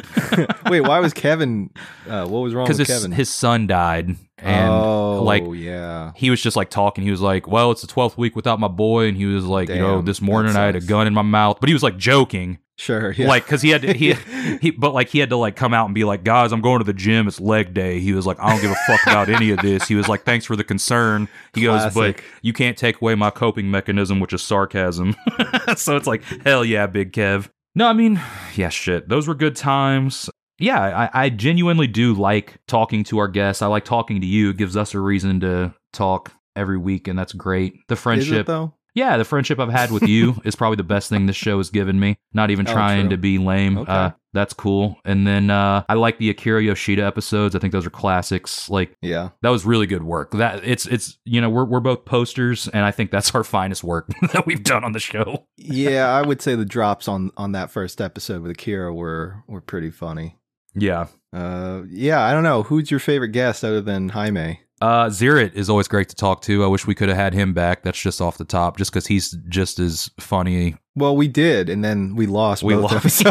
Wait, 0.70 0.80
why 0.80 1.00
was 1.00 1.12
Kevin? 1.12 1.70
Uh, 2.08 2.26
what 2.26 2.40
was 2.40 2.54
wrong 2.54 2.64
with 2.64 2.76
because 2.76 2.78
his 2.78 2.88
Kevin? 2.88 3.12
his 3.12 3.28
son 3.28 3.66
died, 3.66 4.16
and 4.38 4.70
oh, 4.70 5.22
like 5.22 5.44
yeah. 5.54 6.12
he 6.14 6.30
was 6.30 6.42
just 6.42 6.56
like 6.56 6.70
talking. 6.70 7.04
He 7.04 7.10
was 7.10 7.20
like, 7.20 7.46
"Well, 7.46 7.70
it's 7.70 7.82
the 7.82 7.86
twelfth 7.86 8.16
week 8.16 8.36
without 8.36 8.60
my 8.60 8.68
boy," 8.68 9.08
and 9.08 9.16
he 9.16 9.26
was 9.26 9.44
like, 9.44 9.68
"You 9.68 9.78
know, 9.78 10.00
this 10.00 10.20
morning 10.20 10.56
I 10.56 10.64
had 10.66 10.76
a 10.76 10.80
gun 10.80 11.06
in 11.06 11.14
my 11.14 11.22
mouth," 11.22 11.58
but 11.60 11.68
he 11.68 11.74
was 11.74 11.82
like 11.82 11.96
joking. 11.96 12.58
Sure. 12.82 13.12
Yeah. 13.12 13.28
like 13.28 13.44
because 13.44 13.62
he 13.62 13.70
had 13.70 13.82
to, 13.82 13.92
he 13.92 14.14
he 14.60 14.72
but 14.72 14.92
like 14.92 15.08
he 15.08 15.20
had 15.20 15.30
to 15.30 15.36
like 15.36 15.54
come 15.54 15.72
out 15.72 15.86
and 15.86 15.94
be 15.94 16.02
like 16.02 16.24
guys 16.24 16.50
i'm 16.52 16.60
going 16.60 16.80
to 16.80 16.84
the 16.84 16.92
gym. 16.92 17.28
It's 17.28 17.38
leg 17.40 17.72
day. 17.72 18.00
He 18.00 18.12
was 18.12 18.26
like 18.26 18.40
i 18.40 18.50
don't 18.50 18.60
give 18.60 18.72
a 18.72 18.74
fuck 18.88 19.00
about 19.06 19.28
any 19.28 19.50
of 19.50 19.60
this. 19.60 19.86
He 19.86 19.94
was 19.94 20.08
like 20.08 20.24
thanks 20.24 20.44
for 20.44 20.56
the 20.56 20.64
concern. 20.64 21.28
He 21.54 21.62
goes 21.62 21.94
but 21.94 22.20
you 22.42 22.52
can't 22.52 22.76
take 22.76 23.00
away 23.00 23.14
my 23.14 23.30
coping 23.30 23.70
mechanism 23.70 24.18
which 24.18 24.32
is 24.32 24.42
sarcasm. 24.42 25.14
So 25.76 25.96
it's 25.96 26.08
like 26.08 26.24
hell 26.44 26.64
yeah 26.64 26.88
big 26.88 27.12
kev. 27.12 27.48
No 27.76 27.86
i 27.86 27.92
mean 27.92 28.20
yeah 28.56 28.68
shit. 28.68 29.08
Those 29.08 29.28
were 29.28 29.36
good 29.36 29.54
times. 29.54 30.28
Yeah 30.58 30.80
I, 30.80 31.26
I 31.26 31.28
genuinely 31.28 31.86
do 31.86 32.14
like 32.14 32.58
talking 32.66 33.04
to 33.04 33.18
our 33.18 33.28
guests. 33.28 33.62
I 33.62 33.68
like 33.68 33.84
talking 33.84 34.20
to 34.20 34.26
you. 34.26 34.50
It 34.50 34.56
gives 34.56 34.76
us 34.76 34.92
a 34.92 34.98
reason 34.98 35.38
to 35.40 35.72
talk 35.92 36.32
every 36.56 36.78
week 36.78 37.06
and 37.06 37.16
that's 37.16 37.32
great. 37.32 37.74
The 37.86 37.94
friendship 37.94 38.48
though? 38.48 38.74
Yeah, 38.94 39.16
the 39.16 39.24
friendship 39.24 39.58
I've 39.58 39.70
had 39.70 39.90
with 39.90 40.02
you 40.08 40.40
is 40.44 40.54
probably 40.54 40.76
the 40.76 40.82
best 40.84 41.08
thing 41.08 41.26
this 41.26 41.36
show 41.36 41.58
has 41.58 41.70
given 41.70 41.98
me. 41.98 42.16
Not 42.34 42.50
even 42.50 42.68
Oh, 42.68 42.72
trying 42.72 43.02
true. 43.02 43.10
to 43.10 43.16
be 43.16 43.38
lame. 43.38 43.78
Okay. 43.78 43.92
Uh, 43.92 44.10
that's 44.34 44.54
cool. 44.54 44.96
And 45.04 45.26
then 45.26 45.50
uh, 45.50 45.84
I 45.90 45.94
like 45.94 46.16
the 46.18 46.30
Akira 46.30 46.62
Yoshida 46.62 47.02
episodes. 47.04 47.54
I 47.54 47.58
think 47.58 47.72
those 47.72 47.84
are 47.86 47.90
classics. 47.90 48.70
Like 48.70 48.96
Yeah. 49.02 49.30
that 49.42 49.50
was 49.50 49.66
really 49.66 49.86
good 49.86 50.02
work. 50.04 50.30
That 50.32 50.64
it's 50.64 50.86
it's 50.86 51.18
you 51.24 51.40
know 51.40 51.50
we're 51.50 51.64
we're 51.66 51.80
both 51.80 52.04
posters, 52.06 52.66
and 52.68 52.84
I 52.84 52.90
think 52.92 53.10
that's 53.10 53.34
our 53.34 53.44
finest 53.44 53.84
work 53.84 54.08
that 54.32 54.46
we've 54.46 54.62
done 54.64 54.84
on 54.84 54.92
the 54.92 55.00
show. 55.00 55.46
Yeah, 55.58 56.08
I 56.08 56.22
would 56.22 56.40
say 56.42 56.54
the 56.54 56.64
drops 56.64 57.08
on 57.08 57.30
on 57.36 57.52
that 57.52 57.70
first 57.70 58.00
episode 58.00 58.40
with 58.42 58.52
Akira 58.52 58.92
were 58.94 59.42
were 59.48 59.60
pretty 59.60 59.90
funny. 59.90 60.38
Yeah. 60.74 61.08
Uh, 61.34 61.82
yeah, 61.90 62.22
I 62.22 62.32
don't 62.32 62.42
know 62.42 62.62
who's 62.62 62.90
your 62.90 63.00
favorite 63.00 63.32
guest 63.32 63.62
other 63.64 63.82
than 63.82 64.10
Jaime. 64.10 64.60
Uh, 64.82 65.08
Zirit 65.08 65.54
is 65.54 65.70
always 65.70 65.86
great 65.86 66.08
to 66.08 66.16
talk 66.16 66.42
to. 66.42 66.64
I 66.64 66.66
wish 66.66 66.88
we 66.88 66.96
could 66.96 67.08
have 67.08 67.16
had 67.16 67.34
him 67.34 67.54
back. 67.54 67.84
That's 67.84 68.02
just 68.02 68.20
off 68.20 68.36
the 68.36 68.44
top, 68.44 68.78
just 68.78 68.90
because 68.90 69.06
he's 69.06 69.30
just 69.48 69.78
as 69.78 70.10
funny. 70.18 70.74
Well, 70.96 71.16
we 71.16 71.28
did, 71.28 71.68
and 71.68 71.84
then 71.84 72.16
we 72.16 72.26
lost 72.26 72.64
We 72.64 72.74
lost. 72.74 73.22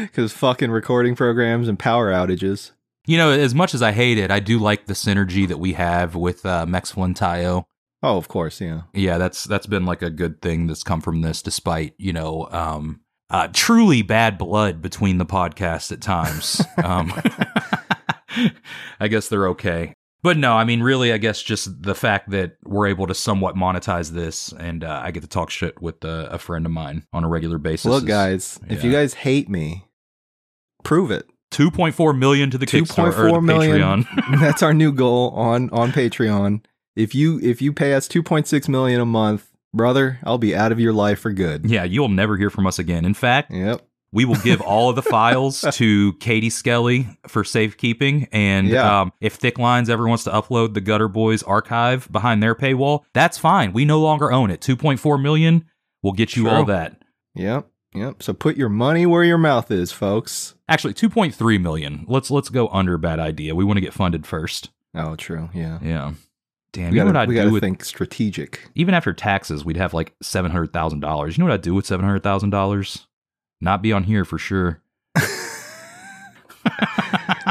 because 0.00 0.32
fucking 0.32 0.70
recording 0.70 1.14
programs 1.16 1.68
and 1.68 1.78
power 1.78 2.10
outages. 2.10 2.70
You 3.04 3.18
know, 3.18 3.30
as 3.30 3.54
much 3.54 3.74
as 3.74 3.82
I 3.82 3.92
hate 3.92 4.16
it, 4.16 4.30
I 4.30 4.40
do 4.40 4.58
like 4.58 4.86
the 4.86 4.94
synergy 4.94 5.46
that 5.46 5.58
we 5.58 5.74
have 5.74 6.14
with 6.14 6.46
uh, 6.46 6.64
Mex 6.64 6.92
Tayo. 6.92 7.64
Oh, 8.02 8.16
of 8.16 8.28
course, 8.28 8.58
yeah. 8.58 8.82
Yeah, 8.94 9.18
that's 9.18 9.44
that's 9.44 9.66
been 9.66 9.84
like 9.84 10.00
a 10.00 10.08
good 10.08 10.40
thing 10.40 10.66
that's 10.66 10.82
come 10.82 11.02
from 11.02 11.20
this, 11.20 11.42
despite 11.42 11.92
you 11.98 12.14
know, 12.14 12.48
um, 12.50 13.00
uh, 13.28 13.48
truly 13.52 14.00
bad 14.00 14.38
blood 14.38 14.80
between 14.80 15.18
the 15.18 15.26
podcasts 15.26 15.92
at 15.92 16.00
times. 16.00 16.62
um, 16.82 17.12
I 19.00 19.08
guess 19.08 19.28
they're 19.28 19.48
okay. 19.48 19.94
But 20.22 20.36
no, 20.36 20.52
I 20.52 20.64
mean, 20.64 20.82
really, 20.82 21.12
I 21.14 21.18
guess 21.18 21.42
just 21.42 21.82
the 21.82 21.94
fact 21.94 22.30
that 22.30 22.56
we're 22.64 22.88
able 22.88 23.06
to 23.06 23.14
somewhat 23.14 23.54
monetize 23.54 24.10
this, 24.10 24.52
and 24.52 24.84
uh, 24.84 25.00
I 25.02 25.12
get 25.12 25.22
to 25.22 25.28
talk 25.28 25.48
shit 25.48 25.80
with 25.80 26.04
uh, 26.04 26.28
a 26.30 26.38
friend 26.38 26.66
of 26.66 26.72
mine 26.72 27.06
on 27.12 27.24
a 27.24 27.28
regular 27.28 27.56
basis. 27.56 27.86
Look, 27.86 28.02
is- 28.02 28.08
guys, 28.08 28.60
if 28.68 28.84
you 28.84 28.92
guys 28.92 29.14
hate 29.14 29.48
me, 29.48 29.86
prove 30.84 31.10
it. 31.10 31.26
2.4 31.52 32.16
million 32.16 32.48
to 32.50 32.58
the 32.58 32.66
Two 32.66 32.84
Kickstarter 32.84 33.30
point 33.30 33.36
or 33.36 33.40
the. 33.40 33.52
Patreon. 33.52 34.06
That's 34.40 34.62
our 34.62 34.72
new 34.74 34.92
goal 34.92 35.30
on 35.30 35.68
on 35.70 35.90
Patreon. 35.90 36.62
If 36.94 37.14
you 37.14 37.40
if 37.40 37.60
you 37.60 37.72
pay 37.72 37.94
us 37.94 38.06
two 38.06 38.22
point 38.22 38.46
six 38.46 38.68
million 38.68 39.00
a 39.00 39.06
month, 39.06 39.50
brother, 39.74 40.20
I'll 40.22 40.38
be 40.38 40.54
out 40.54 40.70
of 40.70 40.78
your 40.78 40.92
life 40.92 41.18
for 41.18 41.32
good. 41.32 41.68
yeah, 41.68 41.82
you'll 41.84 42.08
never 42.08 42.36
hear 42.36 42.50
from 42.50 42.66
us 42.68 42.78
again. 42.78 43.04
In 43.04 43.14
fact, 43.14 43.50
Yep. 43.50 43.84
We 44.12 44.24
will 44.24 44.36
give 44.36 44.60
all 44.60 44.90
of 44.90 44.96
the 44.96 45.02
files 45.02 45.60
to 45.72 46.12
Katie 46.14 46.50
Skelly 46.50 47.06
for 47.28 47.44
safekeeping. 47.44 48.26
And 48.32 48.68
Yeah. 48.68 49.00
um, 49.02 49.12
if 49.20 49.34
Thick 49.34 49.58
Lines 49.58 49.88
ever 49.88 50.08
wants 50.08 50.24
to 50.24 50.30
upload 50.30 50.74
the 50.74 50.80
Gutter 50.80 51.08
Boys 51.08 51.42
archive 51.44 52.10
behind 52.10 52.42
their 52.42 52.54
paywall, 52.54 53.04
that's 53.12 53.38
fine. 53.38 53.72
We 53.72 53.84
no 53.84 54.00
longer 54.00 54.32
own 54.32 54.50
it. 54.50 54.60
2.4 54.60 55.20
million, 55.22 55.64
we'll 56.02 56.12
get 56.12 56.34
you 56.36 56.42
True. 56.44 56.52
all 56.52 56.64
that. 56.64 57.02
Yep. 57.34 57.66
Yep. 57.94 58.22
So 58.22 58.32
put 58.32 58.56
your 58.56 58.68
money 58.68 59.04
where 59.06 59.24
your 59.24 59.38
mouth 59.38 59.70
is, 59.70 59.90
folks. 59.92 60.54
Actually, 60.68 60.94
2.3 60.94 61.60
million. 61.60 62.04
Let's 62.08 62.30
let's 62.30 62.48
go 62.48 62.68
under 62.68 62.96
bad 62.98 63.18
idea. 63.18 63.54
We 63.56 63.64
want 63.64 63.78
to 63.78 63.80
get 63.80 63.92
funded 63.92 64.26
first. 64.26 64.70
Oh, 64.94 65.16
true. 65.16 65.50
Yeah. 65.52 65.78
Yeah. 65.82 66.12
Damn, 66.72 66.92
we 66.92 66.98
you 66.98 67.04
know 67.04 67.10
gotta, 67.12 67.18
what 67.18 67.22
I'd 67.22 67.28
we 67.28 67.34
do 67.48 67.50
with 67.52 67.62
think 67.64 67.84
strategic. 67.84 68.68
even 68.76 68.94
after 68.94 69.12
taxes, 69.12 69.64
we'd 69.64 69.76
have 69.76 69.92
like 69.92 70.14
seven 70.22 70.52
hundred 70.52 70.72
thousand 70.72 71.00
dollars. 71.00 71.36
You 71.36 71.42
know 71.42 71.48
what 71.50 71.54
I'd 71.54 71.62
do 71.62 71.74
with 71.74 71.84
seven 71.84 72.04
hundred 72.06 72.22
thousand 72.22 72.50
dollars? 72.50 73.08
Not 73.60 73.82
be 73.82 73.92
on 73.92 74.04
here 74.04 74.24
for 74.24 74.38
sure. 74.38 74.82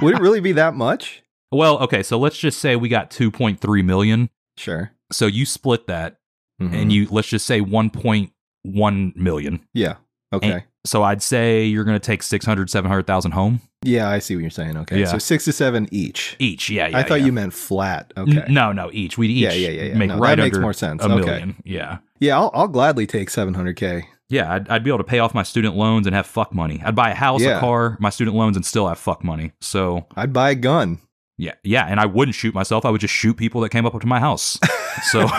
Would 0.01 0.15
it 0.15 0.21
really 0.21 0.39
be 0.39 0.53
that 0.53 0.75
much? 0.75 1.23
Well, 1.51 1.79
okay, 1.79 2.03
so 2.03 2.17
let's 2.19 2.37
just 2.37 2.59
say 2.59 2.75
we 2.75 2.89
got 2.89 3.11
two 3.11 3.31
point 3.31 3.59
three 3.59 3.81
million. 3.81 4.29
Sure. 4.57 4.91
So 5.11 5.25
you 5.25 5.45
split 5.45 5.87
that, 5.87 6.17
Mhm. 6.61 6.73
and 6.73 6.91
you 6.93 7.07
let's 7.09 7.27
just 7.27 7.45
say 7.45 7.61
one 7.61 7.89
point 7.89 8.31
one 8.63 9.13
million. 9.15 9.61
yeah. 9.73 9.95
Okay. 10.31 10.51
And- 10.51 10.63
so 10.85 11.03
I'd 11.03 11.21
say 11.21 11.65
you're 11.65 11.83
going 11.83 11.99
to 11.99 12.05
take 12.05 12.23
600, 12.23 12.69
700,000 12.69 13.31
home 13.31 13.59
yeah, 13.83 14.09
I 14.09 14.19
see 14.19 14.35
what 14.35 14.41
you're 14.41 14.49
saying. 14.49 14.75
Okay. 14.77 14.99
Yeah. 14.99 15.05
So 15.07 15.17
six 15.17 15.45
to 15.45 15.53
seven 15.53 15.87
each. 15.91 16.35
each. 16.39 16.69
Yeah, 16.69 16.87
yeah. 16.87 16.97
I 16.97 17.03
thought 17.03 17.19
yeah. 17.21 17.27
you 17.27 17.31
meant 17.31 17.53
flat. 17.53 18.11
N- 18.17 18.37
Okay. 18.37 18.45
No, 18.51 18.71
no, 18.73 18.89
each. 18.91 19.17
We'd 19.17 19.29
each 19.31 19.37
Yeah, 19.43 19.53
yeah, 19.53 19.69
yeah, 19.69 19.83
yeah. 19.83 19.93
make 19.93 20.09
No, 20.09 20.15
that 20.15 20.21
right 20.21 20.37
makes 20.37 20.55
under 20.55 20.61
more 20.61 20.73
sense. 20.73 21.01
a 21.01 21.05
Okay. 21.09 21.15
million. 21.25 21.55
Yeah. 21.63 21.99
Yeah, 22.19 22.37
I'll, 22.37 22.51
I'll 22.53 22.67
gladly 22.67 23.07
take 23.07 23.29
700k. 23.29 24.03
Yeah, 24.29 24.53
I'd, 24.53 24.69
I'd 24.69 24.83
be 24.83 24.89
able 24.91 24.99
to 24.99 25.03
pay 25.03 25.19
off 25.19 25.33
my 25.33 25.41
student 25.43 25.75
loans 25.75 26.05
and 26.05 26.15
have 26.15 26.27
fuck 26.27 26.53
money. 26.53 26.81
I'd 26.85 26.95
buy 26.95 27.09
a 27.09 27.15
house, 27.15 27.41
Yeah. 27.41 27.57
a 27.57 27.59
car, 27.59 27.97
my 27.99 28.09
student 28.11 28.37
loans, 28.37 28.55
and 28.55 28.65
still 28.65 28.87
have 28.87 28.99
fuck 28.99 29.23
money. 29.23 29.53
So 29.59 30.05
I'd 30.15 30.31
buy 30.33 30.51
a 30.51 30.55
gun. 30.55 30.99
Yeah, 31.37 31.53
yeah, 31.63 31.85
and 31.85 31.99
I 31.99 32.05
wouldn't 32.05 32.35
shoot 32.35 32.53
myself. 32.53 32.85
I 32.85 32.89
would 32.89 33.01
just 33.01 33.13
shoot 33.13 33.35
people 33.37 33.61
that 33.61 33.69
came 33.69 33.85
up 33.85 33.99
to 33.99 34.07
my 34.07 34.19
house. 34.19 34.59
So 35.11 35.27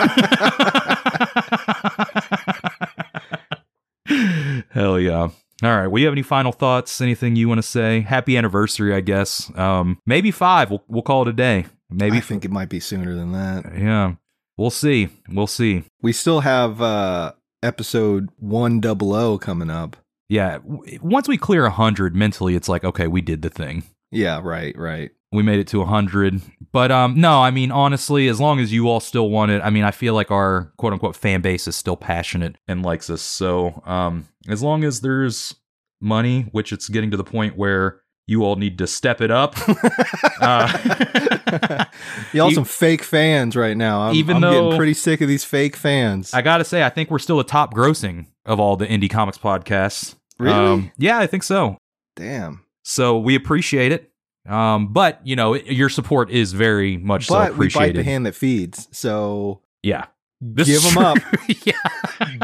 Hell 4.69 4.99
yeah. 4.99 5.29
All 5.63 5.77
right. 5.77 5.87
Well, 5.87 5.99
you 5.99 6.05
have 6.07 6.13
any 6.13 6.23
final 6.23 6.51
thoughts? 6.51 6.99
Anything 7.01 7.35
you 7.35 7.47
want 7.47 7.59
to 7.59 7.67
say? 7.67 8.01
Happy 8.01 8.35
anniversary, 8.37 8.93
I 8.95 9.01
guess. 9.01 9.51
Um, 9.55 9.99
maybe 10.07 10.31
five. 10.31 10.69
We'll 10.71 10.83
we'll 10.87 11.03
call 11.03 11.21
it 11.23 11.27
a 11.27 11.33
day. 11.33 11.65
Maybe. 11.89 12.17
I 12.17 12.21
think 12.21 12.45
it 12.45 12.51
might 12.51 12.69
be 12.69 12.79
sooner 12.79 13.13
than 13.13 13.31
that. 13.33 13.77
yeah. 13.77 14.13
We'll 14.57 14.69
see. 14.71 15.09
We'll 15.29 15.47
see. 15.47 15.83
We 16.01 16.13
still 16.13 16.39
have 16.41 16.81
uh 16.81 17.33
episode 17.63 18.29
100 18.37 19.39
coming 19.39 19.69
up. 19.69 19.97
Yeah. 20.29 20.59
Once 21.01 21.27
we 21.27 21.37
clear 21.37 21.69
hundred 21.69 22.15
mentally, 22.15 22.55
it's 22.55 22.69
like 22.69 22.83
okay, 22.83 23.07
we 23.07 23.21
did 23.21 23.41
the 23.41 23.49
thing. 23.49 23.83
Yeah, 24.11 24.39
right, 24.43 24.77
right. 24.77 25.11
we 25.31 25.43
made 25.43 25.59
it 25.59 25.67
to 25.67 25.79
100 25.79 26.41
but 26.73 26.91
um 26.91 27.19
no 27.19 27.41
i 27.41 27.49
mean 27.51 27.71
honestly 27.71 28.27
as 28.27 28.39
long 28.41 28.59
as 28.59 28.73
you 28.73 28.89
all 28.89 28.99
still 28.99 29.29
want 29.29 29.49
it 29.51 29.61
i 29.63 29.69
mean 29.69 29.83
i 29.85 29.91
feel 29.91 30.13
like 30.13 30.29
our 30.29 30.73
quote 30.77 30.91
unquote 30.91 31.15
fan 31.15 31.39
base 31.41 31.67
is 31.67 31.75
still 31.75 31.95
passionate 31.95 32.57
and 32.67 32.83
likes 32.83 33.09
us 33.09 33.21
so 33.21 33.81
um 33.85 34.27
as 34.49 34.61
long 34.61 34.83
as 34.83 34.99
there's 34.99 35.55
money 36.01 36.41
which 36.51 36.73
it's 36.73 36.89
getting 36.89 37.11
to 37.11 37.15
the 37.17 37.23
point 37.23 37.57
where 37.57 38.00
you 38.27 38.43
all 38.43 38.55
need 38.55 38.77
to 38.77 38.87
step 38.87 39.19
it 39.21 39.31
up 39.31 39.55
uh, 40.41 41.85
Y'all 42.33 42.49
You- 42.49 42.55
some 42.55 42.63
fake 42.65 43.03
fans 43.03 43.55
right 43.55 43.75
now. 43.75 44.01
I'm, 44.01 44.15
Even 44.15 44.35
I'm 44.37 44.41
though- 44.41 44.63
getting 44.65 44.77
pretty 44.77 44.93
sick 44.93 45.21
of 45.21 45.27
these 45.27 45.43
fake 45.43 45.75
fans. 45.75 46.33
i 46.33 46.41
gotta 46.41 46.63
say 46.63 46.83
i 46.83 46.89
think 46.89 47.09
we're 47.11 47.19
still 47.19 47.37
the 47.37 47.43
top 47.43 47.73
grossing 47.73 48.27
of 48.45 48.59
all 48.59 48.75
the 48.75 48.87
indie 48.87 49.09
comics 49.09 49.37
podcasts 49.37 50.15
Really? 50.39 50.91
yeah 50.97 51.19
i 51.19 51.27
think 51.27 51.43
so 51.43 51.77
Damn. 52.15 52.63
so 52.83 53.17
we 53.19 53.35
appreciate 53.35 53.91
it 53.91 54.11
um 54.49 54.91
but 54.91 55.19
you 55.23 55.35
know 55.35 55.53
your 55.55 55.89
support 55.89 56.31
is 56.31 56.53
very 56.53 56.97
much 56.97 57.27
so 57.27 57.35
But 57.35 57.43
we 57.43 57.47
bite 57.47 57.53
appreciated 57.55 57.95
the 57.97 58.03
hand 58.03 58.25
that 58.25 58.33
feeds. 58.35 58.87
So 58.91 59.61
yeah 59.83 60.05
This 60.43 60.67
give 60.67 60.81
them 60.81 60.97
up. 61.03 61.17
yeah 61.63 61.73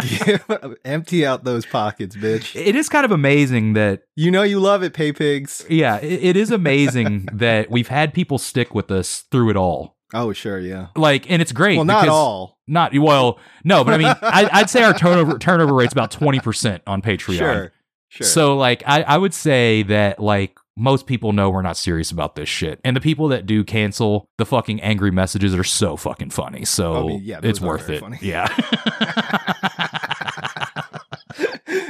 Give, 0.02 0.76
empty 0.86 1.26
out 1.26 1.44
those 1.44 1.66
pockets, 1.66 2.16
bitch. 2.16 2.56
It 2.56 2.76
is 2.76 2.90
kind 2.90 3.06
of 3.06 3.12
amazing 3.12 3.74
that, 3.74 4.04
You 4.16 4.30
know 4.30 4.44
you 4.44 4.60
love 4.60 4.84
it, 4.84 4.94
pay 4.94 5.12
pigs. 5.12 5.66
yeah, 5.70 5.98
it, 5.98 6.24
it 6.24 6.38
is 6.38 6.52
amazing 6.52 7.28
that 7.34 7.72
we've 7.72 7.88
had 7.88 8.14
people 8.14 8.38
stick 8.38 8.76
with 8.76 8.92
us 8.92 9.26
through 9.32 9.50
it 9.50 9.56
all. 9.58 9.98
Oh, 10.14 10.32
sure, 10.32 10.60
yeah. 10.60 10.88
Like, 10.96 11.30
and 11.30 11.42
it's 11.42 11.52
great. 11.52 11.76
Well, 11.76 11.86
not 11.86 12.08
all. 12.08 12.60
Not 12.68 12.98
well, 12.98 13.40
no, 13.64 13.84
but 13.84 13.94
I 13.94 13.98
mean, 13.98 14.08
I, 14.22 14.50
I'd 14.52 14.70
say 14.70 14.84
our 14.84 14.94
turnover 14.94 15.38
turnover 15.38 15.74
rate's 15.74 15.94
about 15.94 16.12
twenty 16.12 16.40
percent 16.40 16.84
on 16.88 17.02
Patreon. 17.02 17.38
Sure. 17.38 17.72
Sure. 18.10 18.26
So, 18.26 18.56
like, 18.56 18.84
I, 18.86 19.02
I 19.02 19.18
would 19.18 19.34
say 19.34 19.84
that 19.84 20.20
like 20.20 20.58
most 20.78 21.08
people 21.08 21.34
know 21.34 21.50
we're 21.50 21.62
not 21.64 21.76
serious 21.76 22.12
about 22.12 22.36
this 22.36 22.48
shit, 22.48 22.80
and 22.86 22.96
the 22.96 23.02
people 23.02 23.28
that 23.30 23.46
do 23.46 23.64
cancel 23.64 24.30
the 24.38 24.46
fucking 24.46 24.80
angry 24.82 25.12
messages 25.12 25.54
are 25.56 25.64
so 25.64 25.98
fucking 25.98 26.30
funny. 26.30 26.64
So 26.66 26.96
I 26.96 27.08
mean, 27.08 27.22
yeah, 27.24 27.40
it's 27.44 27.60
worth 27.60 27.90
it. 27.90 28.00
funny. 28.00 28.20
Yeah. 28.22 28.48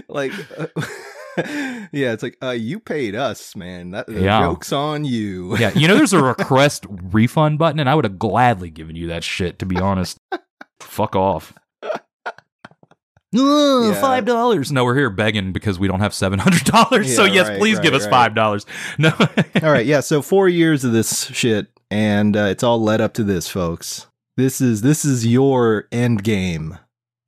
like 0.08 0.32
uh, 0.58 0.68
yeah, 1.92 2.14
it's 2.14 2.24
like 2.24 2.38
uh 2.42 2.50
you 2.52 2.80
paid 2.80 3.16
us, 3.16 3.56
man. 3.56 3.92
That 3.92 4.08
the 4.08 4.22
Yeah. 4.22 4.42
joke's 4.42 4.72
on 4.74 5.06
you. 5.06 5.58
yeah, 5.58 5.72
you 5.76 5.88
know, 5.88 5.96
there's 5.96 6.14
a 6.14 6.24
request 6.24 6.86
refund 6.90 7.60
button, 7.60 7.80
and 7.80 7.90
I 7.90 7.96
would 7.96 8.06
have 8.06 8.20
gladly 8.20 8.70
given 8.70 8.96
you 8.96 9.08
that 9.08 9.24
shit. 9.24 9.60
To 9.60 9.66
be 9.66 9.78
honest, 9.78 10.20
fuck 10.80 11.16
off. 11.16 11.54
Ugh, 13.36 13.94
Yeah. 13.94 14.00
Five 14.00 14.26
dollars. 14.26 14.72
No, 14.72 14.86
we're 14.86 14.96
here 14.96 15.10
begging 15.10 15.52
because 15.52 15.78
we 15.78 15.88
don't 15.88 16.00
have 16.00 16.14
seven 16.14 16.40
hundred 16.40 16.64
dollars. 16.64 17.14
so 17.14 17.26
yes, 17.26 17.50
right, 17.50 17.60
please 17.60 17.80
give 17.80 17.92
right, 17.92 18.02
us 18.02 18.06
right. 18.06 18.12
five 18.12 18.36
dollars. 18.36 18.66
No. 18.98 19.12
all 19.20 19.72
right, 19.72 19.86
yeah, 19.86 20.00
so 20.00 20.22
4 20.22 20.50
years 20.50 20.84
of 20.84 20.94
this 20.94 21.26
shit 21.28 21.68
and 21.92 22.38
uh, 22.38 22.46
it's 22.46 22.64
all 22.64 22.82
led 22.82 23.02
up 23.02 23.14
to 23.16 23.24
this, 23.24 23.50
folks. 23.50 24.08
This 24.38 24.62
is 24.62 24.82
this 24.82 25.04
is 25.04 25.26
your 25.26 25.88
end 25.92 26.24
game. 26.24 26.78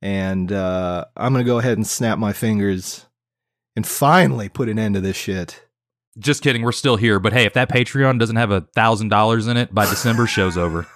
And 0.02 0.50
uh 0.52 1.04
I'm 1.16 1.32
going 1.32 1.44
to 1.44 1.48
go 1.48 1.58
ahead 1.58 1.76
and 1.76 1.86
snap 1.86 2.18
my 2.18 2.32
fingers 2.32 3.06
and 3.76 3.86
finally 3.86 4.48
put 4.48 4.68
an 4.68 4.78
end 4.78 4.94
to 4.94 5.00
this 5.00 5.16
shit. 5.16 5.66
Just 6.18 6.42
kidding. 6.42 6.62
We're 6.62 6.72
still 6.72 6.96
here. 6.96 7.18
But 7.18 7.32
hey, 7.34 7.44
if 7.44 7.52
that 7.54 7.68
Patreon 7.68 8.18
doesn't 8.18 8.36
have 8.36 8.50
a 8.50 8.62
thousand 8.74 9.10
dollars 9.10 9.46
in 9.46 9.56
it 9.56 9.74
by 9.74 9.84
December, 9.84 10.26
show's 10.26 10.56
over. 10.56 10.86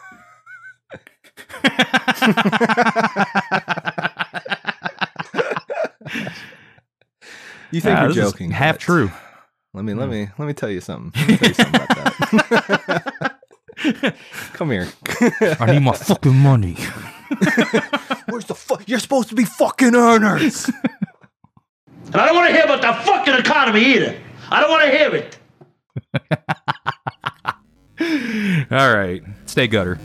You 7.75 7.81
think 7.81 7.99
you're 7.99 8.13
this 8.13 8.31
joking. 8.31 8.53
Half 8.53 8.79
true. 8.79 9.11
Let 9.73 9.85
me 9.85 9.95
let 9.95 10.05
hmm. 10.05 10.13
me 10.13 10.29
let 10.39 10.47
me 10.47 10.53
tell 10.55 10.71
you 10.71 10.81
something. 10.81 11.11
Tell 11.37 11.49
you 11.49 11.55
something 11.55 11.75
about 11.75 11.89
that. 12.87 14.17
Come 14.53 14.71
here. 14.71 14.89
I 15.59 15.73
need 15.73 15.81
my 15.81 15.97
fucking 15.97 16.37
money. 16.37 16.75
Where's 18.29 18.45
the 18.45 18.55
fuck? 18.55 18.89
You're 18.89 19.01
supposed 19.01 19.31
to 19.31 19.35
be 19.35 19.45
fucking 19.45 19.97
earners. 19.97 20.71
And 22.07 22.17
I 22.17 22.27
don't 22.27 22.37
want 22.37 22.49
to 22.51 22.55
hear 22.55 22.65
about 22.65 22.81
the 22.83 22.93
fucking 23.05 23.35
economy 23.35 23.85
either. 23.97 24.17
I 24.51 24.61
don't 24.61 24.71
want 24.71 24.85
to 24.85 24.91
hear 24.97 25.13
it. 27.99 28.71
All 28.71 28.95
right. 28.95 29.23
Stay 29.47 29.67
gutter. 29.67 29.99